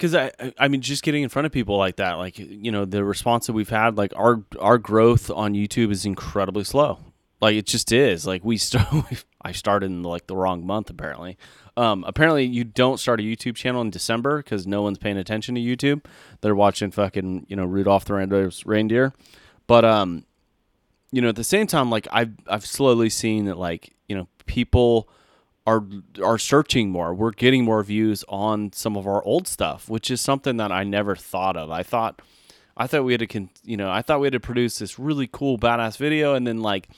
because 0.00 0.14
I, 0.14 0.32
I 0.58 0.68
mean, 0.68 0.80
just 0.80 1.02
getting 1.02 1.22
in 1.22 1.28
front 1.28 1.44
of 1.44 1.52
people 1.52 1.76
like 1.76 1.96
that, 1.96 2.14
like 2.14 2.38
you 2.38 2.72
know, 2.72 2.86
the 2.86 3.04
response 3.04 3.46
that 3.46 3.52
we've 3.52 3.68
had, 3.68 3.98
like 3.98 4.14
our 4.16 4.42
our 4.58 4.78
growth 4.78 5.30
on 5.30 5.52
YouTube 5.52 5.90
is 5.92 6.06
incredibly 6.06 6.64
slow. 6.64 6.98
Like 7.40 7.54
it 7.54 7.66
just 7.66 7.92
is. 7.92 8.26
Like 8.26 8.42
we 8.42 8.56
start, 8.56 9.24
I 9.42 9.52
started 9.52 9.86
in 9.86 10.02
like 10.02 10.26
the 10.26 10.36
wrong 10.36 10.66
month 10.66 10.90
apparently. 10.90 11.38
Um, 11.76 12.04
apparently 12.06 12.44
you 12.44 12.64
don't 12.64 12.98
start 12.98 13.20
a 13.20 13.22
YouTube 13.22 13.56
channel 13.56 13.80
in 13.80 13.90
December 13.90 14.38
because 14.38 14.66
no 14.66 14.82
one's 14.82 14.98
paying 14.98 15.16
attention 15.16 15.54
to 15.54 15.60
YouTube. 15.60 16.04
They're 16.40 16.54
watching 16.54 16.90
fucking 16.90 17.46
you 17.48 17.56
know 17.56 17.64
Rudolph 17.64 18.04
the 18.04 18.14
Reindeer. 18.64 19.12
But 19.66 19.84
um, 19.84 20.24
you 21.12 21.22
know, 21.22 21.28
at 21.28 21.36
the 21.36 21.44
same 21.44 21.66
time, 21.66 21.90
like 21.90 22.06
I've 22.12 22.32
I've 22.46 22.66
slowly 22.66 23.10
seen 23.10 23.46
that 23.46 23.58
like 23.58 23.94
you 24.08 24.16
know 24.16 24.28
people 24.46 25.08
are 25.66 25.84
are 26.22 26.38
searching 26.38 26.90
more. 26.90 27.14
We're 27.14 27.30
getting 27.30 27.64
more 27.64 27.82
views 27.82 28.24
on 28.28 28.72
some 28.72 28.96
of 28.96 29.06
our 29.06 29.22
old 29.24 29.48
stuff, 29.48 29.88
which 29.88 30.10
is 30.10 30.20
something 30.20 30.56
that 30.58 30.72
I 30.72 30.84
never 30.84 31.16
thought 31.16 31.56
of. 31.56 31.70
I 31.70 31.82
thought 31.82 32.20
I 32.76 32.86
thought 32.86 33.04
we 33.04 33.12
had 33.12 33.20
to 33.20 33.26
con- 33.26 33.50
you 33.64 33.76
know, 33.76 33.90
I 33.90 34.02
thought 34.02 34.20
we 34.20 34.26
had 34.26 34.32
to 34.32 34.40
produce 34.40 34.78
this 34.78 34.98
really 34.98 35.28
cool 35.30 35.58
badass 35.58 35.96
video 35.96 36.34
and 36.34 36.46
then 36.46 36.60
like 36.60 36.88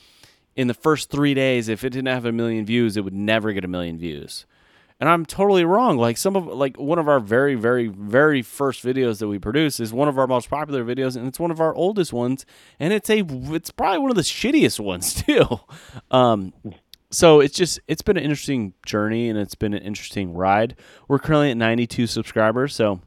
in 0.55 0.67
the 0.67 0.73
first 0.73 1.09
3 1.09 1.33
days 1.33 1.67
if 1.69 1.83
it 1.83 1.89
didn't 1.91 2.07
have 2.07 2.25
a 2.25 2.31
million 2.31 2.65
views, 2.65 2.97
it 2.97 3.03
would 3.03 3.13
never 3.13 3.51
get 3.53 3.65
a 3.65 3.67
million 3.67 3.97
views. 3.97 4.45
And 4.99 5.09
I'm 5.09 5.25
totally 5.25 5.65
wrong. 5.65 5.97
Like 5.97 6.17
some 6.17 6.35
of 6.35 6.45
like 6.47 6.77
one 6.77 6.99
of 6.99 7.09
our 7.09 7.19
very 7.19 7.55
very 7.55 7.87
very 7.87 8.41
first 8.41 8.85
videos 8.85 9.19
that 9.19 9.27
we 9.27 9.39
produce 9.39 9.79
is 9.79 9.91
one 9.91 10.07
of 10.07 10.17
our 10.17 10.27
most 10.27 10.49
popular 10.49 10.85
videos 10.85 11.17
and 11.17 11.27
it's 11.27 11.39
one 11.39 11.51
of 11.51 11.59
our 11.59 11.75
oldest 11.75 12.13
ones 12.13 12.45
and 12.79 12.93
it's 12.93 13.09
a 13.09 13.25
it's 13.53 13.71
probably 13.71 13.99
one 13.99 14.11
of 14.11 14.15
the 14.15 14.21
shittiest 14.21 14.79
ones 14.79 15.13
too. 15.23 15.59
Um 16.11 16.53
so 17.11 17.41
it's 17.41 17.55
just 17.55 17.79
it's 17.87 18.01
been 18.01 18.17
an 18.17 18.23
interesting 18.23 18.73
journey 18.85 19.29
and 19.29 19.37
it's 19.37 19.55
been 19.55 19.73
an 19.73 19.83
interesting 19.83 20.33
ride. 20.33 20.75
We're 21.07 21.19
currently 21.19 21.51
at 21.51 21.57
92 21.57 22.07
subscribers, 22.07 22.73
so 22.73 23.01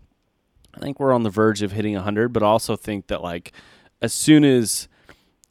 I 0.75 0.81
think 0.81 1.01
we're 1.01 1.13
on 1.13 1.23
the 1.23 1.31
verge 1.31 1.63
of 1.63 1.73
hitting 1.73 1.95
100, 1.95 2.33
but 2.33 2.43
I 2.43 2.47
also 2.47 2.77
think 2.77 3.07
that 3.07 3.23
like 3.23 3.53
as 4.03 4.13
soon 4.13 4.45
as 4.45 4.89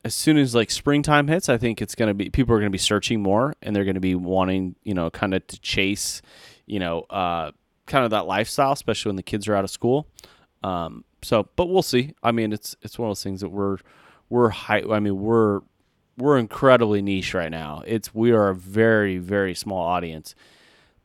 as 0.06 0.13
soon 0.13 0.38
as 0.38 0.54
like 0.54 0.70
springtime 0.70 1.28
hits, 1.28 1.50
I 1.50 1.58
think 1.58 1.82
it's 1.82 1.96
going 1.96 2.10
to 2.10 2.13
be 2.13 2.30
people 2.30 2.54
are 2.54 2.60
going 2.60 2.70
to 2.70 2.72
be 2.72 2.78
searching 2.78 3.22
more 3.24 3.56
and 3.63 3.76
they're 3.76 3.84
going 3.84 3.96
to 3.96 4.00
be 4.00 4.13
wanting, 4.13 4.76
you 4.84 4.94
know, 4.94 5.10
kind 5.10 5.34
of 5.34 5.46
to 5.48 5.60
chase, 5.60 6.22
you 6.68 6.80
know, 6.80 7.02
uh 7.10 7.52
kind 7.88 8.06
of 8.06 8.12
that 8.12 8.28
lifestyle, 8.28 8.72
especially 8.72 9.10
when 9.10 9.15
the 9.15 9.24
kids 9.24 9.48
are 9.48 9.56
out 9.56 9.63
of 9.63 9.72
school. 9.72 10.08
Um 10.63 11.04
so 11.24 11.50
but 11.56 11.70
we'll 11.70 11.82
see. 11.82 12.13
I 12.22 12.32
mean, 12.32 12.54
it's 12.54 12.76
it's 12.84 13.00
one 13.00 13.08
of 13.08 13.10
those 13.10 13.24
things 13.24 13.41
that 13.41 13.50
we're 13.50 13.78
we're 14.30 14.50
high 14.50 14.84
I 14.89 15.00
mean, 15.00 15.20
we're 15.20 15.62
we're 16.18 16.38
incredibly 16.38 17.02
niche 17.02 17.34
right 17.34 17.52
now. 17.52 17.82
It's 17.88 18.13
we 18.13 18.32
are 18.32 18.50
a 18.50 18.56
very 18.56 19.18
very 19.18 19.56
small 19.56 19.82
audience, 19.82 20.36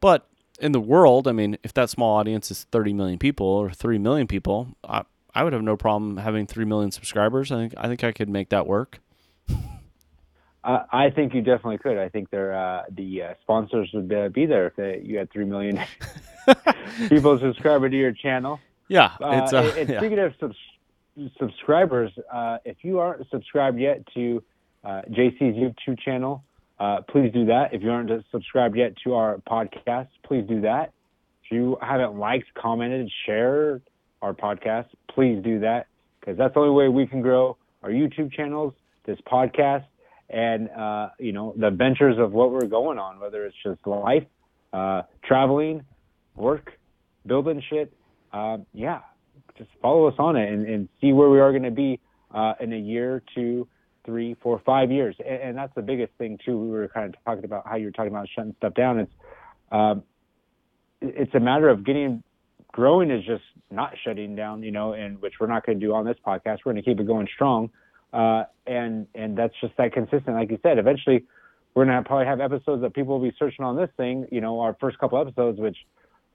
but 0.00 0.28
in 0.60 0.72
the 0.72 0.80
world, 0.80 1.26
I 1.26 1.32
mean, 1.32 1.56
if 1.62 1.72
that 1.72 1.88
small 1.88 2.18
audience 2.18 2.50
is 2.50 2.64
30 2.64 2.92
million 2.92 3.18
people 3.18 3.46
or 3.46 3.70
3 3.70 3.96
million 3.96 4.26
people, 4.26 4.76
I, 4.84 5.04
I 5.34 5.44
would 5.44 5.52
have 5.52 5.62
no 5.62 5.76
problem 5.76 6.16
having 6.16 6.46
3 6.46 6.64
million 6.64 6.90
subscribers. 6.90 7.52
I 7.52 7.56
think 7.56 7.74
I 7.76 7.88
think 7.88 8.04
I 8.04 8.12
could 8.12 8.28
make 8.28 8.48
that 8.50 8.66
work. 8.66 9.00
Uh, 10.62 10.84
I 10.92 11.08
think 11.08 11.32
you 11.34 11.40
definitely 11.40 11.78
could. 11.78 11.96
I 11.96 12.10
think 12.10 12.30
there 12.30 12.54
uh, 12.54 12.82
the 12.90 13.22
uh, 13.22 13.34
sponsors 13.42 13.90
would 13.94 14.12
uh, 14.12 14.28
be 14.28 14.44
there 14.44 14.66
if 14.66 14.76
they, 14.76 15.00
you 15.02 15.16
had 15.16 15.30
3 15.32 15.46
million 15.46 15.80
people 17.08 17.38
subscribing 17.38 17.92
to 17.92 17.96
your 17.96 18.12
channel. 18.12 18.60
Yeah, 18.88 19.12
it's, 19.20 19.52
uh, 19.54 19.72
and, 19.78 19.88
yeah. 19.88 19.98
speaking 19.98 20.18
of 20.18 20.34
subs- 20.38 21.32
subscribers, 21.38 22.10
uh, 22.30 22.58
if 22.64 22.76
you 22.82 22.98
aren't 22.98 23.28
subscribed 23.30 23.78
yet 23.78 24.06
to 24.14 24.42
uh, 24.84 25.02
JC's 25.10 25.56
YouTube 25.56 25.98
channel. 25.98 26.44
Uh, 26.78 27.02
please 27.08 27.30
do 27.32 27.44
that. 27.46 27.74
If 27.74 27.82
you 27.82 27.90
aren't 27.90 28.10
subscribed 28.30 28.76
yet 28.76 28.94
to 29.04 29.14
our 29.14 29.36
podcast, 29.38 30.08
please 30.24 30.46
do 30.48 30.62
that. 30.62 30.92
If 31.44 31.52
you 31.52 31.76
haven't 31.82 32.18
liked, 32.18 32.46
commented, 32.54 33.10
shared 33.26 33.82
our 34.22 34.34
podcast, 34.34 34.86
please 35.14 35.42
do 35.42 35.60
that 35.60 35.86
because 36.20 36.36
that's 36.36 36.54
the 36.54 36.60
only 36.60 36.72
way 36.72 36.88
we 36.88 37.06
can 37.06 37.22
grow 37.22 37.56
our 37.82 37.90
YouTube 37.90 38.32
channels, 38.32 38.74
this 39.06 39.18
podcast, 39.26 39.84
and 40.28 40.70
uh, 40.70 41.08
you 41.18 41.32
know 41.32 41.54
the 41.56 41.70
ventures 41.70 42.16
of 42.18 42.32
what 42.32 42.52
we're 42.52 42.66
going 42.66 42.98
on, 42.98 43.18
whether 43.18 43.44
it's 43.44 43.56
just 43.64 43.84
life, 43.86 44.24
uh, 44.72 45.02
traveling, 45.24 45.82
work, 46.36 46.72
building 47.26 47.62
shit. 47.68 47.92
Uh, 48.32 48.58
yeah, 48.72 49.00
just 49.58 49.70
follow 49.82 50.06
us 50.06 50.14
on 50.18 50.36
it 50.36 50.52
and, 50.52 50.66
and 50.66 50.88
see 51.00 51.12
where 51.12 51.28
we 51.28 51.40
are 51.40 51.50
going 51.50 51.64
to 51.64 51.70
be 51.70 51.98
uh, 52.32 52.54
in 52.60 52.72
a 52.72 52.78
year, 52.78 53.22
two, 53.34 53.66
three, 54.04 54.36
four, 54.42 54.60
five 54.64 54.92
years. 54.92 55.16
And, 55.18 55.42
and, 55.42 55.56
that's 55.56 55.74
the 55.74 55.82
biggest 55.82 56.12
thing 56.16 56.38
too. 56.44 56.58
We 56.58 56.70
were 56.70 56.88
kind 56.88 57.12
of 57.12 57.24
talking 57.24 57.44
about 57.44 57.66
how 57.66 57.76
you 57.76 57.86
were 57.86 57.90
talking 57.90 58.12
about 58.12 58.28
shutting 58.34 58.54
stuff 58.58 58.74
down. 58.74 59.00
It's 59.00 59.12
um, 59.72 60.02
it's 61.00 61.34
a 61.34 61.40
matter 61.40 61.68
of 61.68 61.84
getting 61.84 62.22
growing 62.72 63.10
is 63.10 63.24
just 63.24 63.42
not 63.70 63.92
shutting 64.04 64.34
down, 64.34 64.62
you 64.62 64.70
know, 64.70 64.92
and 64.92 65.20
which 65.20 65.34
we're 65.40 65.46
not 65.46 65.64
going 65.64 65.78
to 65.78 65.86
do 65.86 65.94
on 65.94 66.04
this 66.04 66.16
podcast. 66.26 66.58
We're 66.64 66.72
going 66.72 66.82
to 66.82 66.90
keep 66.90 67.00
it 67.00 67.06
going 67.06 67.28
strong, 67.34 67.70
uh, 68.12 68.44
and 68.66 69.06
and 69.14 69.36
that's 69.36 69.54
just 69.60 69.76
that 69.78 69.92
consistent. 69.92 70.36
Like 70.36 70.50
you 70.50 70.58
said, 70.62 70.78
eventually 70.78 71.24
we're 71.74 71.84
going 71.84 72.02
to 72.02 72.06
probably 72.06 72.26
have 72.26 72.40
episodes 72.40 72.82
that 72.82 72.94
people 72.94 73.18
will 73.18 73.30
be 73.30 73.34
searching 73.38 73.64
on 73.64 73.76
this 73.76 73.90
thing. 73.96 74.26
You 74.32 74.40
know, 74.40 74.60
our 74.60 74.76
first 74.80 74.98
couple 74.98 75.20
episodes, 75.20 75.58
which 75.58 75.76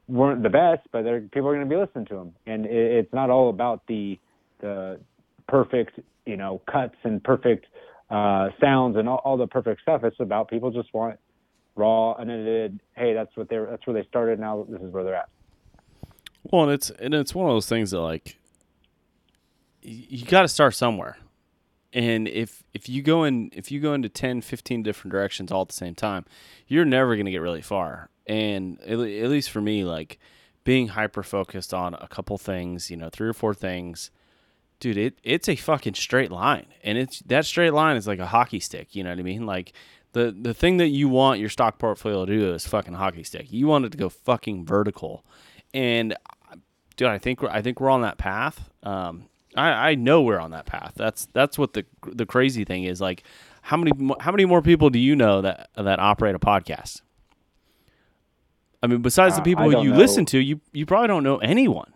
weren't 0.07 0.43
the 0.43 0.49
best, 0.49 0.87
but 0.91 1.03
people 1.31 1.47
are 1.47 1.55
going 1.55 1.67
to 1.67 1.75
be 1.75 1.79
listening 1.79 2.05
to 2.05 2.15
them, 2.15 2.33
and 2.45 2.65
it, 2.65 2.71
it's 2.71 3.13
not 3.13 3.29
all 3.29 3.49
about 3.49 3.81
the 3.87 4.19
the 4.61 4.99
perfect 5.47 5.99
you 6.25 6.37
know 6.37 6.61
cuts 6.71 6.95
and 7.03 7.23
perfect 7.23 7.65
uh, 8.09 8.49
sounds 8.61 8.97
and 8.97 9.09
all, 9.09 9.21
all, 9.23 9.37
the 9.37 9.47
perfect 9.47 9.81
stuff. 9.81 10.03
It's 10.03 10.19
about 10.19 10.49
people 10.49 10.71
just 10.71 10.93
want 10.93 11.19
raw, 11.75 12.13
unedited. 12.13 12.79
Hey, 12.95 13.13
that's 13.13 13.35
what 13.35 13.49
they're 13.49 13.65
that's 13.65 13.85
where 13.87 14.01
they 14.01 14.07
started. 14.07 14.39
Now 14.39 14.65
this 14.69 14.81
is 14.81 14.91
where 14.91 15.03
they're 15.03 15.15
at. 15.15 15.29
Well, 16.51 16.63
and 16.63 16.71
it's 16.71 16.89
and 16.91 17.13
it's 17.13 17.33
one 17.33 17.47
of 17.49 17.55
those 17.55 17.67
things 17.67 17.91
that 17.91 17.99
like 17.99 18.37
you, 19.81 20.25
got 20.25 20.43
to 20.43 20.47
start 20.47 20.75
somewhere. 20.75 21.17
And 21.93 22.27
if 22.27 22.63
if 22.73 22.89
you 22.89 23.01
go 23.01 23.23
in 23.23 23.51
if 23.53 23.71
you 23.71 23.79
go 23.79 23.93
into 23.93 24.09
10, 24.09 24.41
15 24.41 24.83
different 24.83 25.11
directions 25.11 25.51
all 25.51 25.63
at 25.63 25.69
the 25.69 25.73
same 25.73 25.95
time, 25.95 26.25
you're 26.67 26.85
never 26.85 27.15
going 27.15 27.25
to 27.25 27.31
get 27.31 27.41
really 27.41 27.61
far. 27.61 28.09
And 28.27 28.79
at, 28.81 28.99
at 28.99 29.29
least 29.29 29.49
for 29.49 29.61
me, 29.61 29.83
like 29.83 30.19
being 30.63 30.89
hyper 30.89 31.23
focused 31.23 31.73
on 31.73 31.93
a 31.93 32.07
couple 32.07 32.37
things, 32.37 32.89
you 32.91 32.97
know, 32.97 33.09
three 33.09 33.27
or 33.29 33.33
four 33.33 33.53
things, 33.53 34.11
dude, 34.79 34.97
it 34.97 35.19
it's 35.23 35.47
a 35.47 35.55
fucking 35.55 35.93
straight 35.93 36.31
line, 36.31 36.65
and 36.83 36.97
it's 36.97 37.19
that 37.21 37.45
straight 37.45 37.73
line 37.73 37.97
is 37.97 38.07
like 38.07 38.19
a 38.19 38.27
hockey 38.27 38.59
stick. 38.59 38.95
You 38.95 39.03
know 39.03 39.11
what 39.11 39.19
I 39.19 39.23
mean? 39.23 39.45
Like 39.45 39.73
the 40.11 40.35
the 40.37 40.53
thing 40.53 40.77
that 40.77 40.89
you 40.89 41.07
want 41.07 41.39
your 41.39 41.49
stock 41.49 41.77
portfolio 41.77 42.25
to 42.25 42.37
do 42.37 42.53
is 42.53 42.67
fucking 42.67 42.93
hockey 42.93 43.23
stick. 43.23 43.47
You 43.51 43.67
want 43.67 43.85
it 43.85 43.91
to 43.93 43.97
go 43.97 44.09
fucking 44.09 44.65
vertical, 44.65 45.23
and 45.73 46.15
dude, 46.95 47.07
I 47.07 47.17
think 47.17 47.41
we're, 47.41 47.49
I 47.49 47.61
think 47.61 47.79
we're 47.79 47.89
on 47.89 48.01
that 48.01 48.17
path. 48.17 48.69
Um, 48.83 49.25
I, 49.55 49.91
I 49.91 49.95
know 49.95 50.21
we're 50.21 50.39
on 50.39 50.51
that 50.51 50.65
path. 50.65 50.93
That's 50.95 51.27
that's 51.33 51.57
what 51.57 51.73
the 51.73 51.85
the 52.05 52.25
crazy 52.25 52.65
thing 52.65 52.83
is. 52.83 52.99
Like, 53.01 53.23
how 53.61 53.77
many 53.77 53.91
how 54.19 54.31
many 54.31 54.45
more 54.45 54.61
people 54.61 54.89
do 54.89 54.99
you 54.99 55.15
know 55.15 55.41
that 55.41 55.69
that 55.75 55.99
operate 55.99 56.35
a 56.35 56.39
podcast? 56.39 57.01
I 58.83 58.87
mean, 58.87 59.01
besides 59.01 59.35
the 59.35 59.41
Uh, 59.41 59.45
people 59.45 59.63
I 59.69 59.71
don't 59.71 59.83
you 59.83 59.91
know. 59.91 59.97
listen 59.97 60.25
to, 60.25 60.39
you 60.39 60.61
you 60.73 60.85
probably 60.85 61.07
don't 61.07 61.23
know 61.23 61.37
anyone. 61.37 61.91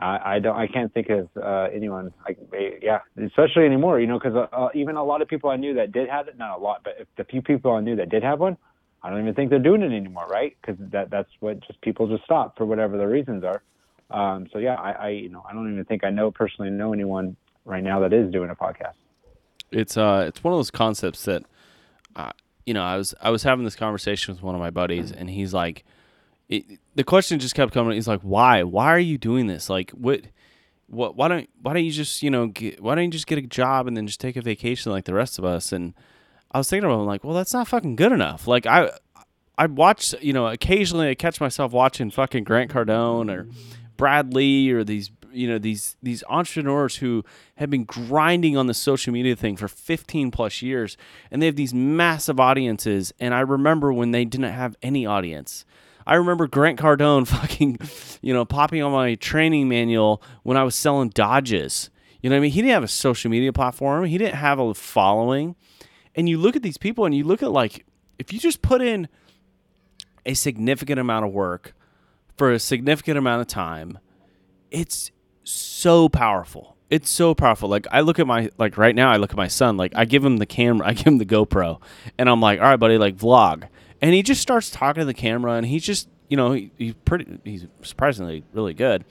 I, 0.00 0.36
I 0.36 0.38
don't. 0.38 0.56
I 0.56 0.68
can't 0.68 0.94
think 0.94 1.08
of 1.08 1.28
uh, 1.36 1.68
anyone. 1.74 2.12
I, 2.24 2.36
yeah, 2.80 3.00
especially 3.20 3.66
anymore. 3.66 3.98
You 3.98 4.06
know, 4.06 4.18
because 4.18 4.36
uh, 4.36 4.46
uh, 4.54 4.68
even 4.74 4.94
a 4.94 5.02
lot 5.02 5.22
of 5.22 5.28
people 5.28 5.50
I 5.50 5.56
knew 5.56 5.74
that 5.74 5.90
did 5.90 6.08
have 6.08 6.28
it, 6.28 6.38
not 6.38 6.56
a 6.56 6.62
lot, 6.62 6.82
but 6.84 6.94
the 7.16 7.24
few 7.24 7.42
people 7.42 7.72
I 7.72 7.80
knew 7.80 7.96
that 7.96 8.08
did 8.08 8.22
have 8.22 8.38
one, 8.38 8.56
I 9.02 9.10
don't 9.10 9.20
even 9.20 9.34
think 9.34 9.50
they're 9.50 9.58
doing 9.58 9.82
it 9.82 9.92
anymore, 9.92 10.26
right? 10.28 10.56
Because 10.60 10.76
that 10.90 11.10
that's 11.10 11.30
what 11.40 11.60
just 11.66 11.80
people 11.82 12.08
just 12.08 12.24
stop 12.24 12.56
for 12.56 12.64
whatever 12.66 12.96
the 12.96 13.06
reasons 13.06 13.44
are. 13.44 13.62
Um, 14.10 14.48
so 14.52 14.58
yeah, 14.58 14.74
I, 14.74 14.90
I 14.92 15.08
you 15.10 15.28
know 15.28 15.44
I 15.48 15.52
don't 15.52 15.70
even 15.72 15.84
think 15.84 16.04
I 16.04 16.10
know 16.10 16.30
personally 16.30 16.70
know 16.70 16.92
anyone 16.92 17.36
right 17.64 17.82
now 17.82 18.00
that 18.00 18.12
is 18.12 18.32
doing 18.32 18.50
a 18.50 18.56
podcast. 18.56 18.94
it's 19.70 19.96
uh 19.96 20.24
it's 20.26 20.42
one 20.42 20.52
of 20.52 20.58
those 20.58 20.70
concepts 20.70 21.24
that 21.24 21.44
uh, 22.16 22.32
you 22.66 22.74
know 22.74 22.82
I 22.82 22.96
was 22.96 23.14
I 23.20 23.30
was 23.30 23.42
having 23.42 23.64
this 23.64 23.76
conversation 23.76 24.34
with 24.34 24.42
one 24.42 24.54
of 24.54 24.60
my 24.60 24.70
buddies 24.70 25.12
and 25.12 25.28
he's 25.30 25.52
like 25.52 25.84
it, 26.48 26.64
the 26.94 27.04
question 27.04 27.38
just 27.38 27.54
kept 27.54 27.72
coming 27.74 27.94
he's 27.94 28.08
like 28.08 28.22
why 28.22 28.62
why 28.62 28.86
are 28.86 28.98
you 28.98 29.18
doing 29.18 29.46
this 29.46 29.68
like 29.68 29.90
what 29.90 30.22
what 30.86 31.16
why 31.16 31.28
don't 31.28 31.48
why 31.60 31.74
don't 31.74 31.84
you 31.84 31.90
just 31.90 32.22
you 32.22 32.30
know 32.30 32.46
get, 32.46 32.80
why 32.82 32.94
don't 32.94 33.04
you 33.04 33.10
just 33.10 33.26
get 33.26 33.38
a 33.38 33.42
job 33.42 33.86
and 33.86 33.96
then 33.96 34.06
just 34.06 34.20
take 34.20 34.36
a 34.36 34.42
vacation 34.42 34.90
like 34.90 35.04
the 35.04 35.14
rest 35.14 35.38
of 35.38 35.44
us 35.44 35.72
and 35.72 35.94
I 36.50 36.58
was 36.58 36.68
thinking 36.70 36.84
about 36.84 36.98
it, 36.98 37.02
I'm 37.02 37.06
like 37.06 37.24
well 37.24 37.34
that's 37.34 37.52
not 37.52 37.68
fucking 37.68 37.96
good 37.96 38.12
enough 38.12 38.46
like 38.46 38.66
I 38.66 38.90
I 39.56 39.66
watch 39.66 40.14
you 40.20 40.32
know 40.32 40.46
occasionally 40.46 41.08
I 41.08 41.14
catch 41.14 41.40
myself 41.40 41.72
watching 41.72 42.10
fucking 42.10 42.44
Grant 42.44 42.70
Cardone 42.70 43.30
or 43.30 43.48
Brad 43.96 44.32
Lea 44.32 44.70
or 44.70 44.84
these 44.84 45.10
you 45.32 45.48
know 45.48 45.58
these 45.58 45.96
these 46.02 46.24
entrepreneurs 46.28 46.96
who 46.96 47.24
have 47.56 47.70
been 47.70 47.84
grinding 47.84 48.56
on 48.56 48.66
the 48.66 48.74
social 48.74 49.12
media 49.12 49.36
thing 49.36 49.56
for 49.56 49.68
15 49.68 50.30
plus 50.30 50.62
years 50.62 50.96
and 51.30 51.42
they 51.42 51.46
have 51.46 51.56
these 51.56 51.74
massive 51.74 52.40
audiences 52.40 53.12
and 53.20 53.34
I 53.34 53.40
remember 53.40 53.92
when 53.92 54.12
they 54.12 54.24
didn't 54.24 54.52
have 54.52 54.76
any 54.82 55.04
audience. 55.06 55.64
I 56.06 56.14
remember 56.14 56.46
Grant 56.46 56.78
Cardone 56.78 57.26
fucking 57.28 57.78
you 58.22 58.32
know 58.32 58.44
popping 58.44 58.82
on 58.82 58.92
my 58.92 59.16
training 59.16 59.68
manual 59.68 60.22
when 60.42 60.56
I 60.56 60.62
was 60.62 60.74
selling 60.74 61.10
Dodges. 61.10 61.90
You 62.22 62.30
know 62.30 62.36
what 62.36 62.38
I 62.38 62.42
mean? 62.42 62.52
He 62.52 62.62
didn't 62.62 62.74
have 62.74 62.84
a 62.84 62.88
social 62.88 63.30
media 63.30 63.52
platform. 63.52 64.04
He 64.04 64.18
didn't 64.18 64.34
have 64.36 64.58
a 64.58 64.74
following. 64.74 65.54
And 66.18 66.28
you 66.28 66.36
look 66.36 66.56
at 66.56 66.62
these 66.62 66.76
people 66.76 67.06
and 67.06 67.14
you 67.14 67.22
look 67.22 67.44
at 67.44 67.52
like 67.52 67.86
if 68.18 68.32
you 68.32 68.40
just 68.40 68.60
put 68.60 68.82
in 68.82 69.08
a 70.26 70.34
significant 70.34 70.98
amount 70.98 71.24
of 71.24 71.32
work 71.32 71.74
for 72.36 72.50
a 72.52 72.58
significant 72.58 73.16
amount 73.16 73.40
of 73.40 73.46
time, 73.46 73.98
it's 74.70 75.12
so 75.44 76.08
powerful. 76.08 76.76
It's 76.90 77.08
so 77.08 77.34
powerful. 77.34 77.68
Like 77.68 77.86
I 77.92 78.00
look 78.00 78.18
at 78.18 78.26
my 78.26 78.50
like 78.58 78.76
right 78.76 78.96
now, 78.96 79.12
I 79.12 79.16
look 79.16 79.30
at 79.30 79.36
my 79.36 79.46
son. 79.46 79.76
Like 79.76 79.92
I 79.94 80.04
give 80.06 80.24
him 80.24 80.38
the 80.38 80.46
camera, 80.46 80.88
I 80.88 80.92
give 80.94 81.06
him 81.06 81.18
the 81.18 81.26
GoPro, 81.26 81.80
and 82.18 82.28
I'm 82.28 82.40
like, 82.40 82.58
all 82.58 82.66
right, 82.66 82.76
buddy, 82.76 82.98
like 82.98 83.16
vlog, 83.16 83.68
and 84.02 84.12
he 84.12 84.22
just 84.22 84.42
starts 84.42 84.70
talking 84.70 85.02
to 85.02 85.04
the 85.04 85.14
camera, 85.14 85.52
and 85.52 85.66
he's 85.66 85.84
just 85.84 86.08
you 86.28 86.36
know 86.36 86.52
he, 86.52 86.72
he's 86.78 86.94
pretty, 87.04 87.38
he's 87.44 87.66
surprisingly 87.82 88.42
really 88.52 88.74
good, 88.74 89.04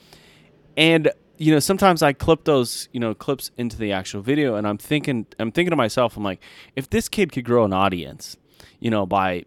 and 0.76 1.12
you 1.38 1.54
know 1.54 1.60
sometimes 1.60 2.02
I 2.02 2.14
clip 2.14 2.44
those 2.44 2.90
you 2.92 3.00
know 3.00 3.14
clips 3.14 3.52
into 3.58 3.78
the 3.78 3.92
actual 3.92 4.22
video, 4.22 4.56
and 4.56 4.68
I'm 4.68 4.78
thinking 4.78 5.26
I'm 5.40 5.52
thinking 5.52 5.72
to 5.72 5.76
myself, 5.76 6.18
I'm 6.18 6.24
like, 6.24 6.42
if 6.76 6.90
this 6.90 7.08
kid 7.10 7.32
could 7.32 7.46
grow 7.46 7.64
an 7.64 7.74
audience, 7.74 8.38
you 8.80 8.90
know, 8.90 9.06
by 9.06 9.46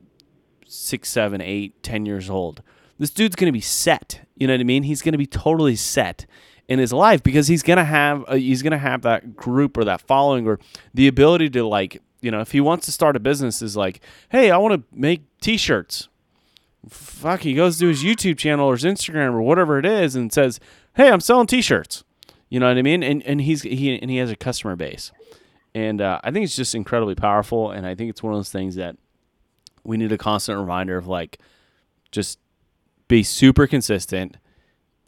six, 0.67 1.09
seven, 1.09 1.41
eight, 1.41 1.83
ten 1.83 2.07
years 2.07 2.31
old, 2.31 2.63
this 2.99 3.11
dude's 3.11 3.37
gonna 3.37 3.53
be 3.53 3.61
set. 3.61 4.27
You 4.37 4.47
know 4.47 4.55
what 4.55 4.61
I 4.61 4.65
mean? 4.65 4.85
He's 4.85 5.03
gonna 5.03 5.19
be 5.19 5.27
totally 5.27 5.77
set 5.77 6.27
in 6.69 6.79
his 6.79 6.93
life 6.93 7.23
because 7.23 7.49
he's 7.49 7.65
gonna 7.65 7.85
have 7.85 8.25
uh, 8.29 8.37
he's 8.37 8.63
gonna 8.63 8.79
have 8.79 9.03
that 9.03 9.35
group 9.35 9.77
or 9.77 9.85
that 9.85 10.01
following 10.01 10.47
or 10.47 10.61
the 10.95 11.09
ability 11.09 11.51
to 11.51 11.67
like 11.67 12.01
you 12.21 12.31
know 12.31 12.41
if 12.41 12.53
he 12.53 12.61
wants 12.61 12.87
to 12.87 12.93
start 12.93 13.17
a 13.17 13.21
business 13.21 13.61
is 13.61 13.77
like 13.77 14.01
hey 14.29 14.51
I 14.51 14.57
want 14.57 14.75
to 14.75 14.97
make 14.97 15.23
t-shirts. 15.41 16.09
Fuck, 16.89 17.41
he 17.43 17.55
goes 17.55 17.79
to 17.79 17.89
his 17.89 18.03
YouTube 18.03 18.39
channel 18.39 18.67
or 18.67 18.75
his 18.75 18.85
Instagram 18.85 19.35
or 19.35 19.43
whatever 19.43 19.79
it 19.79 19.85
is 19.85 20.17
and 20.17 20.33
says, 20.33 20.59
"Hey, 20.95 21.11
I'm 21.11 21.21
selling 21.21 21.47
t-shirts." 21.47 22.05
You 22.49 22.59
know 22.59 22.69
what 22.69 22.79
I 22.79 22.83
mean? 22.83 23.03
And 23.03 23.23
and 23.25 23.41
he's 23.41 23.63
he 23.63 24.01
and 24.01 24.11
he 24.11 24.17
has 24.17 24.31
a 24.31 24.37
customer 24.37 24.77
base, 24.77 25.13
and 25.75 26.01
uh, 26.01 26.21
I 26.25 26.31
think 26.31 26.45
it's 26.45 26.57
just 26.57 26.75
incredibly 26.75 27.15
powerful. 27.15 27.71
And 27.71 27.87
I 27.87 27.95
think 27.95 28.11
it's 28.11 28.23
one 28.23 28.33
of 28.33 28.39
those 28.39 28.51
things 28.51 28.77
that 28.77 28.97
we 29.85 29.97
need 29.97 30.13
a 30.13 30.19
constant 30.19 30.59
reminder 30.59 30.97
of 30.97 31.07
like 31.07 31.39
just 32.11 32.39
be 33.09 33.23
super 33.23 33.67
consistent 33.67 34.37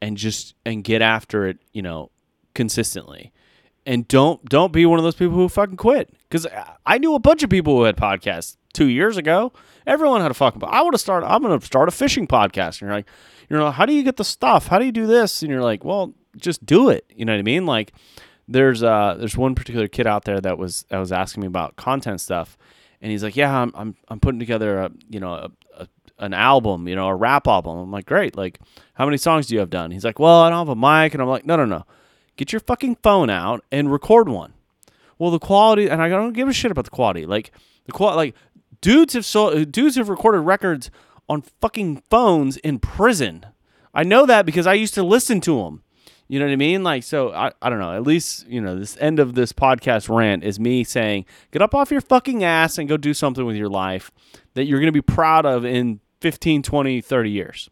and 0.00 0.16
just 0.16 0.54
and 0.66 0.84
get 0.84 1.02
after 1.02 1.46
it 1.46 1.58
you 1.72 1.82
know 1.82 2.10
consistently 2.54 3.32
and 3.86 4.06
don't 4.08 4.44
don't 4.46 4.72
be 4.72 4.84
one 4.86 4.98
of 4.98 5.04
those 5.04 5.14
people 5.14 5.34
who 5.34 5.48
fucking 5.48 5.76
quit 5.76 6.10
because 6.28 6.46
i 6.84 6.98
knew 6.98 7.14
a 7.14 7.20
bunch 7.20 7.42
of 7.42 7.50
people 7.50 7.76
who 7.76 7.84
had 7.84 7.96
podcasts 7.96 8.56
two 8.72 8.86
years 8.86 9.16
ago 9.16 9.52
everyone 9.86 10.20
had 10.20 10.30
a 10.30 10.34
fucking 10.34 10.62
i 10.64 10.82
want 10.82 10.94
to 10.94 10.98
start 10.98 11.24
i'm 11.24 11.42
going 11.42 11.58
to 11.58 11.64
start 11.64 11.88
a 11.88 11.92
fishing 11.92 12.26
podcast 12.26 12.80
and 12.80 12.82
you're 12.82 12.92
like 12.92 13.06
you 13.48 13.56
know 13.56 13.70
how 13.70 13.86
do 13.86 13.92
you 13.92 14.02
get 14.02 14.16
the 14.16 14.24
stuff 14.24 14.68
how 14.68 14.78
do 14.78 14.84
you 14.84 14.92
do 14.92 15.06
this 15.06 15.42
and 15.42 15.50
you're 15.50 15.62
like 15.62 15.84
well 15.84 16.12
just 16.36 16.64
do 16.64 16.88
it 16.88 17.04
you 17.14 17.24
know 17.24 17.32
what 17.32 17.38
i 17.38 17.42
mean 17.42 17.66
like 17.66 17.92
there's 18.48 18.82
uh 18.82 19.14
there's 19.18 19.36
one 19.36 19.54
particular 19.54 19.88
kid 19.88 20.06
out 20.06 20.24
there 20.24 20.40
that 20.40 20.58
was 20.58 20.84
that 20.88 20.98
was 20.98 21.12
asking 21.12 21.42
me 21.42 21.46
about 21.46 21.76
content 21.76 22.20
stuff 22.20 22.56
and 23.00 23.10
he's 23.10 23.22
like 23.22 23.36
yeah 23.36 23.60
i'm 23.60 23.72
i'm, 23.74 23.96
I'm 24.08 24.20
putting 24.20 24.40
together 24.40 24.78
a 24.78 24.90
you 25.08 25.20
know 25.20 25.34
a, 25.34 25.50
a 25.76 25.88
an 26.22 26.34
album, 26.34 26.86
you 26.86 26.94
know, 26.94 27.08
a 27.08 27.14
rap 27.14 27.48
album. 27.48 27.76
I'm 27.78 27.90
like, 27.90 28.06
great. 28.06 28.36
Like, 28.36 28.60
how 28.94 29.04
many 29.04 29.16
songs 29.16 29.48
do 29.48 29.54
you 29.54 29.60
have 29.60 29.70
done? 29.70 29.90
He's 29.90 30.04
like, 30.04 30.20
well, 30.20 30.40
I 30.42 30.50
don't 30.50 30.66
have 30.66 30.68
a 30.68 30.76
mic. 30.76 31.14
And 31.14 31.22
I'm 31.22 31.28
like, 31.28 31.44
no, 31.44 31.56
no, 31.56 31.64
no. 31.64 31.84
Get 32.36 32.52
your 32.52 32.60
fucking 32.60 32.96
phone 33.02 33.28
out 33.28 33.64
and 33.72 33.90
record 33.90 34.28
one. 34.28 34.52
Well, 35.18 35.32
the 35.32 35.40
quality, 35.40 35.88
and 35.88 36.00
I 36.00 36.08
don't 36.08 36.32
give 36.32 36.48
a 36.48 36.52
shit 36.52 36.70
about 36.70 36.84
the 36.84 36.90
quality. 36.90 37.26
Like, 37.26 37.50
the 37.86 37.92
quality, 37.92 38.16
like, 38.16 38.34
dudes 38.82 39.14
have 39.14 39.24
so 39.24 39.64
dudes 39.64 39.96
have 39.96 40.10
recorded 40.10 40.40
records 40.40 40.90
on 41.28 41.42
fucking 41.62 42.02
phones 42.10 42.58
in 42.58 42.78
prison. 42.78 43.46
I 43.94 44.02
know 44.02 44.26
that 44.26 44.44
because 44.44 44.66
I 44.66 44.74
used 44.74 44.92
to 44.94 45.02
listen 45.02 45.40
to 45.42 45.62
them. 45.62 45.82
You 46.28 46.38
know 46.38 46.46
what 46.46 46.52
I 46.52 46.56
mean? 46.56 46.82
Like, 46.82 47.02
so 47.02 47.32
I, 47.32 47.52
I 47.60 47.68
don't 47.68 47.78
know. 47.78 47.92
At 47.92 48.04
least, 48.04 48.46
you 48.46 48.60
know, 48.60 48.78
this 48.78 48.96
end 49.00 49.18
of 49.18 49.34
this 49.34 49.52
podcast 49.52 50.08
rant 50.08 50.44
is 50.44 50.58
me 50.58 50.82
saying, 50.82 51.26
get 51.50 51.60
up 51.60 51.74
off 51.74 51.90
your 51.90 52.00
fucking 52.00 52.42
ass 52.42 52.78
and 52.78 52.88
go 52.88 52.96
do 52.96 53.12
something 53.12 53.44
with 53.44 53.56
your 53.56 53.68
life 53.68 54.10
that 54.54 54.64
you're 54.64 54.78
going 54.78 54.86
to 54.86 54.92
be 54.92 55.02
proud 55.02 55.44
of 55.44 55.66
in 55.66 56.00
15, 56.20 56.62
20, 56.62 57.00
30 57.02 57.30
years. 57.30 57.70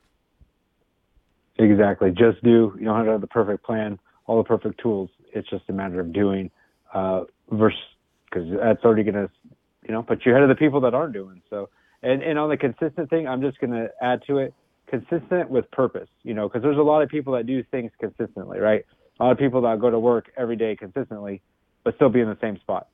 Exactly. 1.57 2.11
Just 2.11 2.43
do. 2.43 2.77
You 2.79 2.85
don't 2.85 2.97
have 2.97 3.07
to 3.07 3.13
have 3.13 3.21
the 3.23 3.27
perfect 3.27 3.65
plan, 3.65 3.99
all 4.27 4.37
the 4.37 4.45
perfect 4.45 4.81
tools. 4.81 5.09
It's 5.33 5.49
just 5.49 5.65
a 5.69 5.73
matter 5.73 6.01
of 6.01 6.13
doing. 6.13 6.51
Uh, 6.93 7.25
versus 7.51 7.79
because 8.31 8.49
that's 8.63 8.85
already 8.85 9.03
going 9.03 9.15
to, 9.15 9.31
you 9.87 9.93
know, 9.93 10.03
put 10.03 10.25
you 10.25 10.33
ahead 10.33 10.43
of 10.43 10.49
the 10.49 10.55
people 10.55 10.81
that 10.83 10.95
aren't 10.95 11.13
doing. 11.13 11.43
So, 11.51 11.69
and 12.03 12.23
and 12.23 12.39
on 12.39 12.49
the 12.49 12.57
consistent 12.57 13.11
thing, 13.11 13.27
I'm 13.27 13.41
just 13.41 13.59
going 13.61 13.73
to 13.73 13.91
add 14.01 14.23
to 14.27 14.39
it 14.39 14.55
consistent 14.87 15.51
with 15.51 15.71
purpose. 15.71 16.09
You 16.23 16.35
know, 16.35 16.49
because 16.49 16.63
there's 16.63 16.79
a 16.79 16.83
lot 16.83 17.03
of 17.03 17.09
people 17.09 17.35
that 17.35 17.47
do 17.47 17.63
things 17.65 17.91
consistently, 17.99 18.59
right? 18.59 18.85
A 19.19 19.25
lot 19.25 19.33
of 19.33 19.39
people 19.39 19.63
that 19.63 19.81
go 19.81 19.91
to 19.91 19.99
work 19.99 20.31
every 20.37 20.57
day 20.57 20.77
consistently, 20.77 21.43
but 21.85 21.95
still 21.97 22.09
be 22.09 22.21
in 22.21 22.29
the 22.29 22.39
same 22.41 22.59
spot. 22.59 22.89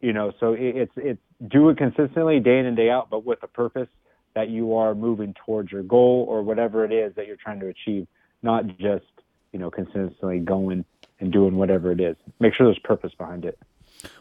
You 0.00 0.12
know, 0.12 0.32
so 0.40 0.54
it, 0.54 0.76
it's 0.76 0.92
it's 0.96 1.20
do 1.48 1.68
it 1.68 1.78
consistently, 1.78 2.40
day 2.40 2.58
in 2.58 2.66
and 2.66 2.76
day 2.76 2.90
out, 2.90 3.10
but 3.10 3.24
with 3.24 3.42
a 3.42 3.48
purpose 3.48 3.88
that 4.34 4.48
you 4.48 4.74
are 4.76 4.94
moving 4.94 5.34
towards 5.44 5.70
your 5.70 5.82
goal 5.82 6.24
or 6.28 6.42
whatever 6.42 6.84
it 6.84 6.92
is 6.92 7.14
that 7.16 7.26
you're 7.26 7.36
trying 7.36 7.60
to 7.60 7.68
achieve, 7.68 8.06
not 8.42 8.66
just 8.78 9.04
you 9.52 9.58
know 9.58 9.70
consistently 9.70 10.38
going 10.38 10.84
and 11.20 11.32
doing 11.32 11.56
whatever 11.56 11.92
it 11.92 12.00
is. 12.00 12.16
Make 12.40 12.54
sure 12.54 12.66
there's 12.66 12.78
purpose 12.80 13.12
behind 13.16 13.44
it. 13.44 13.58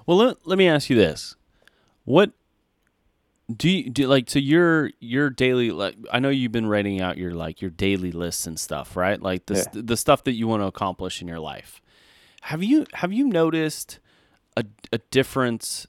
Well, 0.05 0.17
let, 0.17 0.45
let 0.45 0.57
me 0.57 0.67
ask 0.67 0.89
you 0.89 0.95
this: 0.95 1.35
What 2.05 2.31
do 3.55 3.69
you 3.69 3.89
do? 3.89 4.07
Like, 4.07 4.29
so 4.29 4.39
your 4.39 4.91
your 4.99 5.29
daily 5.29 5.71
like 5.71 5.95
I 6.11 6.19
know 6.19 6.29
you've 6.29 6.51
been 6.51 6.67
writing 6.67 7.01
out 7.01 7.17
your 7.17 7.33
like 7.33 7.61
your 7.61 7.71
daily 7.71 8.11
lists 8.11 8.47
and 8.47 8.59
stuff, 8.59 8.95
right? 8.95 9.21
Like 9.21 9.45
the 9.47 9.55
Yeah. 9.55 9.81
the 9.81 9.97
stuff 9.97 10.23
that 10.23 10.33
you 10.33 10.47
want 10.47 10.61
to 10.63 10.67
accomplish 10.67 11.21
in 11.21 11.27
your 11.27 11.39
life. 11.39 11.81
Have 12.43 12.63
you 12.63 12.85
have 12.93 13.11
you 13.11 13.27
noticed 13.27 13.99
a 14.55 14.65
a 14.91 14.97
difference? 15.11 15.87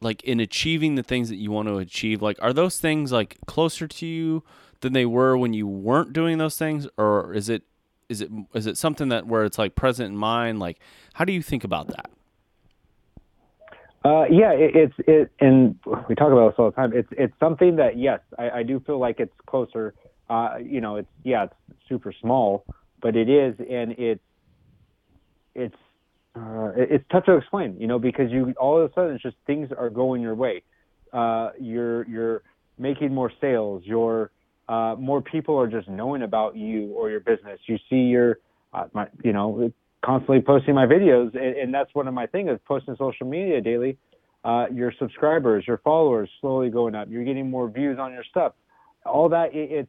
Like 0.00 0.24
in 0.24 0.40
achieving 0.40 0.96
the 0.96 1.04
things 1.04 1.28
that 1.28 1.36
you 1.36 1.52
want 1.52 1.68
to 1.68 1.78
achieve, 1.78 2.20
like 2.20 2.36
are 2.42 2.52
those 2.52 2.80
things 2.80 3.12
like 3.12 3.36
closer 3.46 3.86
to 3.86 4.06
you 4.06 4.42
than 4.80 4.94
they 4.94 5.06
were 5.06 5.36
when 5.36 5.52
you 5.52 5.68
weren't 5.68 6.12
doing 6.12 6.38
those 6.38 6.56
things, 6.56 6.88
or 6.96 7.32
is 7.32 7.48
it 7.48 7.62
is 8.08 8.20
it 8.20 8.28
is 8.52 8.66
it 8.66 8.76
something 8.76 9.10
that 9.10 9.28
where 9.28 9.44
it's 9.44 9.58
like 9.58 9.76
present 9.76 10.10
in 10.10 10.16
mind? 10.16 10.58
Like, 10.58 10.80
how 11.14 11.24
do 11.24 11.32
you 11.32 11.40
think 11.40 11.62
about 11.62 11.86
that? 11.88 12.10
Uh, 14.04 14.24
yeah, 14.30 14.52
it, 14.52 14.74
it's 14.74 14.94
it, 15.06 15.30
and 15.40 15.78
we 16.08 16.14
talk 16.14 16.32
about 16.32 16.50
this 16.50 16.54
all 16.58 16.70
the 16.70 16.76
time. 16.76 16.92
It's 16.94 17.08
it's 17.12 17.34
something 17.38 17.76
that 17.76 17.96
yes, 17.96 18.20
I, 18.38 18.50
I 18.50 18.62
do 18.62 18.80
feel 18.80 18.98
like 18.98 19.20
it's 19.20 19.34
closer. 19.46 19.94
Uh, 20.28 20.56
you 20.62 20.80
know, 20.80 20.96
it's 20.96 21.08
yeah, 21.24 21.44
it's 21.44 21.54
super 21.88 22.12
small, 22.20 22.64
but 23.00 23.16
it 23.16 23.28
is, 23.28 23.54
and 23.58 23.92
it's 23.98 24.22
it's 25.54 25.74
uh, 26.34 26.72
it's 26.74 27.04
tough 27.12 27.24
to 27.26 27.36
explain. 27.36 27.76
You 27.78 27.86
know, 27.86 27.98
because 27.98 28.30
you 28.30 28.52
all 28.58 28.80
of 28.80 28.90
a 28.90 28.94
sudden 28.94 29.14
it's 29.14 29.22
just 29.22 29.36
things 29.46 29.68
are 29.76 29.90
going 29.90 30.20
your 30.20 30.34
way. 30.34 30.62
Uh, 31.12 31.50
you're 31.60 32.08
you're 32.08 32.42
making 32.78 33.14
more 33.14 33.30
sales. 33.40 33.82
You're 33.84 34.32
uh, 34.68 34.96
more 34.98 35.20
people 35.20 35.58
are 35.58 35.66
just 35.66 35.88
knowing 35.88 36.22
about 36.22 36.56
you 36.56 36.92
or 36.92 37.10
your 37.10 37.20
business. 37.20 37.60
You 37.66 37.76
see 37.90 37.96
your, 37.96 38.38
uh, 38.72 38.84
my, 38.92 39.06
you 39.22 39.32
know, 39.32 39.72
constantly 40.04 40.42
posting 40.42 40.74
my 40.74 40.86
videos, 40.86 41.34
and, 41.34 41.56
and 41.56 41.74
that's 41.74 41.94
one 41.94 42.08
of 42.08 42.14
my 42.14 42.26
things 42.26 42.50
is 42.50 42.58
posting 42.66 42.96
social 42.98 43.26
media 43.26 43.60
daily. 43.60 43.98
Uh, 44.44 44.66
your 44.72 44.92
subscribers, 44.98 45.64
your 45.66 45.78
followers 45.78 46.28
slowly 46.40 46.68
going 46.68 46.94
up. 46.94 47.08
You're 47.08 47.24
getting 47.24 47.48
more 47.48 47.68
views 47.68 47.98
on 48.00 48.12
your 48.12 48.24
stuff. 48.28 48.54
All 49.06 49.28
that 49.28 49.54
it, 49.54 49.70
it's 49.70 49.88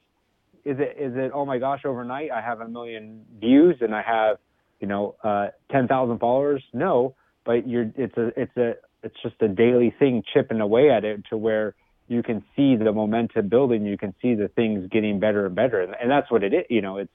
is 0.65 0.77
it 0.79 0.95
is 0.99 1.13
it 1.15 1.31
oh 1.33 1.45
my 1.45 1.57
gosh 1.57 1.81
overnight 1.85 2.31
I 2.31 2.41
have 2.41 2.61
a 2.61 2.67
million 2.67 3.25
views 3.39 3.77
and 3.81 3.93
I 3.93 4.01
have 4.01 4.37
you 4.79 4.87
know 4.87 5.15
uh, 5.23 5.47
ten 5.71 5.87
thousand 5.87 6.19
followers? 6.19 6.63
No, 6.71 7.15
but 7.45 7.67
you're 7.67 7.91
it's 7.95 8.15
a 8.17 8.27
it's 8.39 8.55
a 8.57 8.73
it's 9.01 9.15
just 9.21 9.35
a 9.41 9.47
daily 9.47 9.93
thing 9.97 10.23
chipping 10.33 10.61
away 10.61 10.89
at 10.89 11.03
it 11.03 11.25
to 11.29 11.37
where 11.37 11.75
you 12.07 12.21
can 12.21 12.43
see 12.55 12.75
the 12.75 12.91
momentum 12.91 13.49
building. 13.49 13.85
You 13.85 13.97
can 13.97 14.13
see 14.21 14.35
the 14.35 14.49
things 14.49 14.87
getting 14.91 15.19
better 15.19 15.45
and 15.45 15.55
better, 15.55 15.81
and, 15.81 15.95
and 15.99 16.11
that's 16.11 16.29
what 16.29 16.43
it 16.43 16.53
is. 16.53 16.65
You 16.69 16.81
know, 16.81 16.97
it's 16.97 17.11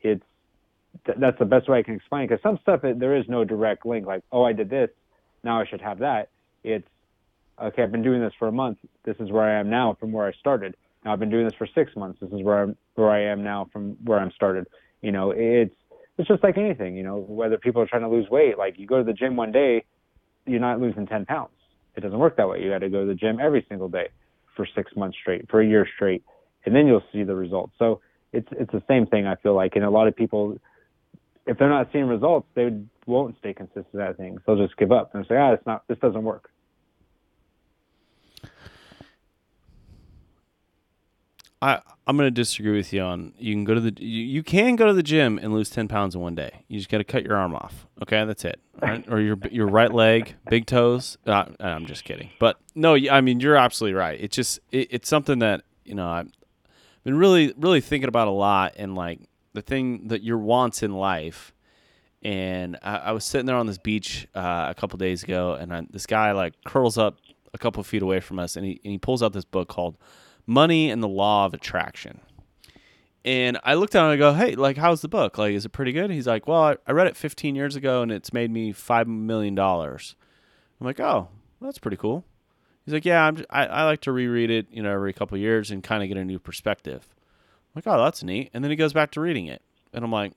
it's 0.00 0.24
th- 1.04 1.18
that's 1.20 1.38
the 1.38 1.44
best 1.44 1.68
way 1.68 1.78
I 1.78 1.82
can 1.82 1.94
explain. 1.94 2.24
it 2.24 2.28
Because 2.28 2.42
some 2.42 2.58
stuff 2.62 2.80
there 2.82 3.16
is 3.16 3.24
no 3.28 3.44
direct 3.44 3.84
link. 3.84 4.06
Like, 4.06 4.22
oh, 4.32 4.44
I 4.44 4.52
did 4.52 4.70
this, 4.70 4.90
now 5.44 5.60
I 5.60 5.66
should 5.66 5.80
have 5.80 5.98
that. 6.00 6.30
It's 6.64 6.86
okay. 7.62 7.82
I've 7.82 7.92
been 7.92 8.02
doing 8.02 8.20
this 8.20 8.32
for 8.38 8.48
a 8.48 8.52
month. 8.52 8.78
This 9.04 9.16
is 9.20 9.30
where 9.30 9.44
I 9.44 9.60
am 9.60 9.70
now 9.70 9.96
from 9.98 10.12
where 10.12 10.26
I 10.26 10.32
started. 10.32 10.76
Now 11.04 11.12
I've 11.12 11.20
been 11.20 11.30
doing 11.30 11.44
this 11.44 11.54
for 11.56 11.68
six 11.74 11.94
months. 11.96 12.18
This 12.20 12.30
is 12.30 12.42
where 12.42 12.62
I'm 12.62 12.76
where 12.96 13.10
I 13.10 13.22
am 13.22 13.44
now 13.44 13.68
from 13.72 13.96
where 14.04 14.18
I'm 14.18 14.32
started. 14.32 14.66
You 15.02 15.12
know, 15.12 15.32
it's 15.34 15.74
it's 16.18 16.28
just 16.28 16.42
like 16.42 16.58
anything. 16.58 16.96
You 16.96 17.04
know, 17.04 17.18
whether 17.18 17.58
people 17.58 17.80
are 17.80 17.86
trying 17.86 18.02
to 18.02 18.08
lose 18.08 18.28
weight, 18.28 18.58
like 18.58 18.78
you 18.78 18.86
go 18.86 18.98
to 18.98 19.04
the 19.04 19.12
gym 19.12 19.36
one 19.36 19.52
day, 19.52 19.84
you're 20.46 20.60
not 20.60 20.80
losing 20.80 21.06
ten 21.06 21.24
pounds. 21.24 21.50
It 21.94 22.00
doesn't 22.00 22.18
work 22.18 22.36
that 22.36 22.48
way. 22.48 22.62
You 22.62 22.70
got 22.70 22.80
to 22.80 22.90
go 22.90 23.02
to 23.02 23.06
the 23.06 23.14
gym 23.14 23.38
every 23.40 23.64
single 23.68 23.88
day 23.88 24.08
for 24.54 24.66
six 24.74 24.94
months 24.96 25.16
straight, 25.20 25.48
for 25.50 25.60
a 25.60 25.66
year 25.66 25.86
straight, 25.94 26.24
and 26.64 26.74
then 26.74 26.86
you'll 26.86 27.04
see 27.12 27.22
the 27.22 27.34
results. 27.34 27.72
So 27.78 28.00
it's 28.32 28.48
it's 28.52 28.72
the 28.72 28.82
same 28.88 29.06
thing. 29.06 29.26
I 29.26 29.36
feel 29.36 29.54
like, 29.54 29.76
and 29.76 29.84
a 29.84 29.90
lot 29.90 30.08
of 30.08 30.16
people, 30.16 30.58
if 31.46 31.58
they're 31.58 31.68
not 31.68 31.88
seeing 31.92 32.06
results, 32.06 32.46
they 32.54 32.76
won't 33.06 33.38
stay 33.38 33.54
consistent 33.54 34.02
at 34.02 34.16
things. 34.16 34.40
They'll 34.46 34.56
just 34.56 34.76
give 34.76 34.92
up 34.92 35.14
and 35.14 35.24
say, 35.28 35.36
ah, 35.36 35.52
it's 35.52 35.66
not. 35.66 35.86
This 35.88 35.98
doesn't 35.98 36.22
work. 36.22 36.50
I 41.62 41.80
I'm 42.06 42.16
gonna 42.16 42.30
disagree 42.30 42.76
with 42.76 42.92
you 42.92 43.00
on 43.00 43.32
you 43.38 43.54
can 43.54 43.64
go 43.64 43.74
to 43.74 43.80
the 43.80 43.92
you, 43.98 44.22
you 44.24 44.42
can 44.42 44.76
go 44.76 44.86
to 44.86 44.92
the 44.92 45.02
gym 45.02 45.38
and 45.38 45.54
lose 45.54 45.70
ten 45.70 45.88
pounds 45.88 46.14
in 46.14 46.20
one 46.20 46.34
day. 46.34 46.64
You 46.68 46.78
just 46.78 46.90
got 46.90 46.98
to 46.98 47.04
cut 47.04 47.24
your 47.24 47.36
arm 47.36 47.54
off. 47.54 47.86
Okay, 48.02 48.24
that's 48.24 48.44
it. 48.44 48.60
Right? 48.80 49.04
or 49.08 49.20
your 49.20 49.38
your 49.50 49.66
right 49.66 49.92
leg, 49.92 50.34
big 50.50 50.66
toes. 50.66 51.16
Uh, 51.26 51.46
I'm 51.58 51.86
just 51.86 52.04
kidding. 52.04 52.28
But 52.38 52.58
no, 52.74 52.94
I 52.94 53.22
mean 53.22 53.40
you're 53.40 53.56
absolutely 53.56 53.98
right. 53.98 54.20
It's 54.20 54.36
just 54.36 54.60
it, 54.70 54.88
it's 54.90 55.08
something 55.08 55.38
that 55.38 55.62
you 55.84 55.94
know 55.94 56.06
I've 56.06 56.30
been 57.04 57.16
really 57.16 57.54
really 57.56 57.80
thinking 57.80 58.08
about 58.08 58.28
a 58.28 58.32
lot 58.32 58.74
and 58.76 58.94
like 58.94 59.20
the 59.56 59.62
thing 59.62 60.08
that 60.08 60.22
your 60.22 60.38
wants 60.38 60.82
in 60.82 60.92
life. 60.92 61.52
And 62.22 62.78
I, 62.82 62.96
I 62.96 63.12
was 63.12 63.24
sitting 63.24 63.46
there 63.46 63.56
on 63.56 63.66
this 63.66 63.78
beach 63.78 64.28
uh, 64.34 64.66
a 64.68 64.74
couple 64.74 64.98
days 64.98 65.22
ago, 65.22 65.54
and 65.54 65.74
I, 65.74 65.86
this 65.90 66.06
guy 66.06 66.32
like 66.32 66.54
curls 66.64 66.96
up 66.98 67.18
a 67.52 67.58
couple 67.58 67.82
feet 67.82 68.02
away 68.02 68.20
from 68.20 68.38
us, 68.38 68.56
and 68.56 68.64
he 68.64 68.80
and 68.84 68.92
he 68.92 68.98
pulls 68.98 69.22
out 69.22 69.32
this 69.32 69.44
book 69.44 69.68
called 69.68 69.96
Money 70.46 70.90
and 70.90 71.02
the 71.02 71.08
Law 71.08 71.46
of 71.46 71.54
Attraction. 71.54 72.20
And 73.24 73.58
I 73.64 73.74
looked 73.74 73.96
at 73.96 74.02
it 74.02 74.04
and 74.04 74.12
I 74.12 74.16
go, 74.16 74.34
hey, 74.34 74.54
like, 74.54 74.76
how's 74.76 75.00
the 75.00 75.08
book? 75.08 75.36
Like, 75.36 75.52
is 75.52 75.64
it 75.64 75.70
pretty 75.70 75.90
good? 75.90 76.12
He's 76.12 76.28
like, 76.28 76.46
well, 76.46 76.62
I, 76.62 76.76
I 76.86 76.92
read 76.92 77.08
it 77.08 77.16
15 77.16 77.56
years 77.56 77.74
ago 77.74 78.02
and 78.02 78.12
it's 78.12 78.32
made 78.32 78.52
me 78.52 78.72
$5 78.72 79.08
million. 79.08 79.58
I'm 79.58 79.98
like, 80.78 81.00
oh, 81.00 81.26
that's 81.60 81.80
pretty 81.80 81.96
cool. 81.96 82.24
He's 82.84 82.94
like, 82.94 83.04
yeah, 83.04 83.26
I'm, 83.26 83.44
I, 83.50 83.66
I 83.66 83.82
like 83.82 84.00
to 84.02 84.12
reread 84.12 84.52
it, 84.52 84.68
you 84.70 84.80
know, 84.80 84.92
every 84.92 85.12
couple 85.12 85.36
years 85.38 85.72
and 85.72 85.82
kind 85.82 86.04
of 86.04 86.08
get 86.08 86.16
a 86.16 86.24
new 86.24 86.38
perspective. 86.38 87.15
Like, 87.76 87.86
oh, 87.86 88.02
that's 88.02 88.22
neat. 88.22 88.50
And 88.54 88.64
then 88.64 88.70
he 88.70 88.76
goes 88.76 88.92
back 88.92 89.12
to 89.12 89.20
reading 89.20 89.46
it. 89.46 89.62
And 89.92 90.04
I'm 90.04 90.10
like, 90.10 90.32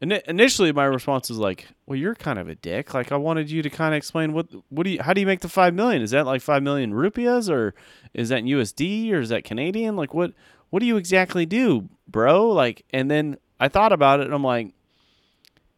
and 0.00 0.12
initially 0.12 0.72
my 0.72 0.84
response 0.84 1.28
is 1.28 1.36
like, 1.36 1.68
"Well, 1.84 1.98
you're 1.98 2.14
kind 2.14 2.38
of 2.38 2.48
a 2.48 2.54
dick. 2.54 2.94
Like 2.94 3.12
I 3.12 3.16
wanted 3.16 3.50
you 3.50 3.62
to 3.62 3.68
kind 3.68 3.94
of 3.94 3.98
explain 3.98 4.32
what 4.32 4.46
what 4.70 4.84
do 4.84 4.90
you 4.90 5.02
how 5.02 5.12
do 5.12 5.20
you 5.20 5.26
make 5.26 5.40
the 5.40 5.48
5 5.48 5.74
million? 5.74 6.00
Is 6.00 6.12
that 6.12 6.24
like 6.24 6.40
5 6.40 6.62
million 6.62 6.94
rupees 6.94 7.50
or 7.50 7.74
is 8.14 8.30
that 8.30 8.44
USD 8.44 9.12
or 9.12 9.20
is 9.20 9.28
that 9.28 9.44
Canadian? 9.44 9.96
Like 9.96 10.14
what 10.14 10.32
what 10.70 10.80
do 10.80 10.86
you 10.86 10.96
exactly 10.96 11.44
do, 11.44 11.90
bro? 12.08 12.48
Like 12.48 12.84
and 12.94 13.10
then 13.10 13.36
I 13.58 13.68
thought 13.68 13.92
about 13.92 14.20
it 14.20 14.26
and 14.26 14.34
I'm 14.34 14.44
like 14.44 14.72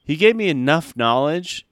he 0.05 0.15
gave 0.15 0.37
me 0.37 0.49
enough 0.49 0.97
knowledge 0.97 1.67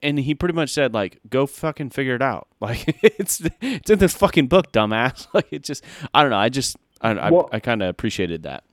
and 0.00 0.20
he 0.20 0.34
pretty 0.36 0.54
much 0.54 0.70
said 0.70 0.94
like 0.94 1.18
go 1.28 1.46
fucking 1.46 1.90
figure 1.90 2.14
it 2.14 2.22
out. 2.22 2.46
Like 2.60 2.98
it's 3.02 3.42
it's 3.60 3.90
in 3.90 3.98
this 3.98 4.14
fucking 4.14 4.46
book, 4.46 4.72
dumbass. 4.72 5.26
Like 5.34 5.48
it 5.50 5.64
just 5.64 5.82
I 6.14 6.22
don't 6.22 6.30
know. 6.30 6.38
I 6.38 6.48
just 6.48 6.76
I 7.00 7.10
I, 7.10 7.30
well, 7.30 7.48
I 7.52 7.60
kind 7.60 7.82
of 7.82 7.88
appreciated 7.88 8.42
that. 8.44 8.64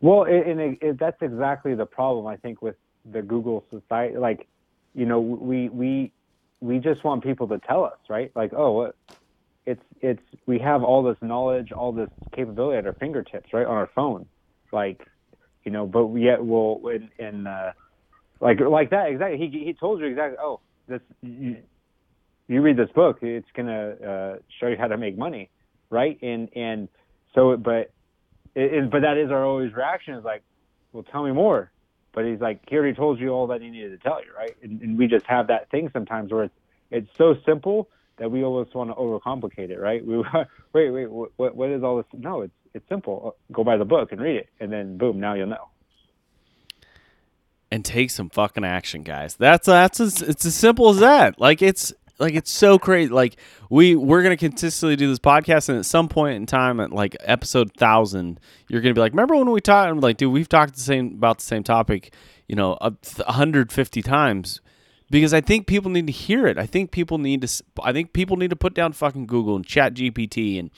Well, 0.00 0.24
and 0.24 0.60
it, 0.60 0.78
it, 0.80 0.98
that's 0.98 1.20
exactly 1.20 1.74
the 1.74 1.86
problem 1.86 2.26
I 2.26 2.36
think 2.36 2.62
with 2.62 2.76
the 3.10 3.22
Google 3.22 3.64
society. 3.70 4.16
Like, 4.16 4.46
you 4.94 5.06
know, 5.06 5.20
we 5.20 5.68
we 5.68 6.12
we 6.60 6.78
just 6.78 7.04
want 7.04 7.22
people 7.22 7.48
to 7.48 7.58
tell 7.58 7.84
us, 7.84 7.98
right? 8.08 8.30
Like, 8.34 8.52
oh, 8.54 8.92
it's 9.66 9.82
it's 10.00 10.22
we 10.46 10.58
have 10.58 10.82
all 10.82 11.02
this 11.02 11.18
knowledge, 11.20 11.72
all 11.72 11.92
this 11.92 12.10
capability 12.32 12.78
at 12.78 12.86
our 12.86 12.94
fingertips, 12.94 13.52
right, 13.52 13.66
on 13.66 13.76
our 13.76 13.90
phone. 13.94 14.26
Like, 14.72 15.06
you 15.64 15.70
know, 15.70 15.86
but 15.86 16.08
yet 16.14 16.44
we'll 16.44 16.80
in, 16.88 17.10
in 17.18 17.46
uh, 17.46 17.72
like 18.40 18.60
like 18.60 18.90
that 18.90 19.10
exactly. 19.10 19.38
He 19.38 19.64
he 19.64 19.74
told 19.74 20.00
you 20.00 20.06
exactly. 20.06 20.38
Oh, 20.40 20.60
this 20.88 21.00
you, 21.22 21.58
you 22.48 22.62
read 22.62 22.76
this 22.76 22.90
book, 22.94 23.18
it's 23.22 23.46
gonna 23.54 23.90
uh, 23.90 24.36
show 24.58 24.68
you 24.68 24.76
how 24.76 24.88
to 24.88 24.96
make 24.96 25.16
money, 25.16 25.50
right? 25.90 26.18
And 26.22 26.48
and 26.56 26.88
so, 27.34 27.56
but 27.56 27.92
it, 28.54 28.90
but 28.90 29.02
that 29.02 29.16
is 29.16 29.30
our 29.30 29.44
always 29.44 29.72
reaction 29.72 30.14
is 30.14 30.24
like, 30.24 30.42
well, 30.92 31.04
tell 31.04 31.24
me 31.24 31.32
more. 31.32 31.70
But 32.12 32.24
he's 32.24 32.40
like, 32.40 32.62
he 32.68 32.76
already 32.76 32.94
told 32.94 33.20
you 33.20 33.28
all 33.28 33.46
that 33.48 33.60
he 33.60 33.70
needed 33.70 33.90
to 33.90 33.98
tell 33.98 34.20
you, 34.24 34.32
right? 34.36 34.56
And, 34.62 34.80
and 34.82 34.98
we 34.98 35.06
just 35.06 35.26
have 35.26 35.46
that 35.46 35.70
thing 35.70 35.90
sometimes 35.92 36.32
where 36.32 36.44
it's 36.44 36.54
it's 36.90 37.08
so 37.16 37.36
simple 37.46 37.88
that 38.16 38.30
we 38.30 38.42
always 38.42 38.66
want 38.74 38.90
to 38.90 38.94
overcomplicate 38.94 39.70
it, 39.70 39.78
right? 39.78 40.04
We 40.04 40.18
wait, 40.72 40.90
wait, 40.90 41.10
what 41.10 41.54
what 41.54 41.70
is 41.70 41.82
all 41.82 41.98
this? 41.98 42.06
No, 42.12 42.42
it's 42.42 42.54
it's 42.74 42.88
simple. 42.88 43.34
Uh, 43.50 43.52
go 43.52 43.64
buy 43.64 43.76
the 43.76 43.84
book 43.84 44.12
and 44.12 44.20
read 44.20 44.36
it, 44.36 44.48
and 44.58 44.72
then 44.72 44.98
boom, 44.98 45.20
now 45.20 45.34
you'll 45.34 45.46
know. 45.46 45.68
And 47.72 47.84
take 47.84 48.10
some 48.10 48.30
fucking 48.30 48.64
action, 48.64 49.04
guys. 49.04 49.36
That's 49.36 49.66
that's 49.66 50.00
as, 50.00 50.22
it's 50.22 50.44
as 50.44 50.56
simple 50.56 50.90
as 50.90 50.98
that. 50.98 51.40
Like 51.40 51.62
it's 51.62 51.92
like 52.20 52.34
it's 52.34 52.50
so 52.50 52.78
crazy. 52.78 53.10
Like 53.10 53.36
we 53.70 53.96
we're 53.96 54.22
gonna 54.22 54.36
consistently 54.36 54.94
do 54.94 55.08
this 55.08 55.18
podcast, 55.18 55.68
and 55.68 55.78
at 55.78 55.86
some 55.86 56.08
point 56.08 56.36
in 56.36 56.46
time, 56.46 56.78
at 56.78 56.92
like 56.92 57.16
episode 57.20 57.72
thousand, 57.74 58.38
you're 58.68 58.80
gonna 58.80 58.94
be 58.94 59.00
like, 59.00 59.12
"Remember 59.12 59.34
when 59.36 59.50
we 59.50 59.60
talked?" 59.60 59.90
I'm 59.90 60.00
like, 60.00 60.18
"Dude, 60.18 60.32
we've 60.32 60.48
talked 60.48 60.74
the 60.74 60.80
same 60.80 61.14
about 61.14 61.38
the 61.38 61.44
same 61.44 61.62
topic, 61.64 62.14
you 62.46 62.54
know, 62.54 62.76
150 62.80 64.02
times." 64.02 64.60
Because 65.10 65.34
I 65.34 65.40
think 65.40 65.66
people 65.66 65.90
need 65.90 66.06
to 66.06 66.12
hear 66.12 66.46
it. 66.46 66.56
I 66.56 66.66
think 66.66 66.92
people 66.92 67.18
need 67.18 67.42
to. 67.42 67.64
I 67.82 67.92
think 67.92 68.12
people 68.12 68.36
need 68.36 68.50
to 68.50 68.56
put 68.56 68.74
down 68.74 68.92
fucking 68.92 69.26
Google 69.26 69.56
and 69.56 69.66
Chat 69.66 69.94
GPT 69.94 70.58
and 70.58 70.70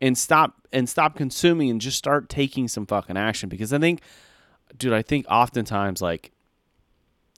and 0.00 0.16
stop 0.16 0.54
and 0.72 0.88
stop 0.88 1.16
consuming 1.16 1.70
and 1.70 1.80
just 1.80 1.98
start 1.98 2.28
taking 2.28 2.68
some 2.68 2.86
fucking 2.86 3.16
action. 3.16 3.48
Because 3.48 3.72
I 3.72 3.78
think, 3.78 4.00
dude, 4.76 4.92
I 4.92 5.02
think 5.02 5.26
oftentimes 5.28 6.00
like 6.00 6.32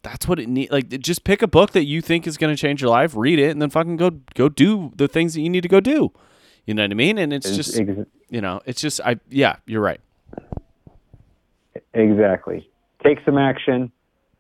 that's 0.07 0.29
what 0.29 0.39
it 0.39 0.49
need. 0.49 0.71
Like, 0.71 0.89
just 1.01 1.25
pick 1.25 1.43
a 1.43 1.49
book 1.49 1.73
that 1.73 1.85
you 1.85 2.01
think 2.01 2.29
is 2.29 2.37
going 2.37 2.55
to 2.55 2.61
change 2.61 2.81
your 2.81 2.91
life, 2.91 3.17
read 3.17 3.41
it, 3.41 3.51
and 3.51 3.61
then 3.61 3.71
fucking 3.71 3.97
go 3.97 4.11
go 4.35 4.49
do 4.49 4.93
the 4.95 5.09
things 5.09 5.35
that 5.35 5.41
you 5.41 5.51
need 5.51 5.63
to 5.63 5.69
go 5.69 5.81
do. 5.81 6.13
You 6.65 6.75
know 6.75 6.83
what 6.83 6.93
I 6.93 6.95
mean? 6.95 7.19
And 7.19 7.33
it's 7.33 7.51
just, 7.57 7.77
you 7.77 8.41
know, 8.41 8.61
it's 8.67 8.81
just, 8.81 9.01
I 9.01 9.19
yeah, 9.29 9.57
you're 9.67 9.81
right. 9.81 10.01
Exactly. 11.93 12.71
Take 13.05 13.19
some 13.25 13.37
action, 13.37 13.91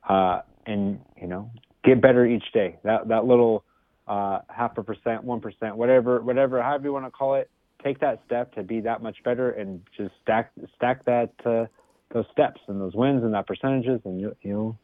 uh, 0.09 0.43
and 0.67 1.01
you 1.21 1.27
know, 1.27 1.51
get 1.85 2.01
better 2.01 2.25
each 2.25 2.53
day. 2.53 2.79
That 2.85 3.09
that 3.09 3.25
little 3.25 3.65
uh, 4.07 4.41
half 4.49 4.79
a 4.79 4.85
percent, 4.85 5.25
one 5.25 5.41
percent, 5.41 5.77
whatever, 5.77 6.21
whatever, 6.21 6.63
however 6.63 6.85
you 6.85 6.93
want 6.93 7.07
to 7.07 7.11
call 7.11 7.35
it. 7.35 7.51
Take 7.83 8.01
that 8.01 8.23
step 8.27 8.55
to 8.55 8.63
be 8.63 8.81
that 8.81 9.03
much 9.03 9.17
better, 9.25 9.51
and 9.51 9.83
just 9.97 10.13
stack 10.23 10.53
stack 10.77 11.05
that 11.07 11.33
uh, 11.45 11.67
those 12.13 12.25
steps 12.33 12.61
and 12.69 12.81
those 12.81 12.95
wins 12.95 13.23
and 13.23 13.35
that 13.35 13.47
percentages, 13.47 14.01
and 14.05 14.21
you 14.21 14.35
you 14.43 14.53
know 14.53 14.79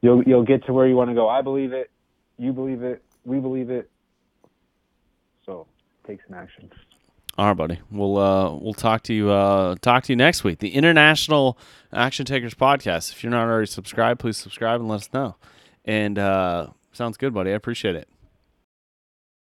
you'll 0.00 0.22
you'll 0.24 0.44
get 0.44 0.64
to 0.66 0.72
where 0.72 0.86
you 0.86 0.96
want 0.96 1.10
to 1.10 1.14
go. 1.14 1.28
I 1.28 1.42
believe 1.42 1.72
it. 1.72 1.90
You 2.38 2.52
believe 2.52 2.82
it. 2.82 3.02
We 3.24 3.38
believe 3.38 3.70
it. 3.70 3.90
So 5.44 5.66
take 6.06 6.20
some 6.26 6.36
action. 6.36 6.70
All 7.36 7.46
right, 7.46 7.56
buddy. 7.56 7.80
We'll 7.90 8.18
uh, 8.18 8.54
we'll 8.54 8.74
talk 8.74 9.02
to 9.04 9.14
you 9.14 9.30
uh, 9.30 9.76
talk 9.80 10.04
to 10.04 10.12
you 10.12 10.16
next 10.16 10.42
week. 10.42 10.58
The 10.58 10.74
International 10.74 11.56
Action 11.92 12.26
Takers 12.26 12.54
podcast. 12.54 13.12
If 13.12 13.22
you're 13.22 13.30
not 13.30 13.46
already 13.46 13.66
subscribed, 13.66 14.20
please 14.20 14.36
subscribe 14.36 14.80
and 14.80 14.88
let 14.88 14.96
us 14.96 15.10
know. 15.12 15.36
And 15.84 16.18
uh, 16.18 16.68
sounds 16.92 17.16
good, 17.16 17.32
buddy. 17.32 17.50
I 17.50 17.54
appreciate 17.54 17.94
it. 17.94 18.08